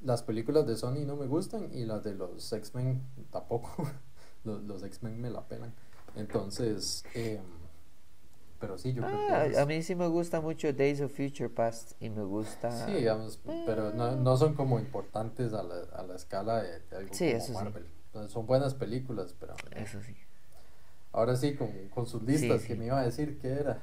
las 0.00 0.22
películas 0.22 0.66
de 0.66 0.76
Sony 0.76 1.04
no 1.06 1.16
me 1.16 1.26
gustan 1.26 1.70
y 1.72 1.84
las 1.84 2.02
de 2.04 2.14
los 2.14 2.52
X-Men 2.52 3.02
tampoco. 3.30 3.70
Los, 4.42 4.62
los 4.64 4.82
X-Men 4.82 5.20
me 5.20 5.28
la 5.28 5.46
pelan. 5.46 5.74
Entonces, 6.16 7.04
em, 7.12 7.42
pero 8.60 8.78
sí, 8.78 8.92
yo 8.94 9.04
creo 9.08 9.24
que 9.24 9.32
Ah, 9.32 9.44
esos- 9.48 9.62
a 9.62 9.66
mí 9.66 9.82
sí 9.82 9.94
me 9.94 10.06
gusta 10.08 10.40
mucho 10.40 10.72
Days 10.72 11.00
of 11.00 11.12
Future 11.16 11.48
Past 11.48 11.92
y 12.00 12.10
me 12.10 12.22
gusta... 12.22 12.68
Sí, 12.86 12.92
digamos, 12.92 13.38
pero 13.64 13.92
no, 13.92 14.16
no 14.16 14.36
son 14.36 14.54
como 14.54 14.78
importantes 14.78 15.52
a 15.52 15.62
la, 15.62 15.74
a 15.92 16.02
la 16.04 16.14
escala 16.16 16.62
de, 16.62 16.80
de 16.80 16.96
algo 16.96 17.16
Sí, 17.16 17.24
como 17.24 17.44
eso 17.44 17.54
sí. 17.54 17.64
Marvel. 17.64 17.86
Son 18.28 18.46
buenas 18.46 18.74
películas, 18.74 19.34
pero 19.38 19.54
Eso 19.76 20.00
sí. 20.02 20.14
ahora 21.12 21.36
sí, 21.36 21.54
con, 21.56 21.88
con 21.88 22.06
sus 22.06 22.22
listas, 22.22 22.62
Sí, 22.62 22.66
que 22.66 22.74
sí. 22.74 22.80
me 22.80 22.86
iba 22.86 22.98
a 23.00 23.04
decir 23.04 23.38
que 23.38 23.48
era 23.48 23.80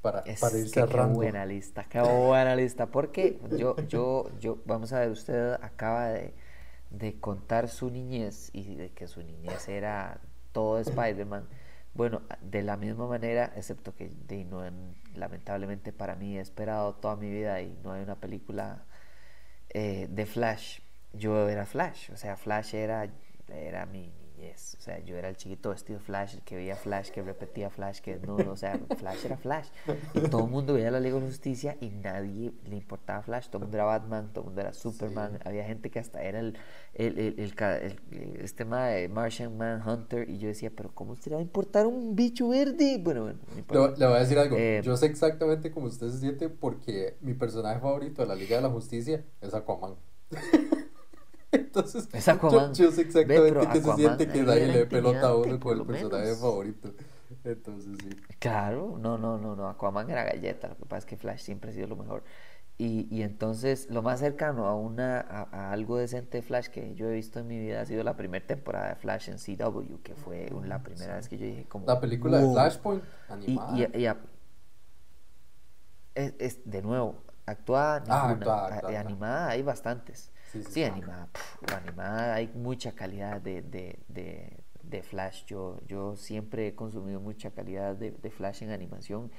para, 0.00 0.24
Es 0.24 0.40
para 0.40 0.58
ir 0.58 0.70
que 0.70 0.86
qué 0.86 0.86
cerrando. 0.86 1.14
buena 1.14 1.46
lista, 1.46 1.84
qué 1.88 2.00
buena 2.02 2.54
lista. 2.56 2.86
Porque 2.90 3.40
yo, 3.56 3.80
yo, 3.88 4.30
yo, 4.38 4.58
vamos 4.66 4.92
a 4.92 5.00
ver, 5.00 5.10
usted 5.10 5.54
acaba 5.62 6.08
de, 6.08 6.34
de 6.90 7.18
contar 7.20 7.68
su 7.68 7.90
niñez 7.90 8.50
y 8.52 8.74
de 8.74 8.90
que 8.92 9.08
su 9.08 9.22
niñez 9.22 9.68
era 9.68 10.20
todo 10.52 10.78
Spider-Man. 10.80 11.48
Bueno, 11.98 12.22
de 12.40 12.62
la 12.62 12.76
misma 12.76 13.06
manera, 13.08 13.52
excepto 13.56 13.94
que 13.96 14.08
de, 14.28 14.44
no, 14.44 14.64
en- 14.64 14.94
lamentablemente 15.14 15.92
para 15.92 16.14
mí 16.16 16.38
he 16.38 16.40
esperado 16.40 16.94
toda 16.94 17.16
mi 17.16 17.28
vida 17.30 17.60
y 17.60 17.76
no 17.82 17.92
hay 17.92 18.02
una 18.02 18.16
película 18.16 18.84
eh, 19.70 20.08
de 20.10 20.26
Flash. 20.26 20.80
Yo 21.14 21.48
era 21.48 21.66
Flash, 21.66 22.10
o 22.12 22.16
sea, 22.18 22.36
Flash 22.36 22.74
era, 22.74 23.08
era 23.48 23.86
mi 23.86 24.12
niñez. 24.38 24.76
O 24.78 24.80
sea, 24.80 24.98
yo 25.00 25.16
era 25.16 25.28
el 25.28 25.36
chiquito 25.36 25.70
vestido 25.70 25.98
Flash, 26.00 26.34
el 26.34 26.42
que 26.42 26.56
veía 26.56 26.76
Flash, 26.76 27.10
que 27.10 27.22
repetía 27.22 27.70
Flash, 27.70 28.00
que 28.00 28.16
no, 28.16 28.36
o 28.36 28.56
sea, 28.56 28.78
Flash 28.96 29.24
era 29.24 29.36
Flash. 29.36 29.68
Y 30.14 30.20
todo 30.20 30.44
el 30.44 30.50
mundo 30.50 30.74
veía 30.74 30.90
la 30.90 31.00
Liga 31.00 31.18
de 31.18 31.26
Justicia 31.26 31.76
y 31.80 31.90
nadie 31.90 32.52
le 32.64 32.76
importaba 32.76 33.22
Flash. 33.22 33.48
Todo 33.48 33.58
el 33.58 33.62
mundo 33.64 33.76
era 33.76 33.84
Batman, 33.84 34.30
todo 34.32 34.42
el 34.42 34.46
mundo 34.46 34.60
era 34.60 34.72
Superman. 34.72 35.32
Sí. 35.32 35.38
Había 35.44 35.64
gente 35.64 35.90
que 35.90 35.98
hasta 35.98 36.22
era 36.22 36.40
el, 36.40 36.56
el, 36.94 37.18
el, 37.18 37.34
el 37.38 37.96
este 38.40 38.58
tema 38.58 38.88
de 38.88 39.08
Martian 39.08 39.56
Manhunter. 39.56 40.28
Y 40.28 40.38
yo 40.38 40.48
decía, 40.48 40.70
pero 40.74 40.90
¿cómo 40.94 41.16
se 41.16 41.30
le 41.30 41.36
va 41.36 41.40
a 41.40 41.42
importar 41.42 41.86
un 41.86 42.14
bicho 42.14 42.48
verde? 42.48 42.98
Bueno, 43.02 43.22
bueno, 43.22 43.38
no 43.72 43.88
le 43.96 44.06
voy 44.06 44.16
a 44.16 44.20
decir 44.20 44.38
algo. 44.38 44.56
Eh, 44.56 44.80
yo 44.84 44.96
sé 44.96 45.06
exactamente 45.06 45.70
cómo 45.70 45.86
usted 45.86 46.10
se 46.10 46.18
siente 46.18 46.48
porque 46.48 47.16
mi 47.20 47.34
personaje 47.34 47.80
favorito 47.80 48.22
de 48.22 48.28
la 48.28 48.34
Liga 48.34 48.56
de 48.56 48.62
la 48.62 48.70
Justicia 48.70 49.24
es 49.40 49.54
Aquaman. 49.54 49.94
Entonces, 51.52 52.08
Es 52.12 52.26
yo- 52.26 52.32
Aquaman. 52.32 52.74
Yo, 52.74 52.90
sé 52.92 53.04
Ve, 53.04 53.06
exactamente 53.06 53.68
qué 53.72 53.80
se 53.80 53.94
siente 53.94 54.26
que 54.28 54.40
ahí 54.40 54.46
nadie 54.46 54.64
era 54.64 54.72
le 54.72 54.78
dé 54.80 54.86
pelota 54.86 55.28
a 55.28 55.36
uno 55.36 55.60
con 55.60 55.78
el 55.78 55.86
personaje 55.86 56.24
menos. 56.24 56.38
favorito. 56.40 56.92
Entonces, 57.44 57.96
sí. 58.02 58.10
Claro, 58.38 58.96
no, 59.00 59.18
no, 59.18 59.38
no, 59.38 59.56
no, 59.56 59.68
Aquaman 59.68 60.08
era 60.10 60.24
galleta, 60.24 60.68
lo 60.68 60.76
que 60.76 60.84
pasa 60.84 60.98
es 60.98 61.04
que 61.06 61.16
Flash 61.16 61.40
siempre 61.40 61.70
ha 61.70 61.72
sido 61.74 61.86
lo 61.86 61.96
mejor. 61.96 62.22
Y, 62.80 63.08
y 63.10 63.22
entonces 63.22 63.90
lo 63.90 64.02
más 64.02 64.20
cercano 64.20 64.66
a 64.66 64.74
una 64.76 65.20
a, 65.20 65.48
a 65.50 65.72
algo 65.72 65.98
decente 65.98 66.38
de 66.38 66.42
Flash 66.42 66.68
que 66.68 66.94
yo 66.94 67.08
he 67.08 67.12
visto 67.14 67.40
en 67.40 67.48
mi 67.48 67.58
vida 67.58 67.80
ha 67.80 67.84
sido 67.86 68.04
la 68.04 68.16
primera 68.16 68.46
temporada 68.46 68.90
de 68.90 68.94
Flash 68.94 69.30
en 69.30 69.38
CW, 69.38 69.96
que 70.02 70.14
fue 70.14 70.48
un- 70.52 70.68
la 70.68 70.82
primera 70.82 71.16
vez 71.16 71.28
que 71.28 71.38
yo 71.38 71.46
dije 71.46 71.64
como 71.68 71.86
La 71.86 72.00
película 72.00 72.38
de 72.38 72.44
"Wow". 72.44 72.52
Flashpoint, 72.54 73.02
Y, 73.30 73.32
animada. 73.32 73.78
y- 73.78 73.98
y 74.02 74.06
a- 74.06 74.16
es, 76.14 76.34
es, 76.38 76.70
de 76.70 76.82
nuevo, 76.82 77.16
actuada 77.46 77.96
Ah, 77.96 78.00
ninguna, 78.00 78.30
actuada, 78.32 78.58
a- 78.60 78.64
actuada, 78.66 78.76
actuada. 78.76 79.00
animada 79.00 79.48
hay 79.50 79.62
bastantes. 79.62 80.30
Sí, 80.52 80.62
sí, 80.64 80.72
Sí, 80.72 80.84
sí. 80.84 80.84
animada, 80.84 81.30
animada 81.66 82.34
hay 82.34 82.48
mucha 82.54 82.92
calidad 82.94 83.40
de, 83.40 83.62
de, 83.62 83.98
de, 84.08 84.64
de 84.82 85.02
Flash. 85.02 85.44
Yo, 85.46 85.80
yo 85.86 86.16
siempre 86.16 86.68
he 86.68 86.74
consumido 86.74 87.20
mucha 87.20 87.50
calidad 87.52 87.96
de, 87.96 88.12
de 88.12 88.30
Flash 88.30 88.62
en 88.62 88.70
animación. 88.70 89.30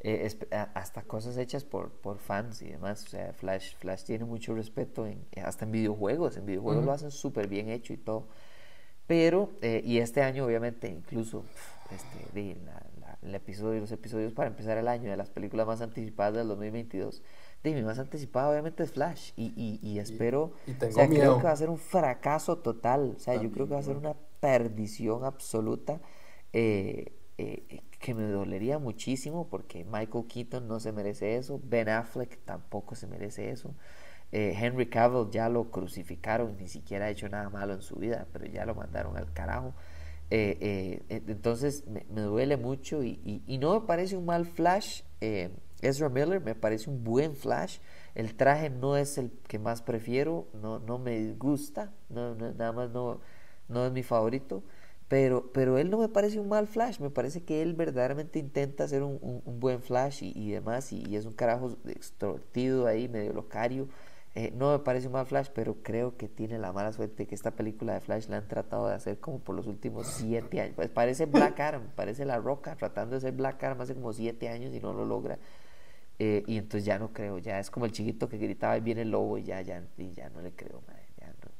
eh, 0.00 0.28
hasta 0.74 1.02
cosas 1.02 1.36
hechas 1.38 1.64
por, 1.64 1.92
por 2.00 2.18
fans 2.18 2.62
y 2.62 2.68
demás. 2.70 3.04
O 3.06 3.08
sea, 3.08 3.32
Flash, 3.34 3.76
Flash 3.76 4.04
tiene 4.04 4.24
mucho 4.26 4.54
respeto 4.54 5.06
en, 5.06 5.26
hasta 5.44 5.64
en 5.64 5.72
videojuegos. 5.72 6.36
En 6.36 6.46
videojuegos 6.46 6.84
lo 6.84 6.92
hacen 6.92 7.10
súper 7.10 7.48
bien 7.48 7.68
hecho 7.70 7.92
y 7.94 7.96
todo. 7.98 8.28
Pero, 9.06 9.58
eh, 9.62 9.82
y 9.84 9.98
este 9.98 10.22
año 10.22 10.46
obviamente 10.46 10.88
incluso 10.88 11.44
este, 11.90 12.30
el 13.22 13.34
episodio, 13.34 13.80
los 13.80 13.92
episodios 13.92 14.32
para 14.32 14.48
empezar 14.48 14.78
el 14.78 14.88
año 14.88 15.10
de 15.10 15.16
las 15.16 15.30
películas 15.30 15.66
más 15.66 15.80
anticipadas 15.80 16.34
del 16.34 16.48
2022 16.48 17.22
de 17.22 17.22
mi 17.72 17.82
más 17.82 17.98
anticipada 17.98 18.50
obviamente 18.50 18.82
es 18.82 18.92
Flash 18.92 19.30
y, 19.36 19.80
y, 19.82 19.98
espero, 19.98 20.52
o 20.66 20.92
sea, 20.92 21.08
creo 21.08 21.38
que 21.38 21.44
va 21.44 21.52
a 21.52 21.56
ser 21.56 21.70
un 21.70 21.78
fracaso 21.78 22.58
total, 22.58 23.14
o 23.16 23.18
sea, 23.18 23.40
yo 23.40 23.50
creo 23.50 23.66
que 23.66 23.74
va 23.74 23.80
a 23.80 23.84
ser 23.84 23.96
una 23.96 24.14
perdición 24.40 25.24
absoluta 25.24 26.00
eh, 26.52 27.12
eh, 27.38 27.80
que 27.98 28.14
me 28.14 28.24
dolería 28.24 28.78
muchísimo 28.78 29.48
porque 29.48 29.84
Michael 29.84 30.26
Keaton 30.28 30.68
no 30.68 30.78
se 30.78 30.92
merece 30.92 31.36
eso, 31.36 31.58
Ben 31.64 31.88
Affleck 31.88 32.44
tampoco 32.44 32.94
se 32.94 33.06
merece 33.06 33.50
eso. 33.50 33.74
Eh, 34.30 34.54
Henry 34.54 34.90
Cavill 34.90 35.30
ya 35.30 35.48
lo 35.48 35.70
crucificaron, 35.70 36.56
ni 36.58 36.68
siquiera 36.68 37.06
ha 37.06 37.10
hecho 37.10 37.28
nada 37.30 37.48
malo 37.48 37.72
en 37.72 37.80
su 37.80 37.96
vida, 37.96 38.26
pero 38.32 38.44
ya 38.44 38.66
lo 38.66 38.74
mandaron 38.74 39.16
al 39.16 39.32
carajo. 39.32 39.74
entonces 40.28 41.84
me, 41.86 42.20
duele 42.20 42.58
mucho 42.58 43.02
y, 43.02 43.42
y, 43.46 43.58
no 43.58 43.80
me 43.80 43.86
parece 43.86 44.16
un 44.16 44.26
mal 44.26 44.44
Flash. 44.44 45.02
Ezra 45.84 46.08
Miller 46.08 46.40
me 46.40 46.54
parece 46.54 46.90
un 46.90 47.04
buen 47.04 47.36
Flash. 47.36 47.78
El 48.14 48.34
traje 48.34 48.70
no 48.70 48.96
es 48.96 49.18
el 49.18 49.30
que 49.48 49.58
más 49.58 49.82
prefiero, 49.82 50.46
no, 50.54 50.78
no 50.78 50.98
me 50.98 51.32
gusta, 51.34 51.92
no, 52.08 52.34
nada 52.34 52.72
más 52.72 52.90
no, 52.90 53.20
no 53.68 53.86
es 53.86 53.92
mi 53.92 54.02
favorito. 54.02 54.62
Pero, 55.08 55.52
pero 55.52 55.78
él 55.78 55.90
no 55.90 55.98
me 55.98 56.08
parece 56.08 56.40
un 56.40 56.48
mal 56.48 56.66
Flash, 56.66 56.98
me 56.98 57.10
parece 57.10 57.44
que 57.44 57.62
él 57.62 57.74
verdaderamente 57.74 58.38
intenta 58.38 58.84
hacer 58.84 59.02
un, 59.02 59.42
buen 59.44 59.82
Flash 59.82 60.22
y, 60.22 60.50
demás, 60.50 60.92
y, 60.92 61.14
es 61.14 61.26
un 61.26 61.32
carajo 61.32 61.76
extortido 61.86 62.86
ahí, 62.86 63.08
medio 63.08 63.32
locario. 63.32 63.88
Eh, 64.34 64.52
no 64.56 64.72
me 64.72 64.80
parece 64.80 65.06
un 65.06 65.12
mal 65.12 65.26
Flash, 65.26 65.50
pero 65.54 65.76
creo 65.82 66.16
que 66.16 66.28
tiene 66.28 66.58
la 66.58 66.72
mala 66.72 66.92
suerte 66.92 67.26
que 67.26 67.34
esta 67.34 67.52
película 67.52 67.94
de 67.94 68.00
Flash 68.00 68.28
la 68.28 68.38
han 68.38 68.48
tratado 68.48 68.88
de 68.88 68.94
hacer 68.94 69.20
como 69.20 69.38
por 69.38 69.54
los 69.54 69.66
últimos 69.66 70.06
siete 70.06 70.60
años. 70.60 70.74
Pues 70.74 70.88
parece 70.88 71.26
Black 71.26 71.60
Adam, 71.60 71.82
parece 71.94 72.24
La 72.24 72.38
Roca 72.38 72.74
tratando 72.74 73.14
de 73.14 73.20
ser 73.20 73.32
Black 73.32 73.62
Adam 73.62 73.80
hace 73.82 73.94
como 73.94 74.12
siete 74.12 74.48
años 74.48 74.74
y 74.74 74.80
no 74.80 74.92
lo 74.92 75.04
logra. 75.04 75.38
Eh, 76.18 76.44
y 76.46 76.58
entonces 76.58 76.84
ya 76.84 76.98
no 76.98 77.12
creo, 77.12 77.38
ya 77.38 77.58
es 77.58 77.70
como 77.70 77.86
el 77.86 77.92
chiquito 77.92 78.28
que 78.28 78.38
gritaba 78.38 78.76
y 78.76 78.80
viene 78.80 79.02
el 79.02 79.10
lobo 79.10 79.36
y 79.36 79.44
ya, 79.44 79.60
ya, 79.62 79.82
ya 79.96 80.30
no 80.30 80.42
le 80.42 80.52
creo, 80.52 80.82
ya 81.20 81.26
no, 81.26 81.50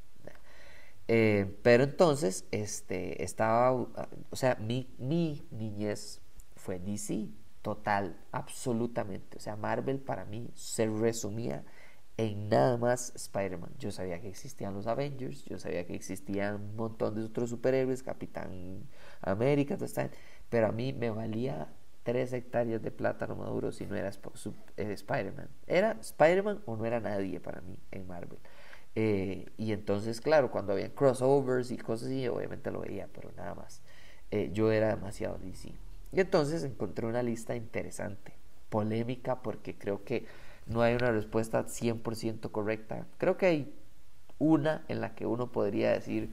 eh, 1.08 1.58
pero 1.62 1.84
entonces, 1.84 2.46
este, 2.50 3.22
estaba, 3.24 3.72
o 3.72 4.36
sea, 4.36 4.54
mi, 4.56 4.88
mi 4.98 5.46
niñez 5.50 6.22
fue 6.56 6.78
DC, 6.78 7.28
total, 7.62 8.16
absolutamente. 8.32 9.36
O 9.36 9.40
sea, 9.40 9.56
Marvel 9.56 9.98
para 10.00 10.24
mí 10.24 10.50
se 10.54 10.86
resumía 10.86 11.64
en 12.16 12.48
nada 12.48 12.76
más 12.76 13.12
Spider-Man. 13.16 13.72
Yo 13.78 13.90
sabía 13.90 14.20
que 14.20 14.28
existían 14.28 14.74
los 14.74 14.86
Avengers, 14.86 15.44
yo 15.44 15.58
sabía 15.58 15.86
que 15.86 15.94
existían 15.94 16.56
un 16.56 16.76
montón 16.76 17.14
de 17.14 17.24
otros 17.24 17.50
superhéroes, 17.50 18.02
Capitán 18.02 18.86
América, 19.22 19.76
todo 19.76 19.88
pero 20.48 20.68
a 20.68 20.72
mí 20.72 20.92
me 20.92 21.10
valía 21.10 21.68
tres 22.04 22.32
hectáreas 22.34 22.82
de 22.82 22.90
plátano 22.90 23.34
maduro 23.34 23.72
si 23.72 23.86
no 23.86 23.96
era 23.96 24.10
eh, 24.10 24.92
Spider-Man. 24.92 25.48
¿Era 25.66 25.96
Spider-Man 26.00 26.60
o 26.66 26.76
no 26.76 26.84
era 26.84 27.00
nadie 27.00 27.40
para 27.40 27.62
mí 27.62 27.78
en 27.90 28.06
Marvel? 28.06 28.38
Eh, 28.94 29.46
y 29.56 29.72
entonces, 29.72 30.20
claro, 30.20 30.50
cuando 30.50 30.74
había 30.74 30.94
crossovers 30.94 31.72
y 31.72 31.78
cosas 31.78 32.08
así, 32.08 32.28
obviamente 32.28 32.70
lo 32.70 32.80
veía, 32.80 33.08
pero 33.12 33.32
nada 33.36 33.54
más. 33.54 33.82
Eh, 34.30 34.50
yo 34.52 34.70
era 34.70 34.94
demasiado 34.94 35.38
DC. 35.38 35.72
Y 36.12 36.20
entonces 36.20 36.62
encontré 36.62 37.06
una 37.06 37.22
lista 37.22 37.56
interesante, 37.56 38.34
polémica, 38.68 39.42
porque 39.42 39.76
creo 39.76 40.04
que 40.04 40.26
no 40.66 40.82
hay 40.82 40.94
una 40.94 41.10
respuesta 41.10 41.66
100% 41.66 42.50
correcta. 42.50 43.06
Creo 43.16 43.36
que 43.38 43.46
hay 43.46 43.74
una 44.38 44.84
en 44.88 45.00
la 45.00 45.14
que 45.14 45.26
uno 45.26 45.50
podría 45.50 45.92
decir, 45.92 46.30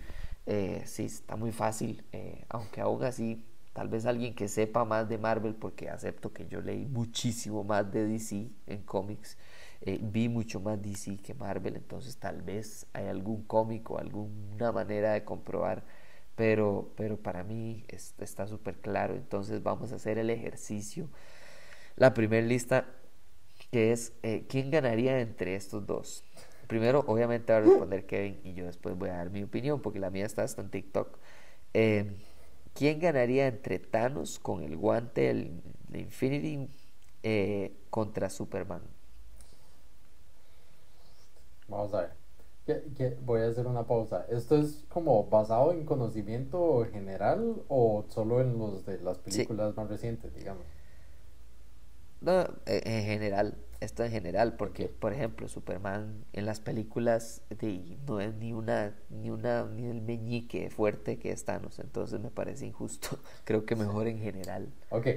sí, 0.85 1.05
está 1.05 1.35
muy 1.35 1.51
fácil, 1.51 2.03
aunque 2.49 2.81
aún 2.81 3.03
así 3.03 3.43
Tal 3.73 3.87
vez 3.87 4.05
alguien 4.05 4.35
que 4.35 4.47
sepa 4.47 4.83
más 4.83 5.07
de 5.07 5.17
Marvel, 5.17 5.55
porque 5.55 5.89
acepto 5.89 6.33
que 6.33 6.47
yo 6.47 6.61
leí 6.61 6.85
muchísimo 6.85 7.63
más 7.63 7.91
de 7.91 8.05
DC 8.05 8.49
en 8.67 8.81
cómics, 8.83 9.37
eh, 9.81 9.99
vi 10.01 10.27
mucho 10.27 10.59
más 10.59 10.81
DC 10.81 11.17
que 11.17 11.33
Marvel, 11.33 11.77
entonces 11.77 12.17
tal 12.17 12.41
vez 12.41 12.85
hay 12.93 13.07
algún 13.07 13.43
cómic 13.43 13.89
o 13.89 13.97
alguna 13.97 14.71
manera 14.71 15.13
de 15.13 15.23
comprobar, 15.23 15.83
pero, 16.35 16.91
pero 16.97 17.17
para 17.17 17.43
mí 17.43 17.85
está 17.87 18.45
súper 18.45 18.77
claro, 18.79 19.15
entonces 19.15 19.63
vamos 19.63 19.91
a 19.93 19.95
hacer 19.95 20.17
el 20.17 20.29
ejercicio. 20.29 21.09
La 21.95 22.13
primera 22.13 22.45
lista 22.45 22.85
que 23.71 23.91
es 23.91 24.13
eh, 24.23 24.45
quién 24.49 24.69
ganaría 24.71 25.19
entre 25.19 25.55
estos 25.55 25.85
dos. 25.85 26.23
Primero, 26.67 27.03
obviamente 27.07 27.51
va 27.51 27.59
a 27.59 27.61
responder 27.61 28.05
Kevin 28.05 28.39
y 28.43 28.53
yo 28.53 28.65
después 28.65 28.97
voy 28.97 29.09
a 29.09 29.17
dar 29.17 29.29
mi 29.29 29.43
opinión 29.43 29.81
porque 29.81 29.99
la 29.99 30.09
mía 30.09 30.25
está 30.25 30.43
hasta 30.43 30.61
en 30.61 30.69
TikTok. 30.69 31.17
Eh, 31.73 32.11
¿Quién 32.73 32.99
ganaría 32.99 33.47
entre 33.47 33.79
Thanos 33.79 34.39
con 34.39 34.63
el 34.63 34.77
guante 34.77 35.33
de 35.89 35.99
Infinity 35.99 36.69
eh, 37.23 37.75
contra 37.89 38.29
Superman? 38.29 38.81
Vamos 41.67 41.93
a 41.93 42.01
ver. 42.65 43.17
voy 43.21 43.41
a 43.41 43.47
hacer 43.47 43.67
una 43.67 43.83
pausa. 43.83 44.25
¿Esto 44.29 44.57
es 44.57 44.83
como 44.89 45.25
basado 45.25 45.71
en 45.71 45.85
conocimiento 45.85 46.85
general 46.91 47.61
o 47.67 48.05
solo 48.09 48.41
en 48.41 48.57
los 48.57 48.85
de 48.85 48.99
las 49.01 49.19
películas 49.19 49.75
más 49.75 49.89
recientes, 49.89 50.33
digamos? 50.33 50.63
No, 52.21 52.41
eh, 52.65 52.81
en 52.85 53.03
general 53.05 53.57
esto 53.81 54.03
en 54.03 54.11
general, 54.11 54.55
porque 54.57 54.87
por 54.87 55.11
ejemplo 55.11 55.47
Superman 55.47 56.23
en 56.33 56.45
las 56.45 56.59
películas 56.59 57.41
de, 57.49 57.97
no 58.07 58.19
es 58.21 58.33
ni 58.35 58.53
una 58.53 58.95
ni 59.21 59.29
una 59.29 59.65
ni 59.65 59.85
el 59.85 60.01
meñique 60.01 60.69
fuerte 60.69 61.17
que 61.17 61.31
es 61.31 61.45
Thanos, 61.45 61.79
entonces 61.79 62.19
me 62.19 62.31
parece 62.31 62.65
injusto. 62.65 63.17
Creo 63.43 63.65
que 63.65 63.75
mejor 63.75 64.07
en 64.07 64.19
general. 64.19 64.67
Ok, 64.89 65.07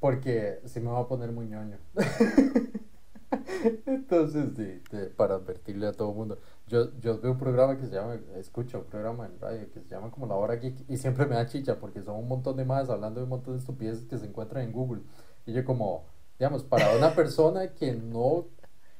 porque 0.00 0.60
si 0.64 0.80
me 0.80 0.90
va 0.90 1.00
a 1.00 1.08
poner 1.08 1.32
muy 1.32 1.46
ñoño. 1.46 1.78
entonces, 3.86 4.50
sí, 4.56 4.82
para 5.16 5.34
advertirle 5.34 5.86
a 5.86 5.92
todo 5.92 6.10
el 6.10 6.16
mundo. 6.16 6.38
Yo, 6.68 6.90
yo 7.00 7.18
veo 7.20 7.32
un 7.32 7.38
programa 7.38 7.76
que 7.78 7.86
se 7.86 7.94
llama, 7.94 8.18
escucho 8.36 8.80
un 8.80 8.84
programa 8.84 9.26
en 9.26 9.40
radio 9.40 9.70
que 9.72 9.80
se 9.80 9.88
llama 9.88 10.10
como 10.10 10.26
La 10.26 10.34
Hora 10.34 10.56
Geek 10.56 10.88
y 10.88 10.96
siempre 10.98 11.26
me 11.26 11.34
da 11.34 11.46
chicha 11.46 11.78
porque 11.80 12.02
son 12.02 12.16
un 12.16 12.28
montón 12.28 12.56
de 12.56 12.64
más 12.64 12.90
hablando 12.90 13.20
de 13.20 13.24
un 13.24 13.30
montón 13.30 13.54
de 13.54 13.60
estupideces 13.60 14.04
que 14.04 14.18
se 14.18 14.26
encuentran 14.26 14.64
en 14.64 14.72
Google. 14.72 15.02
Y 15.46 15.52
yo 15.52 15.64
como, 15.64 16.04
digamos, 16.38 16.62
para 16.62 16.96
una 16.96 17.14
persona 17.14 17.74
que 17.74 17.94
no 17.94 18.46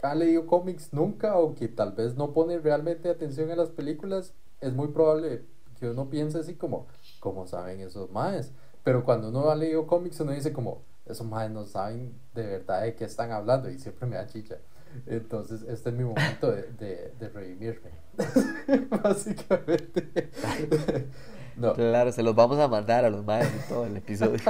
ha 0.03 0.15
leído 0.15 0.47
cómics 0.47 0.93
nunca 0.93 1.37
o 1.37 1.55
que 1.55 1.69
tal 1.69 1.93
vez 1.93 2.15
no 2.15 2.33
pone 2.33 2.59
realmente 2.59 3.09
atención 3.09 3.51
a 3.51 3.57
las 3.57 3.71
películas, 3.71 4.35
es 4.61 4.73
muy 4.73 4.89
probable 4.89 5.45
que 5.79 5.91
uno 5.91 6.11
piense 6.11 6.39
así 6.39 6.55
como, 6.55 6.87
¿cómo 7.21 7.47
saben 7.47 7.81
esos 7.81 8.11
maes? 8.11 8.53
Pero 8.83 9.05
cuando 9.05 9.29
uno 9.29 9.51
ha 9.51 9.55
leído 9.55 9.87
cómics, 9.87 10.21
uno 10.21 10.33
dice 10.33 10.53
como, 10.53 10.83
esos 11.07 11.27
maes 11.27 11.51
no 11.51 11.67
saben 11.67 12.15
de 12.35 12.47
verdad 12.47 12.83
de 12.83 12.95
qué 12.95 13.05
están 13.05 13.33
hablando 13.33 13.71
y 13.71 13.79
siempre 13.79 14.07
me 14.07 14.17
da 14.17 14.27
chicha. 14.27 14.59
Entonces, 15.07 15.63
este 15.63 15.91
es 15.91 15.95
mi 15.95 16.05
momento 16.05 16.51
de, 16.51 16.63
de, 16.73 17.13
de 17.19 17.29
redimirme. 17.29 17.91
Básicamente. 19.03 20.31
Claro, 21.75 22.13
se 22.13 22.23
los 22.23 22.35
vamos 22.35 22.59
a 22.59 22.69
mandar 22.69 23.05
a 23.05 23.11
los 23.11 23.25
madres 23.25 23.53
de 23.53 23.59
todo 23.69 23.87
el 23.87 23.97
episodio. 23.97 24.41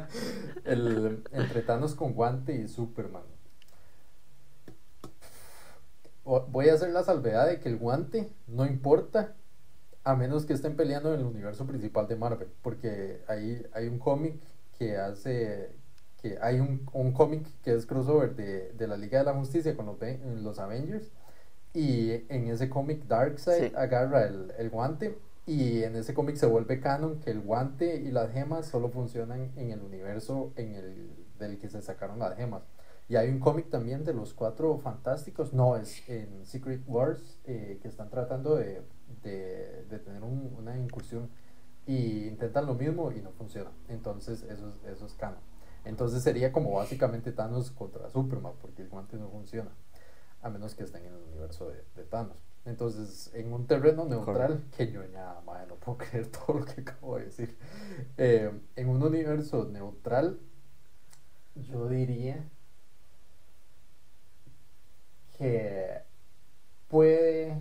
el, 0.64 1.22
entre 1.32 1.62
Thanos 1.62 1.94
con 1.94 2.14
guante 2.14 2.54
y 2.54 2.66
Superman. 2.66 3.24
Voy 6.24 6.68
a 6.70 6.74
hacer 6.74 6.90
la 6.90 7.04
salvedad 7.04 7.46
de 7.46 7.60
que 7.60 7.68
el 7.68 7.76
guante 7.76 8.32
no 8.46 8.66
importa 8.66 9.34
a 10.06 10.14
menos 10.14 10.46
que 10.46 10.52
estén 10.52 10.76
peleando 10.76 11.12
en 11.12 11.18
el 11.18 11.26
universo 11.26 11.66
principal 11.66 12.06
de 12.06 12.14
Marvel. 12.14 12.48
Porque 12.62 13.22
ahí 13.26 13.66
hay 13.72 13.88
un 13.88 13.98
cómic 13.98 14.36
que 14.78 14.96
hace. 14.96 15.72
que 16.22 16.38
hay 16.40 16.60
un, 16.60 16.88
un 16.92 17.12
cómic 17.12 17.44
que 17.62 17.74
es 17.74 17.86
crossover 17.86 18.36
de, 18.36 18.72
de, 18.72 18.86
la 18.86 18.96
Liga 18.96 19.18
de 19.18 19.24
la 19.24 19.34
Justicia 19.34 19.76
con 19.76 19.86
los, 19.86 19.98
los 20.42 20.60
Avengers. 20.60 21.10
Y 21.74 22.12
en 22.28 22.46
ese 22.46 22.70
cómic 22.70 23.04
Darkseid 23.06 23.74
agarra 23.74 24.26
el, 24.28 24.52
el 24.56 24.70
guante 24.70 25.18
y 25.44 25.82
en 25.82 25.96
ese 25.96 26.14
cómic 26.14 26.36
se 26.36 26.46
vuelve 26.46 26.80
canon 26.80 27.18
que 27.18 27.32
el 27.32 27.40
guante 27.40 27.96
y 27.96 28.12
las 28.12 28.32
gemas 28.32 28.66
solo 28.66 28.88
funcionan 28.88 29.50
en 29.56 29.72
el 29.72 29.82
universo 29.82 30.52
en 30.54 30.74
el 30.76 31.10
del 31.40 31.58
que 31.58 31.68
se 31.68 31.82
sacaron 31.82 32.20
las 32.20 32.36
gemas. 32.36 32.62
Y 33.08 33.16
hay 33.16 33.28
un 33.28 33.40
cómic 33.40 33.70
también 33.70 34.04
de 34.04 34.14
los 34.14 34.34
cuatro 34.34 34.78
fantásticos, 34.78 35.52
no, 35.52 35.76
es 35.76 36.08
en 36.08 36.46
Secret 36.46 36.82
Wars, 36.86 37.40
eh, 37.44 37.78
que 37.82 37.88
están 37.88 38.08
tratando 38.08 38.56
de, 38.56 38.82
de, 39.30 39.84
de 39.84 39.98
tener 39.98 40.22
una 40.22 40.76
incursión 40.76 41.28
y 41.86 42.26
intentan 42.26 42.66
lo 42.66 42.74
mismo 42.74 43.12
y 43.12 43.20
no 43.20 43.30
funciona. 43.32 43.70
Entonces 43.88 44.42
eso 44.42 44.68
es, 44.68 44.92
eso 44.92 45.06
es 45.06 45.14
canon. 45.14 45.40
Entonces 45.84 46.22
sería 46.22 46.52
como 46.52 46.72
básicamente 46.72 47.32
Thanos 47.32 47.70
contra 47.70 48.10
Superman, 48.10 48.54
porque 48.60 48.82
el 48.82 48.88
guante 48.88 49.16
no 49.16 49.28
funciona, 49.28 49.70
a 50.42 50.50
menos 50.50 50.74
que 50.74 50.82
estén 50.82 51.04
en 51.04 51.14
el 51.14 51.22
universo 51.22 51.68
de, 51.68 51.84
de 51.94 52.04
Thanos. 52.04 52.36
Entonces, 52.66 53.30
en 53.32 53.52
un 53.52 53.68
terreno 53.68 54.04
neutral, 54.06 54.64
que 54.76 54.90
yo 54.90 55.04
ya, 55.04 55.40
madre, 55.46 55.68
no 55.68 55.76
puedo 55.76 55.98
creer 56.10 56.26
todo 56.26 56.58
lo 56.58 56.64
que 56.64 56.80
acabo 56.80 57.16
de 57.16 57.26
decir. 57.26 57.56
Eh, 58.18 58.50
en 58.74 58.88
un 58.88 59.02
universo 59.02 59.64
neutral, 59.66 60.40
yo 61.54 61.88
diría 61.88 62.44
que 65.38 66.02
puede, 66.88 67.56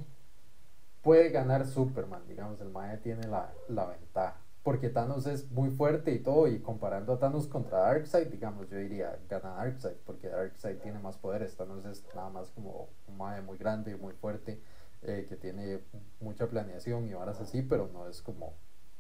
puede 1.06 1.30
ganar 1.30 1.68
Superman, 1.68 2.24
digamos, 2.28 2.60
el 2.62 2.70
Mae 2.70 2.98
tiene 2.98 3.28
la, 3.28 3.54
la 3.70 3.86
ventaja. 3.86 4.42
Porque 4.64 4.90
Thanos 4.90 5.28
es 5.28 5.52
muy 5.52 5.70
fuerte 5.70 6.12
y 6.12 6.18
todo, 6.18 6.48
y 6.48 6.60
comparando 6.60 7.14
a 7.14 7.20
Thanos 7.20 7.48
contra 7.48 7.78
Darkseid, 7.82 8.30
digamos, 8.30 8.68
yo 8.68 8.78
diría 8.78 9.16
gana 9.30 9.52
Darkseid, 9.52 9.98
porque 10.04 10.30
Darkseid 10.30 10.80
tiene 10.80 10.98
más 10.98 11.18
poderes, 11.18 11.56
Thanos 11.56 11.86
es 11.86 12.04
nada 12.16 12.32
más 12.32 12.50
como 12.50 12.90
un 13.08 13.18
Mae 13.18 13.44
muy 13.44 13.60
grande 13.60 13.92
y 13.92 13.96
muy 13.96 14.14
fuerte, 14.14 14.60
eh, 15.04 15.28
que 15.30 15.36
tiene 15.36 15.82
mucha 16.20 16.48
planeación 16.48 17.08
y 17.08 17.14
varas 17.14 17.40
así, 17.40 17.62
pero 17.62 17.88
no 17.94 18.08
es 18.08 18.24
como, 18.24 18.56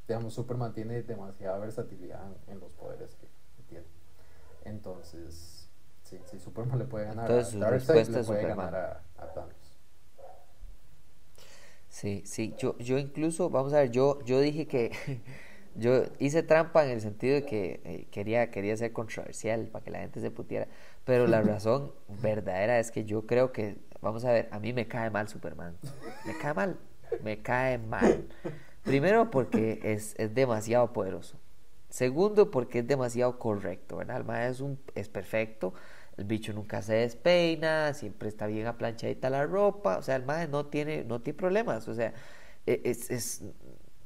digamos, 0.07 0.35
Superman 0.35 0.75
tiene 0.75 1.01
demasiada 1.01 1.57
versatilidad 1.57 2.21
en, 2.45 2.59
los 2.59 2.71
poderes 2.73 3.15
que, 3.15 3.27
tiene. 3.67 3.87
Entonces, 4.63 5.67
sí, 6.03 6.19
sí, 6.25 6.37
Superman 6.37 6.77
le 6.77 6.85
puede 6.85 7.05
ganar 7.05 7.31
a 7.31 7.35
Darkseid, 7.41 8.09
le 8.09 8.23
puede 8.23 8.43
ganar 8.43 8.75
a, 8.75 9.01
a 9.17 9.33
Thanos. 9.33 9.64
Sí, 11.95 12.23
sí, 12.25 12.53
yo, 12.57 12.77
yo 12.77 12.97
incluso, 12.97 13.49
vamos 13.49 13.71
a 13.71 13.77
ver, 13.77 13.89
yo, 13.89 14.21
yo 14.25 14.41
dije 14.41 14.67
que 14.67 14.91
yo 15.75 16.03
hice 16.19 16.43
trampa 16.43 16.83
en 16.83 16.91
el 16.91 16.99
sentido 16.99 17.35
de 17.35 17.45
que 17.45 17.79
eh, 17.85 18.07
quería, 18.11 18.51
quería 18.51 18.75
ser 18.75 18.91
controversial 18.91 19.67
para 19.67 19.85
que 19.85 19.91
la 19.91 19.99
gente 19.99 20.19
se 20.19 20.29
putiera, 20.29 20.67
pero 21.05 21.25
la 21.25 21.41
razón 21.53 21.93
verdadera 22.21 22.79
es 22.79 22.91
que 22.91 23.05
yo 23.05 23.25
creo 23.25 23.53
que, 23.53 23.77
vamos 24.01 24.25
a 24.25 24.33
ver, 24.33 24.49
a 24.51 24.59
mí 24.59 24.73
me 24.73 24.89
cae 24.89 25.09
mal 25.09 25.29
Superman, 25.29 25.77
me 26.25 26.37
cae 26.37 26.53
mal, 26.53 26.77
me 27.23 27.41
cae 27.41 27.77
mal. 27.77 28.25
Primero 28.83 29.31
porque 29.31 29.79
es, 29.81 30.15
es 30.17 30.35
demasiado 30.35 30.91
poderoso. 30.91 31.39
Segundo 31.87 32.51
porque 32.51 32.79
es 32.79 32.87
demasiado 32.87 33.39
correcto, 33.39 33.95
¿verdad? 33.95 34.17
El 34.17 34.51
es, 34.51 34.59
un, 34.59 34.77
es 34.95 35.07
perfecto, 35.07 35.73
el 36.17 36.25
bicho 36.25 36.53
nunca 36.53 36.81
se 36.81 36.93
despeina, 36.93 37.93
siempre 37.93 38.29
está 38.29 38.47
bien 38.47 38.67
aplanchadita 38.67 39.29
la 39.29 39.45
ropa, 39.45 39.97
o 39.97 40.01
sea, 40.01 40.15
el 40.15 40.23
mae 40.25 40.47
no 40.47 40.65
tiene, 40.65 41.03
no 41.03 41.21
tiene 41.21 41.37
problemas, 41.37 41.87
o 41.87 41.93
sea, 41.93 42.13
e, 42.65 42.81
es, 42.85 43.11
es, 43.11 43.43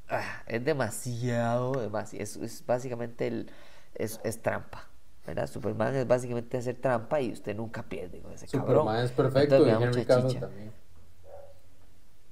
ah, 0.10 0.44
es 0.48 0.64
demasiado, 0.66 1.74
demasiado 1.74 2.24
es, 2.24 2.36
es, 2.38 2.66
básicamente 2.66 3.28
el, 3.28 3.52
es, 3.96 4.20
es, 4.24 4.42
trampa. 4.42 4.88
¿verdad? 5.28 5.48
Superman 5.48 5.96
es 5.96 6.08
básicamente 6.08 6.58
hacer 6.58 6.78
trampa 6.78 7.22
y 7.22 7.32
usted 7.32 7.56
nunca 7.56 7.84
pierde 7.84 8.20
con 8.20 8.34
ese 8.34 8.48
Superman 8.48 9.06
es 9.06 9.12
perfecto 9.12 9.68
y 9.68 9.70
Henry 9.70 10.06
también. 10.06 10.72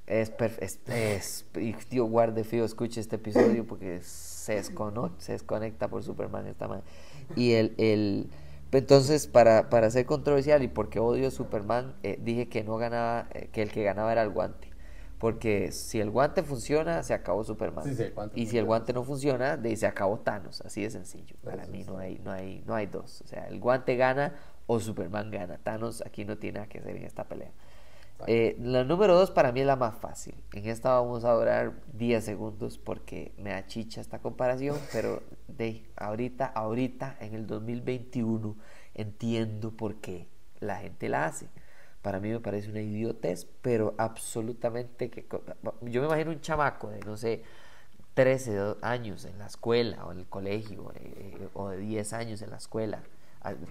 Es, 0.08 0.32
es, 0.40 0.80
es, 0.88 1.46
y 1.56 1.74
Dios 1.92 2.10
guarde 2.10 2.46
fío, 2.46 2.64
escuche 2.64 3.02
este 3.02 3.18
episodio 3.18 3.68
porque 3.68 4.00
se 4.02 4.56
desconecta, 4.56 5.12
se 5.20 5.34
desconecta 5.34 5.90
por 5.90 6.02
Superman 6.02 6.48
esta 6.48 6.68
madre. 6.68 6.84
Y 7.36 7.54
el, 7.54 7.76
el 7.78 8.30
entonces, 8.72 9.28
para, 9.28 9.70
para 9.70 9.90
ser 9.90 10.06
controversial 10.06 10.64
y 10.64 10.68
porque 10.68 11.00
odio 11.00 11.28
a 11.28 11.32
Superman, 11.32 11.96
eh, 12.04 12.20
dije 12.22 12.50
que 12.50 12.64
no 12.64 12.78
ganaba, 12.78 13.28
eh, 13.34 13.50
que 13.52 13.62
el 13.62 13.72
que 13.72 13.84
ganaba 13.84 14.12
era 14.12 14.24
el 14.24 14.30
guante. 14.30 14.68
Porque 15.20 15.72
si 15.72 16.00
el 16.00 16.12
guante 16.12 16.44
funciona, 16.44 17.02
se 17.02 17.14
acabó 17.14 17.44
Superman. 17.44 17.86
y 18.36 18.46
si 18.46 18.58
el 18.58 18.66
guante 18.66 18.94
no 18.94 19.04
funciona, 19.04 19.58
de, 19.58 19.76
se 19.76 19.88
acabó 19.88 20.20
Thanos. 20.20 20.62
Así 20.62 20.84
de 20.84 20.92
sencillo. 20.92 21.36
Para 21.44 21.66
mí 21.66 21.84
no 21.84 21.98
hay, 21.98 22.20
no, 22.20 22.32
hay, 22.32 22.64
no 22.68 22.76
hay 22.76 22.86
dos. 22.86 23.22
O 23.22 23.28
sea, 23.28 23.48
el 23.48 23.60
guante 23.60 23.96
gana 23.96 24.36
o 24.68 24.80
Superman 24.80 25.32
gana. 25.32 25.58
Thanos 25.58 26.04
aquí 26.06 26.24
no 26.24 26.38
tiene 26.38 26.60
nada 26.60 26.70
que 26.70 26.80
hacer 26.80 26.96
en 26.96 27.04
esta 27.04 27.24
pelea. 27.24 27.52
Eh, 28.26 28.58
la 28.60 28.84
número 28.84 29.16
dos 29.16 29.30
para 29.30 29.52
mí 29.52 29.60
es 29.60 29.68
la 29.68 29.76
más 29.76 29.96
fácil. 30.00 30.34
En 30.54 30.68
esta 30.68 30.92
vamos 31.00 31.24
a 31.24 31.34
durar 31.34 31.74
10 31.94 32.24
segundos 32.24 32.78
porque 32.80 33.32
me 33.38 33.54
achicha 33.54 34.02
esta 34.02 34.20
comparación, 34.20 34.78
pero 34.92 35.22
de 35.48 35.86
ahorita, 35.96 36.48
ahorita, 36.48 37.18
en 37.20 37.36
el 37.36 37.46
2021, 37.46 38.56
entiendo 38.96 39.72
por 39.72 39.96
qué 39.98 40.28
la 40.60 40.78
gente 40.78 41.10
la 41.10 41.26
hace. 41.26 41.48
Para 42.02 42.20
mí 42.20 42.30
me 42.30 42.40
parece 42.40 42.70
una 42.70 42.82
idiotez, 42.82 43.46
pero 43.62 43.94
absolutamente 43.98 45.10
que... 45.10 45.28
Yo 45.82 46.02
me 46.02 46.08
imagino 46.08 46.32
un 46.32 46.42
chamaco 46.42 46.90
de, 46.90 47.00
no 47.02 47.18
sé, 47.18 47.44
13 48.16 48.78
años 48.82 49.26
en 49.26 49.38
la 49.38 49.46
escuela 49.46 50.06
o 50.06 50.12
en 50.12 50.20
el 50.20 50.28
colegio, 50.28 50.92
eh, 50.96 51.50
o 51.54 51.70
de 51.70 51.78
10 51.78 52.14
años 52.14 52.42
en 52.42 52.50
la 52.50 52.58
escuela, 52.58 53.04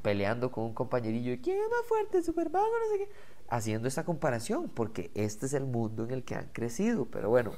peleando 0.02 0.52
con 0.52 0.64
un 0.64 0.74
compañerillo 0.74 1.36
quién 1.42 1.58
es 1.58 1.68
más 1.68 1.86
fuerte, 1.88 2.22
Superman 2.22 2.62
o 2.62 2.66
no 2.66 2.92
sé 2.92 2.98
qué 2.98 3.35
haciendo 3.48 3.88
esta 3.88 4.04
comparación, 4.04 4.68
porque 4.68 5.10
este 5.14 5.46
es 5.46 5.54
el 5.54 5.64
mundo 5.64 6.04
en 6.04 6.10
el 6.10 6.24
que 6.24 6.34
han 6.34 6.48
crecido. 6.52 7.06
Pero 7.06 7.28
bueno, 7.28 7.52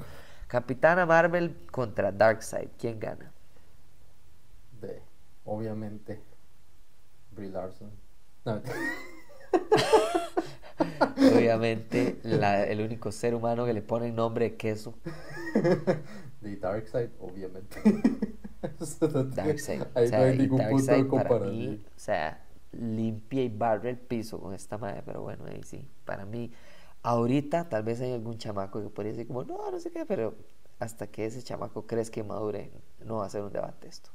Capitana 0.47 1.07
Marvel 1.07 1.57
contra 1.71 2.13
Darkseid, 2.13 2.69
¿quién 2.79 2.99
gana? 2.99 3.33
De, 4.81 5.03
obviamente, 5.45 6.21
Brie 7.33 7.51
Larson. 7.51 7.91
obviamente, 11.35 12.19
el 12.25 12.81
único 12.81 13.13
ser 13.13 13.35
humano 13.35 13.67
que 13.67 13.73
le 13.73 13.83
pone 13.83 14.11
nombre 14.11 14.51
de 14.51 14.57
queso. 14.57 14.95
De 16.41 16.57
Darkseid, 16.57 17.11
obviamente. 17.19 17.81
Darkseid. 19.35 19.83
Ahí 19.95 20.11
no 20.11 20.17
hay 20.19 20.39
ningún 20.39 20.69
punto 20.69 20.93
de 20.93 21.07
comparación. 21.09 21.85
o 21.85 21.99
sea, 21.99 22.41
limpia 22.73 23.43
y 23.43 23.49
barre 23.49 23.91
el 23.91 23.99
piso 23.99 24.39
con 24.41 24.55
esta 24.55 24.79
madre, 24.79 25.03
pero 25.05 25.23
bueno, 25.23 25.45
ahí 25.47 25.63
sí, 25.65 25.89
para 26.05 26.25
mí, 26.25 26.53
ahorita 27.03 27.69
tal 27.69 27.83
vez 27.83 28.01
hay 28.01 28.13
algún 28.13 28.39
chamaco 28.39 28.83
que 28.83 28.89
podría 28.89 29.13
decir 29.13 29.27
como, 29.27 29.45
no, 29.45 29.71
no 29.71 29.81
sé 29.81 29.91
qué, 29.91 30.05
pero 30.07 30.35
hasta 30.79 31.07
que 31.07 31.27
ese 31.27 31.43
chamaco 31.43 31.87
crees 31.87 32.11
que 32.11 32.23
madure, 32.23 32.71
no 33.05 33.17
va 33.17 33.27
a 33.27 33.31
ser 33.31 33.43
un 33.43 33.53
debate 33.53 33.89
esto. 33.89 34.11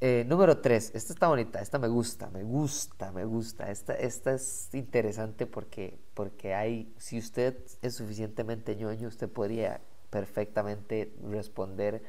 Eh, 0.00 0.24
número 0.28 0.58
3, 0.58 0.92
esta 0.94 1.12
está 1.12 1.26
bonita, 1.26 1.60
esta 1.60 1.78
me 1.78 1.88
gusta, 1.88 2.30
me 2.30 2.44
gusta, 2.44 3.10
me 3.10 3.24
gusta, 3.24 3.68
esta, 3.70 3.94
esta 3.94 4.34
es 4.34 4.68
interesante 4.72 5.46
porque, 5.46 5.98
porque 6.14 6.54
hay, 6.54 6.92
si 6.98 7.18
usted 7.18 7.56
es 7.82 7.96
suficientemente 7.96 8.76
ñoño, 8.76 9.08
usted 9.08 9.28
podría 9.28 9.80
perfectamente 10.10 11.12
responder 11.28 12.02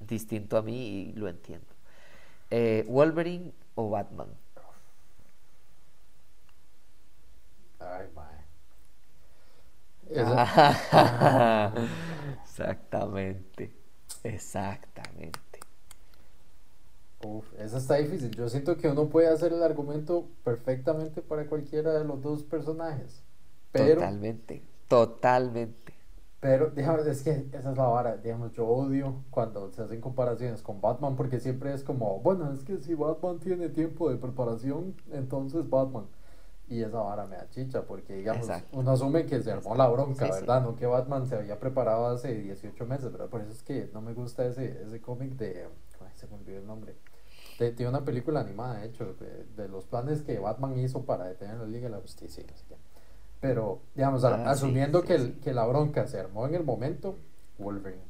distinto 0.00 0.56
a 0.56 0.62
mí 0.62 1.10
y 1.10 1.12
lo 1.12 1.28
entiendo. 1.28 1.66
Eh, 2.50 2.86
Wolverine 2.88 3.52
o 3.74 3.90
Batman. 3.90 4.28
Ay, 7.90 8.06
mae. 8.14 8.38
exactamente. 12.44 13.70
Exactamente. 14.24 15.60
Uf, 17.24 17.44
esa 17.58 17.78
está 17.78 17.96
difícil. 17.96 18.30
Yo 18.30 18.48
siento 18.48 18.76
que 18.76 18.88
uno 18.88 19.08
puede 19.08 19.28
hacer 19.28 19.52
el 19.52 19.62
argumento 19.62 20.26
perfectamente 20.44 21.20
para 21.22 21.46
cualquiera 21.46 21.92
de 21.92 22.04
los 22.04 22.22
dos 22.22 22.42
personajes. 22.44 23.22
totalmente, 23.72 24.62
totalmente. 24.88 25.94
Pero, 26.40 26.70
digamos, 26.70 27.04
es 27.06 27.22
que 27.22 27.30
esa 27.52 27.72
es 27.72 27.76
la 27.76 27.86
vara. 27.88 28.16
Digamos, 28.16 28.52
yo 28.52 28.66
odio 28.66 29.24
cuando 29.30 29.72
se 29.72 29.82
hacen 29.82 30.00
comparaciones 30.00 30.62
con 30.62 30.80
Batman 30.80 31.16
porque 31.16 31.40
siempre 31.40 31.72
es 31.74 31.82
como, 31.82 32.20
bueno, 32.20 32.52
es 32.52 32.62
que 32.62 32.78
si 32.78 32.94
Batman 32.94 33.40
tiene 33.40 33.68
tiempo 33.68 34.08
de 34.08 34.16
preparación, 34.16 34.94
entonces 35.10 35.68
Batman. 35.68 36.06
Y 36.70 36.82
esa 36.82 36.98
vara 36.98 37.26
me 37.26 37.36
da 37.36 37.48
chicha, 37.48 37.82
porque 37.82 38.16
digamos, 38.16 38.46
uno 38.72 38.90
asume 38.90 39.24
que 39.24 39.42
se 39.42 39.50
armó 39.50 39.74
la 39.74 39.88
bronca, 39.88 40.30
¿verdad? 40.30 40.62
No 40.62 40.76
que 40.76 40.86
Batman 40.86 41.26
se 41.26 41.36
había 41.36 41.58
preparado 41.58 42.08
hace 42.08 42.34
18 42.34 42.84
meses, 42.84 43.10
¿verdad? 43.10 43.28
Por 43.28 43.40
eso 43.40 43.52
es 43.52 43.62
que 43.62 43.90
no 43.94 44.02
me 44.02 44.12
gusta 44.12 44.44
ese, 44.46 44.82
ese 44.82 45.00
cómic 45.00 45.32
de. 45.36 45.66
Ay, 46.00 46.12
se 46.14 46.26
me 46.26 46.34
olvidó 46.34 46.58
el 46.58 46.66
nombre. 46.66 46.94
tiene 47.56 47.88
una 47.88 48.04
película 48.04 48.40
animada, 48.40 48.80
de 48.80 48.86
hecho, 48.86 49.14
de, 49.56 49.68
los 49.68 49.86
planes 49.86 50.22
que 50.22 50.38
Batman 50.38 50.78
hizo 50.78 51.04
para 51.04 51.24
detener 51.24 51.56
la 51.56 51.66
Liga 51.66 51.84
de 51.84 51.96
la 51.96 52.00
Justicia. 52.00 52.44
Pero, 53.40 53.80
digamos, 53.94 54.24
ah, 54.24 54.50
asumiendo 54.50 55.02
que, 55.02 55.38
que 55.40 55.54
la 55.54 55.64
bronca 55.64 56.06
se 56.06 56.18
armó 56.18 56.46
en 56.46 56.54
el 56.54 56.64
momento, 56.64 57.16
Wolverine. 57.58 58.02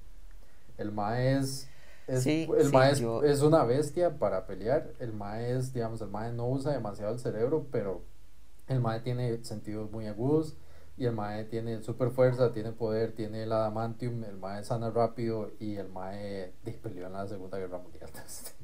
El 0.79 0.93
Mae 0.93 1.39
es. 1.39 1.69
el 2.07 2.73
mae 2.73 2.93
es, 2.93 3.43
una 3.43 3.65
bestia 3.65 4.19
para 4.19 4.47
pelear. 4.47 4.93
El 5.01 5.13
Mae 5.13 5.53
es, 5.53 5.75
digamos, 5.75 6.01
el 6.01 6.09
Mae 6.09 6.33
no 6.33 6.49
usa 6.49 6.73
demasiado 6.73 7.13
el 7.13 7.19
cerebro, 7.19 7.67
pero 7.71 8.03
el 8.69 8.81
Mae 8.81 9.01
tiene 9.01 9.45
sentidos 9.45 9.91
muy 9.91 10.07
agudos 10.07 10.57
y 10.97 11.07
el 11.07 11.12
Mae 11.12 11.45
tiene 11.45 11.83
super 11.83 12.11
fuerza, 12.11 12.53
tiene 12.53 12.73
poder, 12.73 13.12
tiene 13.12 13.45
el 13.45 13.53
adamantium, 13.53 14.25
el 14.25 14.37
Mae 14.37 14.64
sana 14.64 14.91
rápido 14.91 15.53
y 15.61 15.77
el 15.77 15.89
Mae 15.89 16.53
peleó 16.83 17.07
en 17.07 17.12
la 17.12 17.27
Segunda 17.27 17.59
Guerra 17.59 17.79
Mundial. 17.79 18.11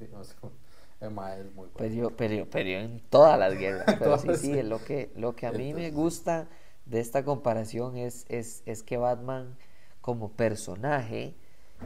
el 1.01 1.11
Mae 1.11 1.41
es 1.41 1.47
muy 1.47 1.69
bueno. 1.69 2.11
Peleó, 2.17 2.81
en 2.81 3.01
todas 3.09 3.39
las 3.39 3.57
guerras. 3.57 3.85
Pero 3.99 4.19
sí, 4.19 4.35
sí, 4.37 4.63
lo 4.63 4.83
que, 4.85 5.11
lo 5.17 5.37
que 5.37 5.47
a 5.47 5.53
mí 5.53 5.75
me 5.75 5.91
gusta 5.91 6.49
de 6.87 7.01
esta 7.01 7.25
comparación 7.25 7.97
es, 7.97 8.27
es, 8.29 8.63
es 8.67 8.83
que 8.83 8.97
Batman 8.97 9.57
como 10.01 10.31
personaje, 10.33 11.35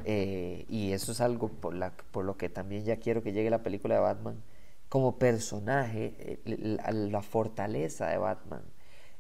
eh, 0.05 0.65
y 0.69 0.93
eso 0.93 1.13
es 1.13 1.21
algo 1.21 1.49
por, 1.49 1.75
la, 1.75 1.93
por 2.11 2.25
lo 2.25 2.37
que 2.37 2.49
también 2.49 2.85
ya 2.85 2.97
quiero 2.97 3.23
que 3.23 3.33
llegue 3.33 3.51
la 3.51 3.63
película 3.63 3.95
de 3.95 4.01
Batman, 4.01 4.43
como 4.89 5.19
personaje, 5.19 6.15
eh, 6.19 6.79
la, 6.85 7.23
fortaleza 7.23 8.09
de 8.09 8.19
Batman 8.19 8.63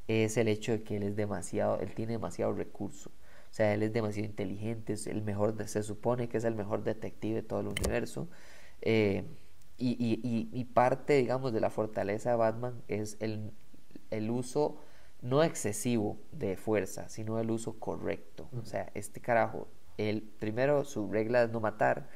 es 0.06 0.36
el 0.36 0.48
hecho 0.48 0.72
de 0.72 0.82
que 0.82 0.96
él 0.96 1.02
es 1.02 1.16
demasiado, 1.16 1.80
él 1.80 1.94
tiene 1.94 2.12
demasiado 2.12 2.52
recurso. 2.52 3.10
O 3.50 3.54
sea, 3.54 3.74
él 3.74 3.82
es 3.82 3.92
demasiado 3.92 4.28
inteligente, 4.28 4.94
es 4.94 5.06
el 5.06 5.22
mejor, 5.22 5.56
se 5.68 5.82
supone 5.82 6.28
que 6.28 6.38
es 6.38 6.44
el 6.44 6.54
mejor 6.54 6.84
detective 6.84 7.36
de 7.36 7.42
todo 7.42 7.60
el 7.60 7.68
universo. 7.68 8.28
Eh, 8.82 9.24
y, 9.76 9.90
y, 9.90 10.48
y, 10.52 10.64
parte, 10.64 11.14
digamos, 11.14 11.52
de 11.52 11.60
la 11.60 11.70
fortaleza 11.70 12.30
de 12.30 12.36
Batman 12.36 12.82
es 12.88 13.16
el, 13.20 13.52
el 14.10 14.30
uso 14.30 14.80
no 15.20 15.42
excesivo 15.42 16.18
de 16.32 16.56
fuerza, 16.56 17.08
sino 17.08 17.38
el 17.38 17.50
uso 17.50 17.78
correcto. 17.78 18.48
O 18.60 18.64
sea, 18.64 18.90
este 18.94 19.20
carajo, 19.20 19.68
él, 19.96 20.30
primero 20.38 20.84
su 20.84 21.10
regla 21.10 21.42
es 21.42 21.50
no 21.50 21.60
matar, 21.60 22.08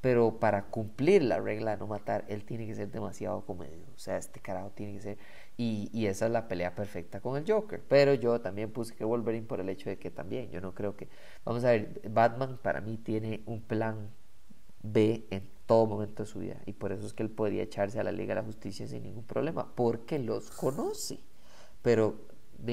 pero 0.00 0.38
para 0.38 0.66
cumplir 0.66 1.22
la 1.22 1.40
regla 1.40 1.72
de 1.72 1.78
no 1.78 1.86
matar, 1.86 2.24
él 2.28 2.44
tiene 2.44 2.66
que 2.66 2.74
ser 2.74 2.90
demasiado 2.90 3.44
comedido. 3.44 3.86
O 3.94 3.98
sea, 3.98 4.16
este 4.16 4.40
carajo 4.40 4.70
tiene 4.70 4.94
que 4.94 5.00
ser... 5.00 5.18
Y, 5.56 5.90
y, 5.92 6.06
esa 6.06 6.26
es 6.26 6.32
la 6.32 6.46
pelea 6.46 6.74
perfecta 6.76 7.20
con 7.20 7.36
el 7.36 7.50
Joker. 7.50 7.82
Pero 7.88 8.14
yo 8.14 8.40
también 8.40 8.70
puse 8.70 8.94
que 8.94 9.04
Wolverine 9.04 9.46
por 9.46 9.60
el 9.60 9.68
hecho 9.68 9.90
de 9.90 9.98
que 9.98 10.10
también, 10.10 10.50
yo 10.50 10.60
no 10.60 10.72
creo 10.72 10.96
que... 10.96 11.08
Vamos 11.44 11.64
a 11.64 11.72
ver, 11.72 12.00
Batman 12.08 12.58
para 12.62 12.80
mí 12.80 12.96
tiene 12.96 13.42
un 13.46 13.60
plan 13.60 14.10
B 14.82 15.26
en 15.30 15.50
todo 15.66 15.86
momento 15.86 16.22
de 16.22 16.28
su 16.28 16.38
vida. 16.38 16.58
Y 16.64 16.74
por 16.74 16.92
eso 16.92 17.04
es 17.04 17.12
que 17.12 17.24
él 17.24 17.30
podría 17.30 17.64
echarse 17.64 17.98
a 17.98 18.04
la 18.04 18.12
Liga 18.12 18.34
de 18.34 18.40
la 18.40 18.46
Justicia 18.46 18.86
sin 18.86 19.02
ningún 19.02 19.24
problema, 19.24 19.74
porque 19.74 20.20
los 20.20 20.50
conoce. 20.52 21.18
Pero 21.82 22.28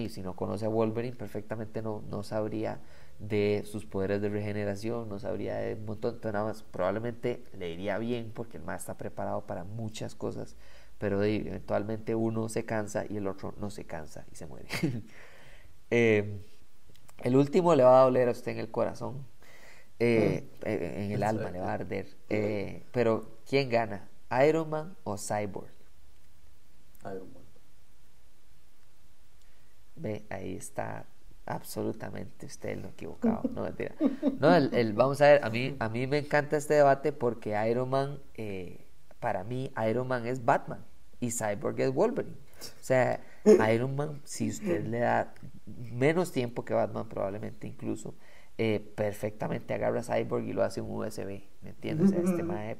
si 0.10 0.22
no 0.22 0.36
conoce 0.36 0.66
a 0.66 0.70
Wolverine, 0.70 1.16
perfectamente 1.16 1.82
no, 1.82 2.04
no 2.10 2.24
sabría 2.24 2.80
de 3.20 3.64
sus 3.66 3.86
poderes 3.86 4.22
de 4.22 4.30
regeneración, 4.30 5.08
no 5.10 5.20
sabría 5.20 5.58
de 5.58 5.76
un 5.76 5.86
montón 5.86 6.20
de 6.20 6.32
nada 6.32 6.46
más. 6.46 6.64
Probablemente 6.64 7.44
le 7.58 7.72
iría 7.72 7.98
bien 7.98 8.32
porque 8.34 8.58
el 8.58 8.64
más 8.64 8.82
está 8.82 8.98
preparado 8.98 9.46
para 9.46 9.64
muchas 9.64 10.16
cosas, 10.16 10.56
pero 10.98 11.24
eventualmente 11.24 12.16
uno 12.16 12.50
se 12.50 12.66
cansa 12.66 13.06
y 13.10 13.18
el 13.18 13.28
otro 13.28 13.54
no 13.58 13.70
se 13.70 13.86
cansa 13.86 14.26
y 14.32 14.36
se 14.36 14.46
muere. 14.46 14.68
Em, 15.92 16.40
el 17.24 17.36
último 17.36 17.76
le 17.76 17.84
va 17.84 18.02
a 18.02 18.04
doler 18.06 18.28
a 18.28 18.32
usted 18.32 18.54
en 18.54 18.58
el 18.58 18.72
corazón, 18.72 19.24
eh, 20.00 20.50
mm. 20.62 20.68
en 20.68 21.12
el 21.12 21.22
alma 21.22 21.52
le 21.52 21.60
va 21.60 21.70
a 21.70 21.74
arder. 21.74 22.08
Eh, 22.28 22.84
pero, 22.92 23.38
¿quién 23.48 23.70
gana? 23.70 24.10
¿Iron 24.48 24.68
Man 24.68 24.98
o 25.04 25.16
Cyborg? 25.16 25.72
Iron 27.02 27.32
Man. 27.32 27.44
Ve, 29.96 30.26
ahí 30.32 30.56
está 30.56 31.06
absolutamente 31.46 32.46
usted 32.46 32.78
lo 32.78 32.90
equivocado. 32.90 33.50
No, 33.54 33.64
mentira. 33.64 33.96
No, 34.40 34.56
el, 34.56 34.94
vamos 34.94 35.22
a 35.22 35.28
ver, 35.28 35.46
a 35.46 35.50
mí, 35.50 35.76
a 35.80 35.90
mí 35.90 36.08
me 36.08 36.20
encanta 36.20 36.58
este 36.58 36.76
debate 36.76 37.12
porque 37.12 37.56
Iron 37.70 37.90
Man, 37.90 38.20
eh, 38.36 38.86
para 39.20 39.44
mí, 39.44 39.72
Iron 39.88 40.08
Man 40.08 40.26
es 40.26 40.44
Batman 40.44 40.86
y 41.20 41.32
Cyborg 41.32 41.80
es 41.80 41.94
Wolverine. 41.94 42.36
O 42.36 42.84
sea, 42.84 43.20
Iron 43.74 43.96
Man, 43.96 44.22
si 44.24 44.50
usted 44.50 44.86
le 44.86 45.00
da 45.00 45.34
menos 45.66 46.32
tiempo 46.32 46.66
que 46.66 46.74
Batman, 46.74 47.08
probablemente 47.08 47.68
incluso, 47.68 48.16
eh, 48.58 48.80
perfectamente 48.96 49.74
agarra 49.74 50.00
a 50.00 50.04
Cyborg 50.04 50.46
y 50.46 50.54
lo 50.54 50.64
hace 50.64 50.82
un 50.82 50.90
USB, 50.90 51.44
¿me 51.62 51.70
entiendes? 51.70 52.08
O 52.08 52.14
sea, 52.14 52.22
este 52.22 52.44
mae 52.44 52.78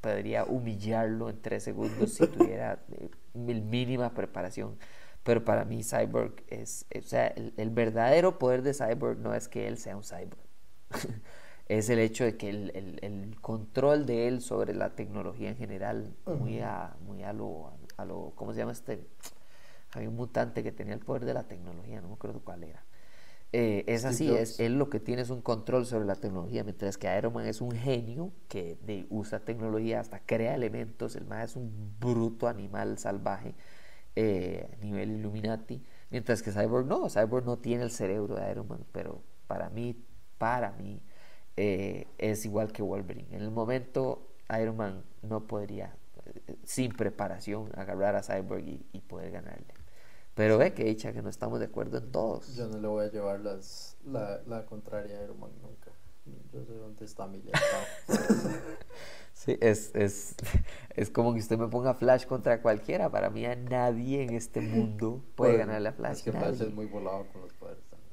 podría 0.00 0.44
humillarlo 0.44 1.30
en 1.30 1.40
tres 1.40 1.62
segundos 1.62 2.12
si 2.14 2.26
tuviera 2.26 2.84
eh, 2.92 3.08
mínima 3.34 4.12
preparación. 4.12 4.76
Pero 5.24 5.42
para 5.42 5.64
mí 5.64 5.82
Cyborg 5.82 6.44
es, 6.48 6.86
o 6.96 7.02
sea, 7.02 7.28
el, 7.28 7.70
verdadero 7.70 8.38
poder 8.38 8.62
de 8.62 8.74
Cyborg 8.74 9.18
no 9.18 9.34
es 9.34 9.48
que 9.48 9.66
él 9.66 9.78
sea 9.78 9.96
un 9.96 10.04
cyborg. 10.04 10.38
es 11.68 11.88
el 11.88 11.98
hecho 11.98 12.24
de 12.24 12.36
que 12.36 12.50
el, 12.50 12.98
el, 13.02 13.40
control 13.40 14.04
de 14.04 14.28
él 14.28 14.42
sobre 14.42 14.74
la 14.74 14.94
tecnología 14.94 15.48
en 15.48 15.56
general, 15.56 16.14
muy 16.26 16.60
a, 16.60 16.94
muy 17.00 17.22
a 17.22 17.32
lo, 17.32 17.72
a 17.96 18.04
lo, 18.04 18.32
¿cómo 18.36 18.52
se 18.52 18.58
llama 18.58 18.72
este? 18.72 19.08
Había 19.92 20.10
un 20.10 20.16
mutante 20.16 20.62
que 20.62 20.72
tenía 20.72 20.92
el 20.92 21.00
poder 21.00 21.24
de 21.24 21.32
la 21.32 21.44
tecnología, 21.44 22.02
no 22.02 22.08
me 22.08 22.14
acuerdo 22.14 22.40
cuál 22.44 22.64
era. 22.64 22.84
Eh, 23.52 23.84
es 23.86 24.04
así, 24.04 24.30
es, 24.30 24.58
él 24.58 24.78
lo 24.78 24.90
que 24.90 24.98
tiene 24.98 25.22
es 25.22 25.30
un 25.30 25.40
control 25.40 25.86
sobre 25.86 26.04
la 26.04 26.16
tecnología, 26.16 26.64
mientras 26.64 26.98
que 26.98 27.16
Iron 27.16 27.32
Man 27.32 27.46
es 27.46 27.60
un 27.60 27.70
genio 27.70 28.32
que 28.48 28.76
de, 28.82 29.06
usa 29.08 29.40
tecnología, 29.40 30.00
hasta 30.00 30.18
crea 30.18 30.54
elementos, 30.54 31.16
el 31.16 31.24
más 31.24 31.50
es 31.50 31.56
un 31.56 31.94
bruto 31.98 32.48
animal 32.48 32.98
salvaje 32.98 33.54
eh, 34.16 34.76
nivel 34.80 35.10
Illuminati, 35.10 35.82
mientras 36.10 36.42
que 36.42 36.52
Cyborg 36.52 36.86
no, 36.86 37.08
Cyborg 37.08 37.44
no 37.44 37.58
tiene 37.58 37.84
el 37.84 37.90
cerebro 37.90 38.36
de 38.36 38.50
Iron 38.50 38.68
Man, 38.68 38.84
pero 38.92 39.22
para 39.46 39.70
mí, 39.70 39.96
para 40.38 40.72
mí, 40.72 41.00
eh, 41.56 42.06
es 42.18 42.44
igual 42.44 42.72
que 42.72 42.82
Wolverine. 42.82 43.34
En 43.34 43.42
el 43.42 43.50
momento, 43.50 44.28
Iron 44.60 44.76
Man 44.76 45.04
no 45.22 45.46
podría, 45.46 45.96
eh, 46.26 46.56
sin 46.64 46.92
preparación, 46.92 47.70
agarrar 47.76 48.16
a 48.16 48.22
Cyborg 48.22 48.64
y, 48.92 49.00
poder 49.00 49.30
ganarle. 49.32 49.74
Pero 50.34 50.58
ve 50.58 50.74
que 50.74 50.84
dicha 50.84 51.12
que 51.12 51.22
no 51.22 51.28
estamos 51.28 51.60
de 51.60 51.66
acuerdo 51.66 51.98
en 51.98 52.10
todos. 52.10 52.56
Yo 52.56 52.66
no 52.66 52.78
le 52.78 52.88
voy 52.88 53.06
a 53.06 53.10
llevar 53.10 53.40
las, 53.40 53.96
la, 54.04 54.40
la 54.46 54.66
contraria 54.66 55.18
a 55.18 55.22
Iron 55.24 55.38
Man 55.38 55.52
nunca. 55.62 55.92
Yo 56.52 56.64
sé 56.64 56.72
dónde 56.72 57.04
está 57.04 57.26
mi 57.26 57.42
Sí, 59.44 59.58
es, 59.60 59.94
es, 59.94 60.36
es 60.96 61.10
como 61.10 61.34
que 61.34 61.40
usted 61.40 61.58
me 61.58 61.68
ponga 61.68 61.92
Flash 61.92 62.24
contra 62.24 62.62
cualquiera. 62.62 63.10
Para 63.10 63.28
mí, 63.28 63.44
a 63.44 63.54
nadie 63.54 64.22
en 64.22 64.30
este 64.34 64.62
mundo 64.62 65.22
puede 65.34 65.58
ganarle 65.58 65.90
a 65.90 65.92
Flash. 65.92 66.12
Es 66.12 66.22
que 66.22 66.32
Flash 66.32 66.62
es 66.62 66.72
muy 66.72 66.86
volado 66.86 67.26
con 67.30 67.42
los 67.42 67.52
poderes 67.52 67.84
también. 67.90 68.10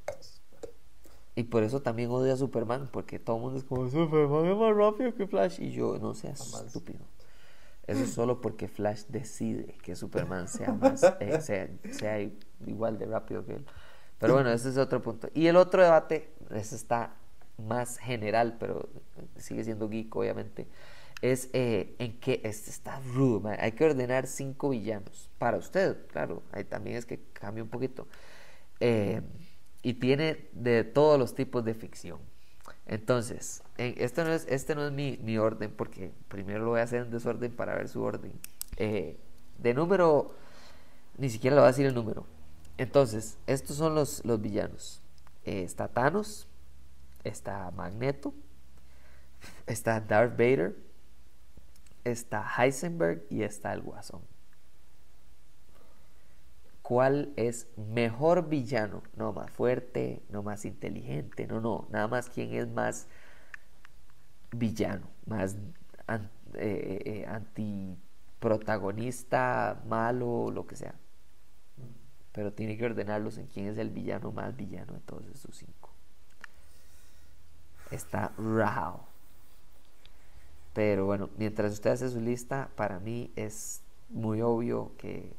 Y 1.36 1.44
por 1.44 1.64
eso 1.64 1.82
también 1.82 2.10
odio 2.10 2.34
a 2.34 2.36
Superman, 2.36 2.90
porque 2.92 3.18
todo 3.18 3.38
el 3.38 3.42
mundo 3.44 3.60
es 3.60 3.64
como 3.64 3.90
Superman 3.90 4.46
es 4.46 4.58
más 4.58 4.76
rápido 4.76 5.16
que 5.16 5.26
Flash. 5.26 5.62
Y 5.62 5.72
yo, 5.72 5.98
no 6.00 6.14
seas 6.14 6.54
estúpido. 6.66 7.00
Eso 7.88 8.04
es 8.04 8.12
solo 8.12 8.42
porque 8.42 8.68
Flash 8.68 9.06
decide 9.08 9.78
que 9.84 9.96
Superman 9.96 10.50
sea, 10.50 10.74
más, 10.74 11.02
eh, 11.22 11.40
sea, 11.40 11.70
sea 11.92 12.20
igual 12.68 12.98
de 12.98 13.06
rápido 13.06 13.46
que 13.46 13.54
él. 13.54 13.66
Pero 14.20 14.34
bueno, 14.34 14.52
ese 14.52 14.68
es 14.68 14.78
otro 14.78 15.02
punto. 15.02 15.30
Y 15.34 15.48
el 15.48 15.56
otro 15.56 15.82
debate, 15.82 16.34
ese 16.50 16.76
está 16.76 17.16
más 17.58 17.98
general, 17.98 18.58
pero 18.60 18.90
sigue 19.38 19.64
siendo 19.64 19.88
geek, 19.88 20.14
obviamente 20.14 20.68
es 21.22 21.50
eh, 21.54 21.96
en 22.00 22.20
que 22.20 22.42
este 22.44 22.72
está 22.72 23.00
rudo, 23.14 23.50
hay 23.60 23.74
que 23.74 23.86
ordenar 23.86 24.26
cinco 24.26 24.70
villanos 24.70 25.30
para 25.38 25.58
usted, 25.58 26.08
claro, 26.08 26.42
ahí 26.52 26.64
también 26.64 26.98
es 26.98 27.06
que 27.06 27.20
cambia 27.34 27.64
un 27.64 27.70
poquito. 27.70 28.08
Eh, 28.80 29.22
y 29.84 29.96
tiene 29.96 30.50
de 30.54 30.84
todos 30.84 31.20
los 31.20 31.36
tipos 31.36 31.64
de 31.64 31.74
ficción. 31.74 32.20
Entonces, 32.88 33.64
este 33.78 34.24
no 34.24 34.34
es, 34.34 34.46
este 34.50 34.76
no 34.76 34.86
es 34.88 34.92
mi, 34.92 35.18
mi, 35.22 35.38
orden, 35.38 35.72
porque 35.72 36.12
primero 36.28 36.66
lo 36.66 36.72
voy 36.72 36.80
a 36.80 36.84
hacer 36.84 37.04
en 37.04 37.12
desorden 37.12 37.52
para 37.52 37.76
ver 37.76 37.88
su 37.88 38.02
orden. 38.02 38.34
Eh, 38.78 39.18
de 39.60 39.74
número, 39.74 40.36
ni 41.18 41.30
siquiera 41.30 41.56
le 41.56 41.62
voy 41.62 41.68
a 41.68 41.72
decir 41.72 41.86
el 41.86 41.94
número. 41.94 42.26
Entonces, 42.78 43.38
estos 43.46 43.78
son 43.78 43.94
los, 43.94 44.26
los 44.26 44.42
villanos. 44.42 45.02
está 45.46 45.88
Thanos, 45.88 46.48
está 47.24 47.70
Magneto, 47.72 48.34
está 49.68 50.00
Darth 50.00 50.32
Vader, 50.32 50.76
está 52.04 52.46
Heisenberg 52.58 53.26
y 53.30 53.44
está 53.44 53.72
el 53.74 53.82
Guasón. 53.82 54.22
¿Cuál 56.82 57.32
es 57.38 57.68
mejor 57.78 58.50
villano? 58.50 59.04
No 59.16 59.32
más 59.34 59.52
fuerte, 59.52 60.24
no 60.30 60.42
más 60.44 60.66
inteligente, 60.66 61.48
no, 61.48 61.62
no, 61.62 61.88
nada 61.90 62.08
más 62.08 62.30
quién 62.30 62.54
es 62.54 62.68
más 62.68 63.08
villano, 64.52 65.08
más 65.26 65.56
eh, 65.56 65.60
eh, 66.56 67.02
eh, 67.06 67.26
antiprotagonista, 67.28 69.82
malo, 69.88 70.52
lo 70.52 70.68
que 70.68 70.76
sea. 70.76 70.96
Pero 72.34 72.54
tiene 72.54 72.78
que 72.78 72.86
ordenarlos 72.86 73.38
en 73.38 73.48
quién 73.48 73.68
es 73.68 73.78
el 73.78 73.90
villano 73.90 74.32
más 74.32 74.56
villano 74.56 74.94
de 74.94 75.00
todos 75.02 75.28
esos 75.28 75.56
cinco. 75.56 75.90
Está 77.92 78.32
Rao. 78.38 79.11
Pero 80.74 81.06
bueno, 81.06 81.30
mientras 81.38 81.74
usted 81.74 81.92
hace 81.92 82.10
su 82.10 82.22
lista, 82.22 82.70
para 82.76 83.00
mí 83.00 83.32
es 83.36 83.82
muy 84.10 84.42
obvio 84.42 84.92
que 84.98 85.34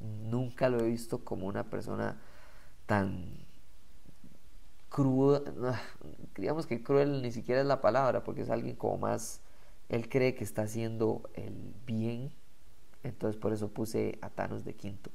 nunca 0.00 0.68
lo 0.68 0.80
he 0.80 0.88
visto 0.88 1.24
como 1.24 1.46
una 1.46 1.64
persona 1.64 2.20
tan 2.86 3.42
cruda, 4.88 5.42
digamos 6.36 6.66
que 6.66 6.82
cruel 6.82 7.22
ni 7.22 7.32
siquiera 7.32 7.60
es 7.60 7.66
la 7.66 7.80
palabra, 7.80 8.22
porque 8.24 8.42
es 8.42 8.50
alguien 8.50 8.76
como 8.76 8.98
más, 8.98 9.40
él 9.88 10.08
cree 10.08 10.34
que 10.34 10.44
está 10.44 10.62
haciendo 10.62 11.22
el 11.34 11.74
bien, 11.86 12.30
entonces 13.02 13.40
por 13.40 13.52
eso 13.52 13.68
puse 13.68 14.18
a 14.20 14.28
Thanos 14.28 14.64
de 14.64 14.74
quinto. 14.74 15.10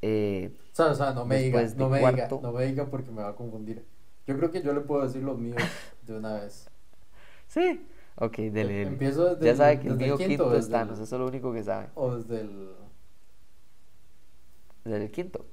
Eh, 0.00 0.56
o 0.72 0.94
sea, 0.94 1.12
no 1.12 1.26
me 1.26 1.38
diga, 1.38 1.62
no 1.76 1.88
me 1.88 1.98
diga, 1.98 2.28
no 2.28 2.52
me 2.52 2.66
diga 2.66 2.86
porque 2.86 3.10
me 3.10 3.22
va 3.22 3.28
a 3.28 3.36
confundir. 3.36 3.84
Yo 4.26 4.36
creo 4.36 4.50
que 4.50 4.62
yo 4.62 4.72
le 4.72 4.80
puedo 4.80 5.02
decir 5.02 5.22
los 5.22 5.38
míos 5.38 5.62
de 6.06 6.16
una 6.16 6.34
vez. 6.40 6.68
Sí, 7.46 7.86
Ok, 8.16 8.36
dele. 8.36 8.82
Empiezo 8.82 9.34
desde 9.34 9.46
Ya 9.46 9.56
sabe 9.56 9.80
que 9.80 9.88
el 9.88 9.96
mío 9.96 10.16
quinto, 10.18 10.54
es 10.54 10.68
Thanos, 10.68 10.98
eso 10.98 11.16
es 11.16 11.20
lo 11.20 11.26
único 11.26 11.52
que 11.52 11.62
sabe. 11.62 11.88
O 11.94 12.16
desde 12.16 12.40
el. 12.40 12.74
Desde 14.84 15.04
el 15.04 15.10
quinto. 15.10 15.46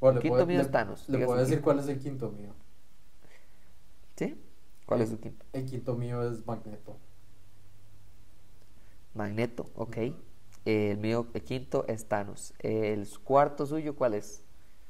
el 0.00 0.18
quinto 0.18 0.46
mío 0.46 0.60
es 0.60 0.70
Thanos. 0.70 1.08
¿Le 1.08 1.24
puedo 1.24 1.38
decir 1.38 1.60
cuál 1.60 1.78
es 1.78 1.88
el 1.88 1.98
quinto 1.98 2.30
mío? 2.30 2.52
¿Sí? 4.16 4.40
¿Cuál 4.86 5.00
es 5.00 5.10
su 5.10 5.18
quinto? 5.18 5.44
El 5.52 5.64
quinto 5.66 5.94
mío 5.94 6.22
es 6.28 6.44
Magneto. 6.46 6.96
Magneto, 9.14 9.70
ok. 9.76 9.96
El 10.64 10.98
mío, 10.98 11.26
el 11.32 11.42
quinto 11.42 11.84
es 11.88 12.06
Thanos. 12.06 12.54
¿El 12.58 13.06
cuarto 13.22 13.66
suyo 13.66 13.94
cuál 13.96 14.14
es? 14.14 14.42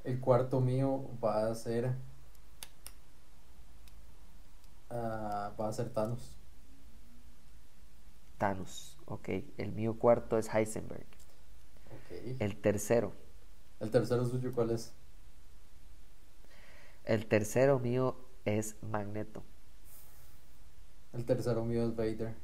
El 0.05 0.21
cuarto 0.21 0.61
mío 0.61 1.11
va 1.23 1.49
a 1.49 1.55
ser. 1.55 1.95
Uh, 4.91 4.95
va 5.61 5.69
a 5.69 5.73
ser 5.73 5.91
Thanos. 5.91 6.37
Thanos. 8.39 8.99
Ok, 9.07 9.29
el 9.59 9.73
mío 9.73 9.99
cuarto 9.99 10.39
es 10.39 10.53
Heisenberg. 10.53 11.07
Ok. 11.91 12.37
El 12.41 12.57
tercero. 12.57 13.13
¿El 13.81 13.91
tercero 13.91 14.25
suyo 14.25 14.53
cuál 14.53 14.71
es? 14.71 14.93
El 17.05 17.27
tercero 17.27 17.79
mío 17.79 18.17
es 18.45 18.77
Magneto. 18.83 19.43
El 21.13 21.25
tercero 21.25 21.65
mío 21.65 21.85
es 21.85 21.95
Vader. 21.97 22.35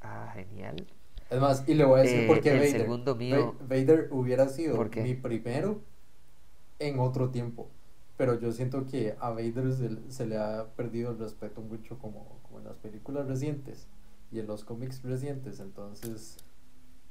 Ah, 0.00 0.32
genial. 0.34 0.86
Es 1.30 1.40
más, 1.40 1.68
y 1.68 1.74
le 1.74 1.84
voy 1.84 2.00
a 2.00 2.02
decir 2.02 2.20
Eh, 2.20 2.26
por 2.26 2.40
qué 2.40 2.50
el 2.50 2.58
Vader. 2.58 2.80
segundo 2.80 3.14
mío- 3.14 3.54
Va- 3.60 3.66
Vader 3.68 4.08
hubiera 4.10 4.48
sido 4.48 4.82
mi 4.84 5.14
primero 5.14 5.80
en 6.78 6.98
otro 6.98 7.30
tiempo. 7.30 7.68
Pero 8.16 8.38
yo 8.38 8.52
siento 8.52 8.86
que 8.86 9.14
a 9.20 9.30
Vader 9.30 9.72
se, 9.72 9.90
le- 9.90 10.10
se 10.10 10.26
le 10.26 10.36
ha 10.38 10.66
perdido 10.76 11.12
el 11.12 11.18
respeto 11.18 11.60
mucho 11.62 11.98
como 11.98 12.39
en 12.60 12.66
las 12.66 12.76
películas 12.76 13.26
recientes 13.26 13.86
y 14.30 14.38
en 14.38 14.46
los 14.46 14.64
cómics 14.64 15.02
recientes. 15.02 15.60
Entonces, 15.60 16.36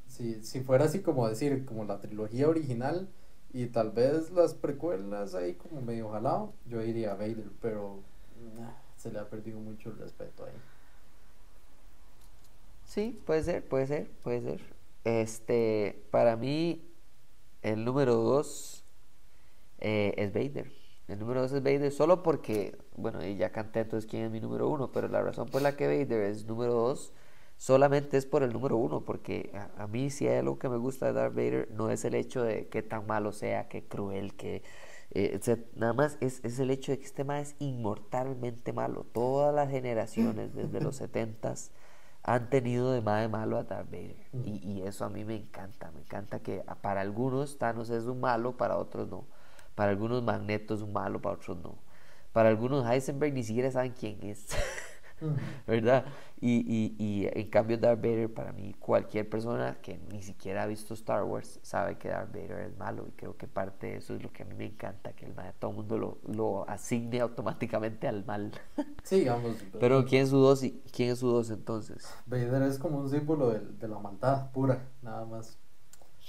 si, 0.08 0.41
si 0.43 0.62
fuera 0.62 0.86
así 0.86 1.02
como 1.02 1.28
decir, 1.28 1.66
como 1.66 1.84
la 1.86 2.00
trilogía 2.00 2.47
original 2.47 3.10
y 3.52 3.68
tal 3.68 3.91
vez 3.91 4.32
las 4.32 4.54
precuelas 4.54 5.36
ahí 5.36 5.56
como 5.56 5.82
medio 5.82 6.10
jalado, 6.10 6.54
yo 6.66 6.80
diría 6.80 7.16
Vader, 7.16 7.50
pero 7.62 8.00
nah, 8.58 8.72
se 8.95 9.12
le 9.12 9.20
ha 9.20 9.30
perdido 9.30 9.60
mucho 9.60 9.89
el 9.89 9.97
respeto 9.97 10.45
ahí. 10.45 10.54
Sí, 12.86 13.22
puede 13.26 13.43
ser, 13.43 13.68
puede 13.68 13.88
ser, 13.88 14.10
puede 14.24 14.41
ser. 14.41 14.62
Este, 15.04 16.04
para 16.12 16.36
mí, 16.36 16.82
el 17.62 17.86
número 17.86 18.16
dos 18.16 18.84
eh, 19.80 20.14
es 20.18 20.34
Vader. 20.34 20.79
El 21.10 21.18
número 21.20 21.41
dos 21.41 21.51
es 21.53 21.64
Vader 21.64 21.91
solo 21.91 22.22
porque, 22.22 22.78
bueno, 22.95 23.26
y 23.26 23.36
ya 23.36 23.51
canté 23.51 23.80
entonces 23.80 24.10
quién 24.10 24.26
es 24.26 24.32
mi 24.32 24.39
número 24.39 24.70
uno, 24.70 24.91
pero 24.91 25.07
la 25.07 25.22
razón 25.24 25.49
por 25.49 25.62
la 25.64 25.76
que 25.76 25.88
Vader 25.88 26.22
es 26.22 26.45
número 26.45 26.74
dos 26.74 27.14
solamente 27.57 28.16
es 28.18 28.28
por 28.28 28.43
el 28.43 28.53
número 28.53 28.78
uno, 28.78 29.01
porque 29.01 29.51
a, 29.78 29.88
mí 29.88 30.12
si 30.12 30.28
hay 30.28 30.38
algo 30.38 30.60
que 30.60 30.70
me 30.70 30.78
gusta 30.78 31.07
de 31.07 31.14
Darth 31.14 31.34
Vader 31.34 31.70
no 31.72 31.89
es 31.89 32.05
el 32.05 32.14
hecho 32.14 32.43
de 32.43 32.68
qué 32.68 32.84
tan 32.84 33.07
malo 33.07 33.32
sea, 33.32 33.68
qué 33.68 33.84
cruel, 33.84 34.36
que 34.36 34.62
eh, 35.12 35.39
nada 35.76 35.93
más 35.93 36.18
es, 36.22 36.41
es 36.45 36.60
el 36.60 36.70
hecho 36.70 36.91
de 36.91 36.99
que 36.99 37.05
este 37.05 37.24
man 37.24 37.38
es 37.38 37.55
inmortalmente 37.57 38.72
malo. 38.72 39.05
Todas 39.12 39.53
las 39.53 39.72
generaciones 39.72 40.53
desde 40.53 40.80
los 40.80 40.97
setentas 40.97 41.72
han 42.22 42.51
tenido 42.51 42.91
de 42.91 43.01
más 43.01 43.22
de 43.22 43.30
malo 43.30 43.57
a 43.57 43.64
Darth 43.64 43.89
Vader. 43.89 44.28
Y, 44.45 44.60
y 44.64 44.84
eso 44.84 45.05
a 45.05 45.10
mí 45.10 45.26
me 45.26 45.36
encanta. 45.36 45.91
Me 45.91 46.01
encanta 46.01 46.39
que 46.39 46.64
para 46.82 47.01
algunos 47.01 47.57
Thanos 47.57 47.89
es 47.89 48.05
un 48.05 48.20
malo, 48.20 48.57
para 48.57 48.78
otros 48.78 49.10
no. 49.10 49.26
Para 49.80 49.92
algunos 49.92 50.22
Magneto 50.22 50.74
es 50.74 50.82
un 50.82 50.92
malo, 50.92 51.22
para 51.22 51.36
otros 51.38 51.58
no. 51.60 51.78
Para 52.34 52.50
algunos 52.50 52.86
Heisenberg 52.86 53.34
ni 53.34 53.44
siquiera 53.44 53.72
saben 53.72 53.94
quién 53.98 54.22
es. 54.24 54.46
¿Verdad? 55.68 56.04
Y, 56.42 56.58
y, 56.68 56.96
y 57.02 57.30
en 57.32 57.50
cambio 57.50 57.78
Darth 57.78 58.02
Vader, 58.02 58.34
para 58.34 58.52
mí, 58.52 58.74
cualquier 58.78 59.30
persona 59.30 59.78
que 59.82 59.98
ni 60.12 60.22
siquiera 60.22 60.64
ha 60.64 60.66
visto 60.68 60.94
Star 60.96 61.24
Wars 61.24 61.62
sabe 61.64 61.98
que 61.98 62.10
Darth 62.10 62.34
Vader 62.34 62.60
es 62.72 62.78
malo. 62.78 63.06
Y 63.08 63.12
creo 63.12 63.38
que 63.38 63.48
parte 63.48 63.88
de 63.88 63.96
eso 64.00 64.16
es 64.16 64.22
lo 64.22 64.34
que 64.34 64.44
a 64.44 64.46
mí 64.48 64.54
me 64.54 64.66
encanta, 64.66 65.14
que 65.14 65.28
el 65.28 65.34
todo 65.60 65.72
el 65.72 65.78
mundo 65.78 65.98
lo, 65.98 66.18
lo 66.28 66.70
asigne 66.70 67.22
automáticamente 67.22 68.06
al 68.10 68.26
mal. 68.26 68.52
Sí, 69.04 69.20
digamos. 69.20 69.56
Pero 69.80 70.04
¿quién 70.04 70.24
es 70.24 70.30
su 70.30 70.40
dos, 70.40 70.62
y- 70.62 70.82
quién 70.92 71.12
es 71.12 71.20
su 71.20 71.30
dos 71.30 71.52
entonces? 71.52 72.14
Vader 72.26 72.64
es 72.64 72.78
como 72.78 73.00
un 73.00 73.10
símbolo 73.10 73.50
del- 73.52 73.80
de, 73.80 73.88
la 73.88 73.98
maldad 74.00 74.52
pura, 74.52 74.90
nada 75.02 75.26
más. 75.26 75.58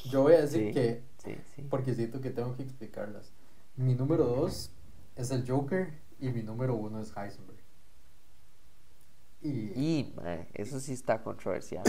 Yo 0.09 0.22
voy 0.22 0.34
a 0.34 0.40
decir 0.42 0.68
Sí, 0.68 0.72
que, 0.72 1.03
sí, 1.18 1.34
sí. 1.57 1.62
porque 1.68 1.94
siento 1.94 2.20
que 2.20 2.30
tengo 2.30 2.55
que 2.57 2.62
explicarlas. 2.62 3.32
Mi 3.80 3.94
número 3.94 4.26
dos 4.26 4.70
es 5.16 5.30
el 5.30 5.48
Joker 5.48 5.90
y 6.18 6.28
mi 6.28 6.42
número 6.42 6.74
uno 6.74 7.00
es 7.00 7.16
Heisenberg. 7.16 7.58
Y, 9.40 10.12
eso 10.52 10.78
sí 10.80 10.92
está 10.92 11.22
controversial. 11.22 11.82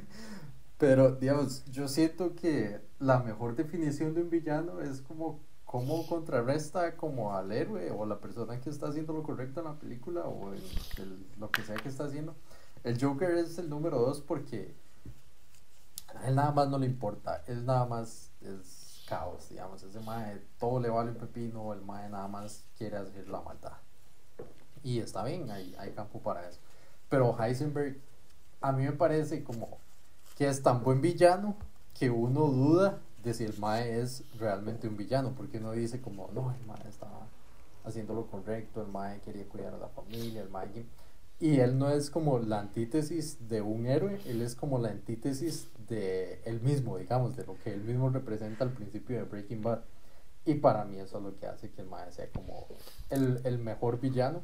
pero, 0.78 1.16
digamos, 1.16 1.66
yo 1.66 1.86
siento 1.86 2.34
que 2.34 2.80
la 2.98 3.18
mejor 3.18 3.56
definición 3.56 4.14
de 4.14 4.22
un 4.22 4.30
villano 4.30 4.80
es 4.80 5.02
como 5.02 5.40
cómo 5.66 6.06
contrarresta 6.06 6.96
como 6.96 7.34
al 7.36 7.52
héroe 7.52 7.90
o 7.90 8.06
la 8.06 8.18
persona 8.20 8.58
que 8.58 8.70
está 8.70 8.88
haciendo 8.88 9.12
lo 9.12 9.22
correcto 9.22 9.60
en 9.60 9.66
la 9.66 9.78
película 9.78 10.22
o 10.22 10.54
el- 10.54 10.62
el- 10.96 11.26
lo 11.38 11.50
que 11.50 11.60
sea 11.60 11.76
que 11.76 11.90
está 11.90 12.04
haciendo. 12.04 12.36
El 12.84 12.98
Joker 12.98 13.32
es 13.32 13.58
el 13.58 13.68
número 13.68 13.98
dos 13.98 14.22
porque 14.22 14.74
a 16.14 16.26
él 16.26 16.36
nada 16.36 16.52
más 16.52 16.68
no 16.70 16.78
le 16.78 16.86
importa, 16.86 17.44
él 17.46 17.66
nada 17.66 17.84
más 17.84 18.30
es 18.40 18.77
caos, 19.08 19.48
digamos, 19.48 19.82
ese 19.82 20.00
mae 20.00 20.40
todo 20.58 20.80
le 20.80 20.88
vale 20.88 21.10
un 21.10 21.16
pepino, 21.16 21.72
el 21.72 21.80
mae 21.82 22.08
nada 22.08 22.28
más 22.28 22.64
quiere 22.76 22.96
hacer 22.96 23.28
la 23.28 23.40
maldad. 23.40 23.72
Y 24.82 25.00
está 25.00 25.24
bien, 25.24 25.50
hay, 25.50 25.74
hay 25.78 25.92
campo 25.92 26.20
para 26.20 26.48
eso. 26.48 26.60
Pero 27.08 27.36
Heisenberg, 27.38 27.96
a 28.60 28.72
mí 28.72 28.84
me 28.84 28.92
parece 28.92 29.42
como 29.42 29.78
que 30.36 30.48
es 30.48 30.62
tan 30.62 30.84
buen 30.84 31.00
villano 31.00 31.56
que 31.98 32.10
uno 32.10 32.46
duda 32.46 32.98
de 33.24 33.34
si 33.34 33.44
el 33.44 33.58
Mae 33.58 34.00
es 34.00 34.22
realmente 34.38 34.86
un 34.86 34.96
villano, 34.96 35.32
porque 35.36 35.58
uno 35.58 35.72
dice 35.72 36.00
como, 36.00 36.30
no, 36.32 36.52
el 36.52 36.66
Mae 36.66 36.88
estaba 36.88 37.26
haciendo 37.84 38.14
lo 38.14 38.26
correcto, 38.26 38.82
el 38.82 38.88
Mae 38.88 39.20
quería 39.20 39.44
cuidar 39.46 39.74
a 39.74 39.78
la 39.78 39.88
familia, 39.88 40.42
el 40.42 40.50
Mae... 40.50 40.70
que-". 40.70 40.86
Y 41.40 41.60
él 41.60 41.78
no 41.78 41.90
es 41.90 42.10
como 42.10 42.38
la 42.38 42.60
antítesis 42.60 43.48
de 43.48 43.62
un 43.62 43.86
héroe, 43.86 44.20
él 44.26 44.42
es 44.42 44.54
como 44.54 44.78
la 44.78 44.90
antítesis 44.90 45.68
de 45.88 46.40
él 46.44 46.60
mismo, 46.60 46.98
digamos, 46.98 47.36
de 47.36 47.44
lo 47.46 47.58
que 47.58 47.72
él 47.72 47.82
mismo 47.82 48.10
representa 48.10 48.64
al 48.64 48.72
principio 48.72 49.16
de 49.16 49.24
Breaking 49.24 49.62
Bad. 49.62 49.80
Y 50.44 50.54
para 50.54 50.84
mí 50.84 50.98
eso 50.98 51.18
es 51.18 51.24
lo 51.24 51.38
que 51.38 51.46
hace 51.46 51.70
que 51.70 51.82
el 51.82 51.88
Mae 51.88 52.10
sea 52.12 52.30
como 52.30 52.66
el, 53.10 53.40
el 53.44 53.58
mejor 53.58 54.00
villano, 54.00 54.42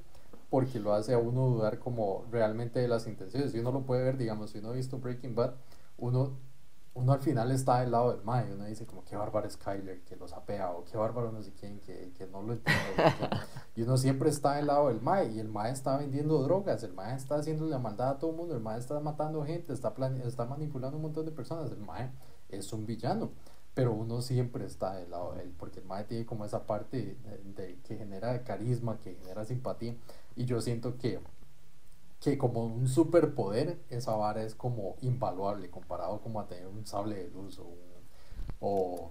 porque 0.50 0.78
lo 0.78 0.92
hace 0.92 1.14
a 1.14 1.18
uno 1.18 1.48
dudar 1.48 1.78
como 1.78 2.26
realmente 2.30 2.80
de 2.80 2.88
las 2.88 3.06
intenciones. 3.06 3.52
Si 3.52 3.58
uno 3.58 3.72
lo 3.72 3.82
puede 3.82 4.04
ver, 4.04 4.18
digamos, 4.18 4.50
si 4.50 4.58
uno 4.58 4.70
ha 4.70 4.74
visto 4.74 4.98
Breaking 4.98 5.34
Bad, 5.34 5.54
uno, 5.98 6.36
uno 6.94 7.12
al 7.12 7.20
final 7.20 7.50
está 7.50 7.80
del 7.80 7.90
lado 7.90 8.12
del 8.12 8.22
Mae, 8.24 8.52
uno 8.52 8.64
dice 8.66 8.86
como 8.86 9.04
qué 9.04 9.16
bárbaro 9.16 9.46
es 9.48 9.56
Kyler 9.56 10.02
que 10.04 10.16
lo 10.16 10.28
sapea, 10.28 10.70
o 10.70 10.84
qué 10.84 10.96
bárbaro 10.96 11.32
no 11.32 11.42
sé 11.42 11.52
quién 11.58 11.80
que, 11.80 12.12
que 12.16 12.26
no 12.28 12.40
lo 12.42 12.52
entiende. 12.52 12.80
y 13.76 13.82
uno 13.82 13.96
siempre 13.96 14.30
está 14.30 14.54
del 14.56 14.68
lado 14.68 14.88
del 14.88 15.00
Mae, 15.00 15.26
y 15.32 15.40
el 15.40 15.48
Mae 15.48 15.72
está 15.72 15.96
vendiendo 15.96 16.40
drogas, 16.42 16.82
el 16.84 16.92
Mae 16.92 17.16
está 17.16 17.36
haciendo 17.36 17.66
la 17.66 17.78
maldad 17.78 18.10
a 18.10 18.18
todo 18.18 18.30
el 18.30 18.36
mundo, 18.36 18.54
el 18.54 18.60
Mae 18.60 18.78
está 18.78 18.98
matando 19.00 19.44
gente, 19.44 19.72
está, 19.72 19.94
plane- 19.94 20.24
está 20.26 20.44
manipulando 20.46 20.96
un 20.96 21.02
montón 21.02 21.26
de 21.26 21.32
personas, 21.32 21.70
el 21.72 21.78
Mae 21.78 22.10
es 22.48 22.72
un 22.72 22.86
villano 22.86 23.30
pero 23.74 23.92
uno 23.92 24.22
siempre 24.22 24.64
está 24.66 24.94
del 24.94 25.10
lado 25.10 25.32
de 25.34 25.42
él, 25.42 25.52
porque 25.58 25.80
el 25.80 25.84
Mae 25.86 26.04
tiene 26.04 26.24
como 26.24 26.44
esa 26.44 26.64
parte 26.64 27.18
de- 27.56 27.78
que 27.82 27.96
genera 27.96 28.44
carisma, 28.44 29.00
que 29.00 29.14
genera 29.16 29.44
simpatía, 29.44 29.96
y 30.36 30.44
yo 30.44 30.60
siento 30.60 30.96
que, 30.96 31.18
que 32.24 32.38
como 32.38 32.64
un 32.64 32.88
superpoder, 32.88 33.78
esa 33.90 34.16
vara 34.16 34.42
es 34.42 34.54
como 34.54 34.96
invaluable 35.02 35.68
comparado 35.68 36.20
como 36.22 36.40
a 36.40 36.46
tener 36.46 36.66
un 36.66 36.86
sable 36.86 37.16
de 37.16 37.30
luz 37.30 37.60
o, 38.60 39.10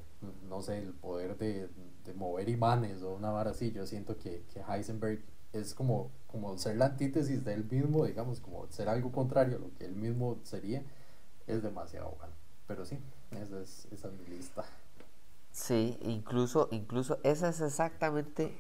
no 0.50 0.62
sé, 0.64 0.80
el 0.80 0.94
poder 0.94 1.38
de, 1.38 1.70
de 2.06 2.14
mover 2.16 2.50
imanes 2.50 3.04
o 3.04 3.14
una 3.14 3.30
vara 3.30 3.52
así, 3.52 3.72
yo 3.72 3.86
siento 3.86 4.18
que, 4.18 4.44
que 4.52 4.62
Heisenberg 4.62 5.22
es 5.54 5.76
como, 5.76 6.10
como 6.26 6.58
ser 6.58 6.78
la 6.78 6.88
antítesis 6.88 7.46
de 7.46 7.54
él 7.54 7.66
mismo, 7.70 8.06
digamos, 8.06 8.40
como 8.40 8.66
ser 8.72 8.90
algo 8.90 9.12
contrario 9.12 9.58
a 9.58 9.60
lo 9.60 9.74
que 9.76 9.86
él 9.86 9.96
mismo 9.96 10.40
sería, 10.42 10.82
es 11.46 11.62
demasiado 11.62 12.16
bueno. 12.18 12.34
Pero 12.68 12.84
sí, 12.84 12.98
esa 13.30 13.62
es, 13.62 13.88
esa 13.92 14.08
es 14.08 14.14
mi 14.16 14.26
lista. 14.26 14.66
Sí, 15.52 16.00
incluso, 16.02 16.68
incluso 16.72 17.20
esa 17.22 17.50
es 17.50 17.62
exactamente, 17.62 18.58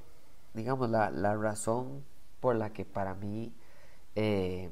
digamos, 0.53 0.91
la, 0.91 1.09
la 1.09 1.35
razón 1.35 2.03
por 2.39 2.55
la 2.55 2.71
que 2.71 2.85
para 2.85 3.15
mí 3.15 3.51
eh, 4.15 4.69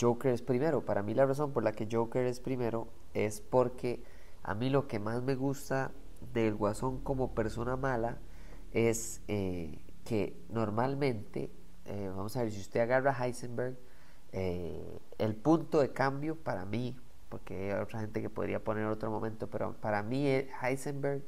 Joker 0.00 0.32
es 0.32 0.42
primero. 0.42 0.84
Para 0.84 1.02
mí 1.02 1.14
la 1.14 1.26
razón 1.26 1.52
por 1.52 1.62
la 1.62 1.72
que 1.72 1.88
Joker 1.90 2.26
es 2.26 2.40
primero 2.40 2.88
es 3.14 3.40
porque 3.40 4.02
a 4.42 4.54
mí 4.54 4.70
lo 4.70 4.88
que 4.88 4.98
más 4.98 5.22
me 5.22 5.34
gusta 5.34 5.92
del 6.32 6.54
Guasón 6.54 7.00
como 7.00 7.34
persona 7.34 7.76
mala 7.76 8.18
es 8.72 9.20
eh, 9.28 9.78
que 10.04 10.36
normalmente, 10.48 11.50
eh, 11.84 12.10
vamos 12.14 12.36
a 12.36 12.42
ver, 12.42 12.52
si 12.52 12.60
usted 12.60 12.80
agarra 12.80 13.12
Heisenberg, 13.12 13.76
eh, 14.32 14.98
el 15.18 15.34
punto 15.36 15.80
de 15.80 15.92
cambio 15.92 16.36
para 16.36 16.64
mí, 16.64 16.96
porque 17.28 17.72
hay 17.72 17.80
otra 17.80 18.00
gente 18.00 18.22
que 18.22 18.30
podría 18.30 18.64
poner 18.64 18.86
otro 18.86 19.10
momento, 19.10 19.48
pero 19.48 19.74
para 19.74 20.02
mí 20.02 20.26
eh, 20.26 20.50
Heisenberg 20.62 21.22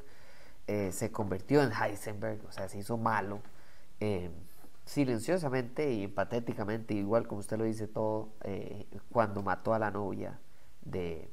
eh, 0.67 0.91
se 0.93 1.13
convirtió 1.13 1.63
en 1.63 1.71
Heisenberg, 1.73 2.45
o 2.49 2.53
sea, 2.53 2.69
se 2.69 2.79
hizo 2.79 2.97
malo, 2.97 3.41
silenciosamente 4.85 5.93
y 5.93 6.09
patéticamente, 6.09 6.95
igual 6.95 7.27
como 7.27 7.41
usted 7.41 7.59
lo 7.59 7.65
dice 7.65 7.89
todo, 7.89 8.35
eh, 8.43 8.87
cuando 9.11 9.43
mató 9.43 9.75
a 9.75 9.79
la 9.79 9.91
novia 9.91 10.41
de, 10.83 11.31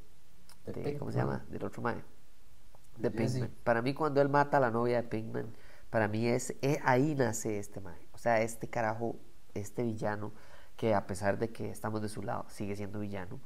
De 0.66 0.72
de- 0.72 0.94
¿cómo 0.96 1.10
se 1.12 1.18
llama? 1.18 1.44
Del 1.50 1.64
otro 1.64 1.82
mae, 1.82 2.02
de. 2.98 3.10
Pinkman. 3.10 3.50
Para 3.64 3.82
mí 3.82 3.94
cuando 3.94 4.20
él 4.22 4.28
mata 4.28 4.58
a 4.58 4.60
la 4.60 4.70
novia 4.70 4.96
de 5.02 5.08
Pinkman, 5.08 5.46
para 5.90 6.08
mí 6.08 6.26
es, 6.26 6.54
eh, 6.62 6.80
ahí 6.84 7.14
nace 7.14 7.58
este 7.58 7.80
mae, 7.80 8.08
o 8.12 8.18
sea, 8.18 8.40
este 8.42 8.68
carajo, 8.68 9.16
este 9.54 9.82
villano, 9.82 10.32
que 10.76 10.94
a 10.94 11.06
pesar 11.06 11.38
de 11.38 11.52
que 11.52 11.70
estamos 11.70 12.02
de 12.02 12.08
su 12.08 12.22
lado, 12.22 12.46
sigue 12.48 12.76
siendo 12.76 13.00
villano, 13.00 13.40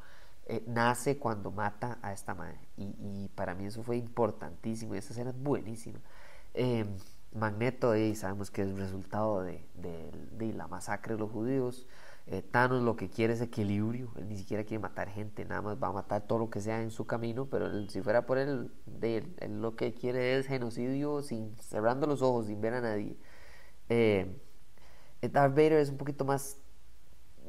eh, 0.46 0.62
nace 0.66 1.18
cuando 1.18 1.50
mata 1.50 1.98
a 2.02 2.12
esta 2.12 2.34
madre. 2.34 2.60
Y, 2.76 2.94
y 3.00 3.28
para 3.34 3.54
mí 3.54 3.66
eso 3.66 3.82
fue 3.82 3.96
importantísimo. 3.96 4.94
Y 4.94 4.98
esa 4.98 5.12
escena 5.12 5.30
es 5.30 5.42
buenísima. 5.42 5.98
Eh, 6.54 6.86
Magneto, 7.36 7.96
y 7.96 8.14
sabemos 8.14 8.50
que 8.50 8.62
es 8.62 8.78
resultado 8.78 9.42
de, 9.42 9.64
de, 9.74 10.52
la 10.52 10.66
masacre 10.68 11.14
de 11.14 11.20
los 11.20 11.30
judíos. 11.30 11.86
Eh, 12.26 12.42
Thanos 12.42 12.82
lo 12.82 12.96
que 12.96 13.08
quiere 13.08 13.34
es 13.34 13.40
equilibrio, 13.40 14.10
él 14.16 14.28
ni 14.28 14.36
siquiera 14.36 14.64
quiere 14.64 14.80
matar 14.82 15.08
gente, 15.08 15.44
nada 15.44 15.62
más 15.62 15.76
va 15.80 15.88
a 15.88 15.92
matar 15.92 16.22
todo 16.26 16.40
lo 16.40 16.50
que 16.50 16.60
sea 16.60 16.82
en 16.82 16.90
su 16.90 17.06
camino, 17.06 17.46
pero 17.46 17.88
si 17.88 18.02
fuera 18.02 18.26
por 18.26 18.38
él, 18.38 18.72
él, 19.00 19.60
lo 19.60 19.76
que 19.76 19.94
quiere 19.94 20.36
es 20.36 20.46
genocidio 20.48 21.22
sin 21.22 21.56
cerrando 21.56 22.06
los 22.08 22.22
ojos, 22.22 22.46
sin 22.46 22.60
ver 22.60 22.74
a 22.74 22.80
nadie. 22.80 23.16
Eh, 23.88 24.40
Darth 25.22 25.54
Vader 25.54 25.74
es 25.74 25.90
un 25.90 25.98
poquito 25.98 26.24
más 26.24 26.58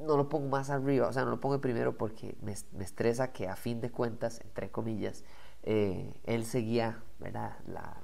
no 0.06 0.16
lo 0.16 0.30
pongo 0.30 0.48
más 0.48 0.70
arriba, 0.70 1.08
o 1.08 1.14
sea, 1.14 1.26
no 1.26 1.32
lo 1.32 1.40
pongo 1.40 1.60
primero 1.60 1.98
porque 1.98 2.38
me, 2.42 2.54
me 2.72 2.84
estresa 2.84 3.32
que 3.32 3.48
a 3.48 3.56
fin 3.56 3.82
de 3.82 3.90
cuentas, 3.90 4.42
entre 4.42 4.70
comillas, 4.70 5.24
eh, 5.64 6.14
él 6.26 6.46
seguía 6.46 7.02
¿verdad? 7.20 7.58
La, 7.68 7.98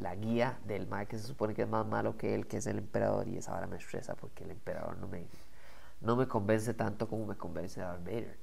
la, 0.00 0.14
guía 0.14 0.58
del 0.66 0.86
mal 0.86 1.06
que 1.06 1.18
se 1.18 1.26
supone 1.26 1.54
que 1.54 1.62
es 1.62 1.68
más 1.68 1.86
malo 1.86 2.16
que 2.16 2.34
él, 2.34 2.46
que 2.46 2.58
es 2.58 2.66
el 2.66 2.78
emperador, 2.78 3.28
y 3.28 3.36
esa 3.36 3.54
ahora 3.54 3.66
me 3.66 3.76
estresa 3.76 4.14
porque 4.14 4.44
el 4.44 4.50
emperador 4.50 4.96
no 4.98 5.08
me, 5.08 5.26
no 6.00 6.16
me 6.16 6.26
convence 6.26 6.74
tanto 6.74 7.08
como 7.08 7.26
me 7.26 7.36
convence 7.36 7.80
Darth 7.80 8.04
Vader. 8.04 8.38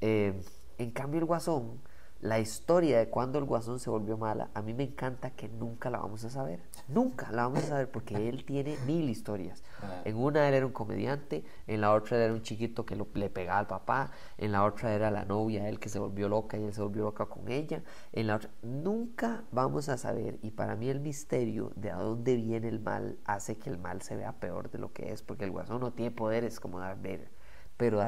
Eh, 0.00 0.40
en 0.78 0.90
cambio, 0.90 1.20
el 1.20 1.26
guasón 1.26 1.80
la 2.20 2.38
historia 2.38 2.98
de 2.98 3.08
cuando 3.08 3.38
el 3.38 3.44
guasón 3.44 3.78
se 3.78 3.90
volvió 3.90 4.16
mala, 4.16 4.48
a 4.54 4.62
mí 4.62 4.72
me 4.72 4.84
encanta 4.84 5.30
que 5.30 5.46
nunca 5.48 5.90
la 5.90 5.98
vamos 5.98 6.24
a 6.24 6.30
saber. 6.30 6.60
Nunca 6.88 7.30
la 7.30 7.42
vamos 7.42 7.64
a 7.64 7.68
saber 7.68 7.90
porque 7.90 8.30
él 8.30 8.46
tiene 8.46 8.78
mil 8.86 9.10
historias. 9.10 9.62
Ah. 9.82 10.00
En 10.06 10.16
una 10.16 10.48
él 10.48 10.54
era 10.54 10.64
un 10.64 10.72
comediante, 10.72 11.44
en 11.66 11.82
la 11.82 11.92
otra 11.92 12.16
era 12.16 12.32
un 12.32 12.40
chiquito 12.40 12.86
que 12.86 12.96
le 12.96 13.28
pegaba 13.28 13.58
al 13.58 13.66
papá, 13.66 14.10
en 14.38 14.52
la 14.52 14.64
otra 14.64 14.94
era 14.94 15.10
la 15.10 15.26
novia, 15.26 15.68
él 15.68 15.78
que 15.78 15.90
se 15.90 15.98
volvió 15.98 16.30
loca 16.30 16.56
y 16.56 16.64
él 16.64 16.72
se 16.72 16.80
volvió 16.80 17.02
loca 17.02 17.26
con 17.26 17.50
ella. 17.50 17.82
En 18.12 18.28
la 18.28 18.36
otra, 18.36 18.50
nunca 18.62 19.44
vamos 19.52 19.90
a 19.90 19.98
saber. 19.98 20.38
Y 20.40 20.52
para 20.52 20.76
mí 20.76 20.88
el 20.88 21.00
misterio 21.00 21.72
de 21.76 21.90
a 21.90 21.96
dónde 21.96 22.36
viene 22.36 22.68
el 22.68 22.80
mal 22.80 23.18
hace 23.26 23.58
que 23.58 23.68
el 23.68 23.76
mal 23.76 24.00
se 24.00 24.16
vea 24.16 24.32
peor 24.32 24.70
de 24.70 24.78
lo 24.78 24.94
que 24.94 25.12
es, 25.12 25.22
porque 25.22 25.44
el 25.44 25.50
guasón 25.50 25.80
no 25.80 25.92
tiene 25.92 26.10
poderes 26.10 26.58
como 26.58 26.80
Darth 26.80 27.02
Vader. 27.02 27.30
Pero 27.76 28.00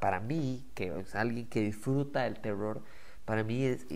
para 0.00 0.20
mí, 0.20 0.68
que 0.74 1.00
es 1.00 1.14
alguien 1.14 1.48
que 1.48 1.60
disfruta 1.60 2.24
del 2.24 2.38
terror, 2.40 2.82
para 3.30 3.44
mí 3.44 3.64
es, 3.64 3.86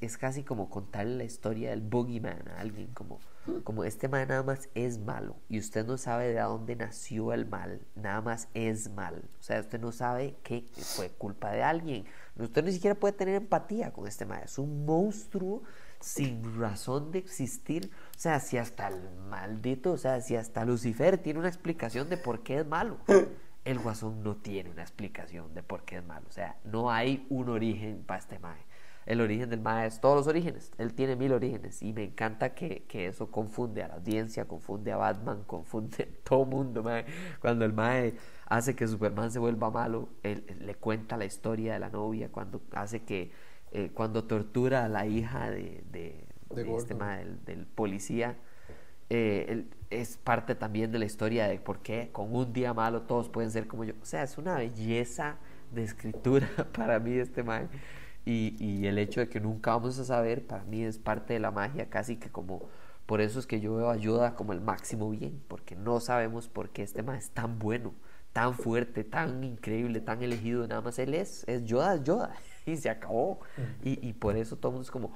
es, 0.00 0.16
casi 0.16 0.42
como 0.42 0.70
contarle 0.70 1.16
la 1.16 1.24
historia 1.24 1.68
del 1.68 1.82
boogeyman 1.82 2.48
a 2.48 2.60
alguien, 2.60 2.86
como, 2.94 3.20
como 3.62 3.84
este 3.84 4.08
man 4.08 4.26
nada 4.28 4.42
más 4.42 4.70
es 4.74 4.98
malo 4.98 5.36
y 5.50 5.58
usted 5.58 5.84
no 5.84 5.98
sabe 5.98 6.32
de 6.32 6.40
dónde 6.40 6.74
nació 6.74 7.34
el 7.34 7.44
mal, 7.44 7.82
nada 7.94 8.22
más 8.22 8.48
es 8.54 8.88
mal. 8.88 9.22
O 9.38 9.42
sea, 9.42 9.60
usted 9.60 9.78
no 9.78 9.92
sabe 9.92 10.36
que 10.42 10.64
fue 10.96 11.10
culpa 11.10 11.50
de 11.50 11.62
alguien. 11.62 12.06
Usted 12.38 12.64
ni 12.64 12.72
siquiera 12.72 12.94
puede 12.94 13.12
tener 13.12 13.34
empatía 13.34 13.92
con 13.92 14.08
este 14.08 14.24
man. 14.24 14.40
Es 14.42 14.58
un 14.58 14.86
monstruo 14.86 15.62
sin 16.00 16.58
razón 16.58 17.12
de 17.12 17.18
existir. 17.18 17.90
O 18.16 18.18
sea, 18.18 18.40
si 18.40 18.56
hasta 18.56 18.88
el 18.88 19.10
maldito, 19.28 19.92
o 19.92 19.98
sea, 19.98 20.22
si 20.22 20.36
hasta 20.36 20.64
Lucifer 20.64 21.18
tiene 21.18 21.38
una 21.38 21.48
explicación 21.48 22.08
de 22.08 22.16
por 22.16 22.42
qué 22.42 22.60
es 22.60 22.66
malo 22.66 22.96
el 23.64 23.78
guasón 23.78 24.22
no 24.22 24.36
tiene 24.36 24.70
una 24.70 24.82
explicación 24.82 25.54
de 25.54 25.62
por 25.62 25.84
qué 25.84 25.96
es 25.96 26.04
malo. 26.04 26.26
O 26.28 26.32
sea, 26.32 26.56
no 26.64 26.90
hay 26.90 27.26
un 27.30 27.48
origen 27.48 28.02
para 28.06 28.20
este 28.20 28.38
mae. 28.38 28.62
El 29.06 29.20
origen 29.20 29.50
del 29.50 29.60
mae 29.60 29.86
es 29.86 30.00
todos 30.00 30.16
los 30.16 30.26
orígenes. 30.26 30.72
Él 30.78 30.94
tiene 30.94 31.16
mil 31.16 31.32
orígenes 31.32 31.82
y 31.82 31.92
me 31.92 32.04
encanta 32.04 32.54
que, 32.54 32.84
eso 32.90 33.30
confunde 33.30 33.82
a 33.82 33.88
la 33.88 33.94
audiencia, 33.94 34.46
confunde 34.46 34.92
a 34.92 34.96
Batman, 34.96 35.44
confunde 35.46 36.04
a 36.04 36.28
todo 36.28 36.44
mundo. 36.44 36.82
Mae. 36.82 37.04
Cuando 37.40 37.64
el 37.64 37.72
mae 37.72 38.14
hace 38.46 38.74
que 38.74 38.86
Superman 38.86 39.30
se 39.30 39.38
vuelva 39.38 39.70
malo, 39.70 40.08
él, 40.22 40.44
le 40.60 40.74
cuenta 40.74 41.16
la 41.16 41.24
historia 41.24 41.74
de 41.74 41.78
la 41.78 41.90
novia, 41.90 42.30
cuando 42.30 42.62
hace 42.72 43.02
que, 43.02 43.32
eh, 43.72 43.90
cuando 43.92 44.24
tortura 44.24 44.84
a 44.84 44.88
la 44.88 45.06
hija 45.06 45.50
de, 45.50 45.84
de, 45.90 46.26
este 46.76 46.94
mae, 46.94 47.24
del 47.44 47.66
policía 47.66 48.36
eh, 49.10 49.66
es 50.00 50.16
parte 50.16 50.54
también 50.54 50.92
de 50.92 50.98
la 50.98 51.04
historia 51.04 51.46
de 51.48 51.58
por 51.58 51.80
qué 51.80 52.10
con 52.12 52.34
un 52.34 52.52
día 52.52 52.74
malo 52.74 53.02
todos 53.02 53.28
pueden 53.28 53.50
ser 53.50 53.66
como 53.66 53.84
yo. 53.84 53.94
O 54.02 54.04
sea, 54.04 54.22
es 54.22 54.38
una 54.38 54.56
belleza 54.56 55.36
de 55.72 55.82
escritura 55.82 56.48
para 56.72 56.98
mí 56.98 57.12
este 57.12 57.42
man. 57.42 57.68
Y, 58.26 58.56
y, 58.58 58.86
el 58.86 58.98
hecho 58.98 59.20
de 59.20 59.28
que 59.28 59.38
nunca 59.38 59.72
vamos 59.72 59.98
a 59.98 60.04
saber, 60.04 60.46
para 60.46 60.64
mí 60.64 60.82
es 60.82 60.98
parte 60.98 61.34
de 61.34 61.40
la 61.40 61.50
magia, 61.50 61.90
casi 61.90 62.16
que 62.16 62.30
como... 62.30 62.68
Por 63.04 63.20
eso 63.20 63.38
es 63.38 63.46
que 63.46 63.60
yo 63.60 63.74
veo 63.74 63.90
ayuda 63.90 64.34
como 64.34 64.54
el 64.54 64.62
máximo 64.62 65.10
bien, 65.10 65.42
porque 65.46 65.76
no 65.76 66.00
sabemos 66.00 66.48
por 66.48 66.70
qué 66.70 66.82
este 66.82 67.02
man 67.02 67.16
es 67.16 67.28
tan 67.30 67.58
bueno, 67.58 67.92
tan 68.32 68.54
fuerte, 68.54 69.04
tan 69.04 69.44
increíble, 69.44 70.00
tan 70.00 70.22
elegido. 70.22 70.66
Nada 70.66 70.80
más 70.80 70.98
él 70.98 71.12
es, 71.12 71.44
es 71.46 71.66
Yoda, 71.66 71.96
es 71.96 72.04
Yoda. 72.04 72.34
Y 72.66 72.76
se 72.76 72.90
acabó. 72.90 73.40
Y, 73.82 74.06
y, 74.06 74.12
por 74.12 74.36
eso 74.36 74.56
todo 74.56 74.70
el 74.70 74.72
mundo 74.74 74.84
es 74.84 74.90
como, 74.90 75.08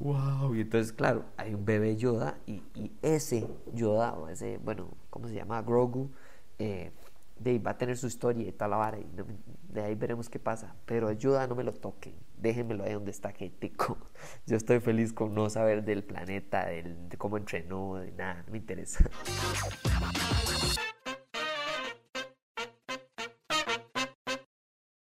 wow. 0.00 0.54
Y 0.54 0.62
entonces, 0.62 0.92
claro, 0.92 1.24
hay 1.36 1.54
un 1.54 1.64
bebé 1.64 1.96
Yoda 1.96 2.38
y, 2.46 2.62
y 2.74 2.92
ese 3.02 3.46
Yoda, 3.72 4.14
o 4.14 4.28
ese, 4.28 4.58
bueno, 4.58 4.88
¿cómo 5.10 5.28
se 5.28 5.34
llama? 5.34 5.62
Grogu, 5.62 6.10
eh, 6.58 6.92
de, 7.38 7.58
va 7.58 7.72
a 7.72 7.78
tener 7.78 7.96
su 7.96 8.06
historia 8.06 8.48
y 8.48 8.52
tal 8.52 8.70
la 8.70 8.76
vara. 8.76 8.98
Y 8.98 9.06
de 9.68 9.82
ahí 9.82 9.94
veremos 9.94 10.28
qué 10.28 10.38
pasa. 10.38 10.74
Pero 10.86 11.10
Yoda 11.12 11.46
no 11.46 11.54
me 11.54 11.64
lo 11.64 11.72
toquen. 11.72 12.14
Déjenmelo 12.38 12.84
ahí 12.84 12.94
donde 12.94 13.12
está 13.12 13.32
tico 13.32 13.98
Yo 14.46 14.56
estoy 14.56 14.80
feliz 14.80 15.12
con 15.12 15.34
no 15.34 15.48
saber 15.48 15.84
del 15.84 16.02
planeta, 16.02 16.66
del, 16.66 17.08
de 17.08 17.16
cómo 17.16 17.36
entrenó, 17.36 17.96
de 17.96 18.12
nada. 18.12 18.42
No 18.46 18.52
me 18.52 18.58
interesa. 18.58 19.08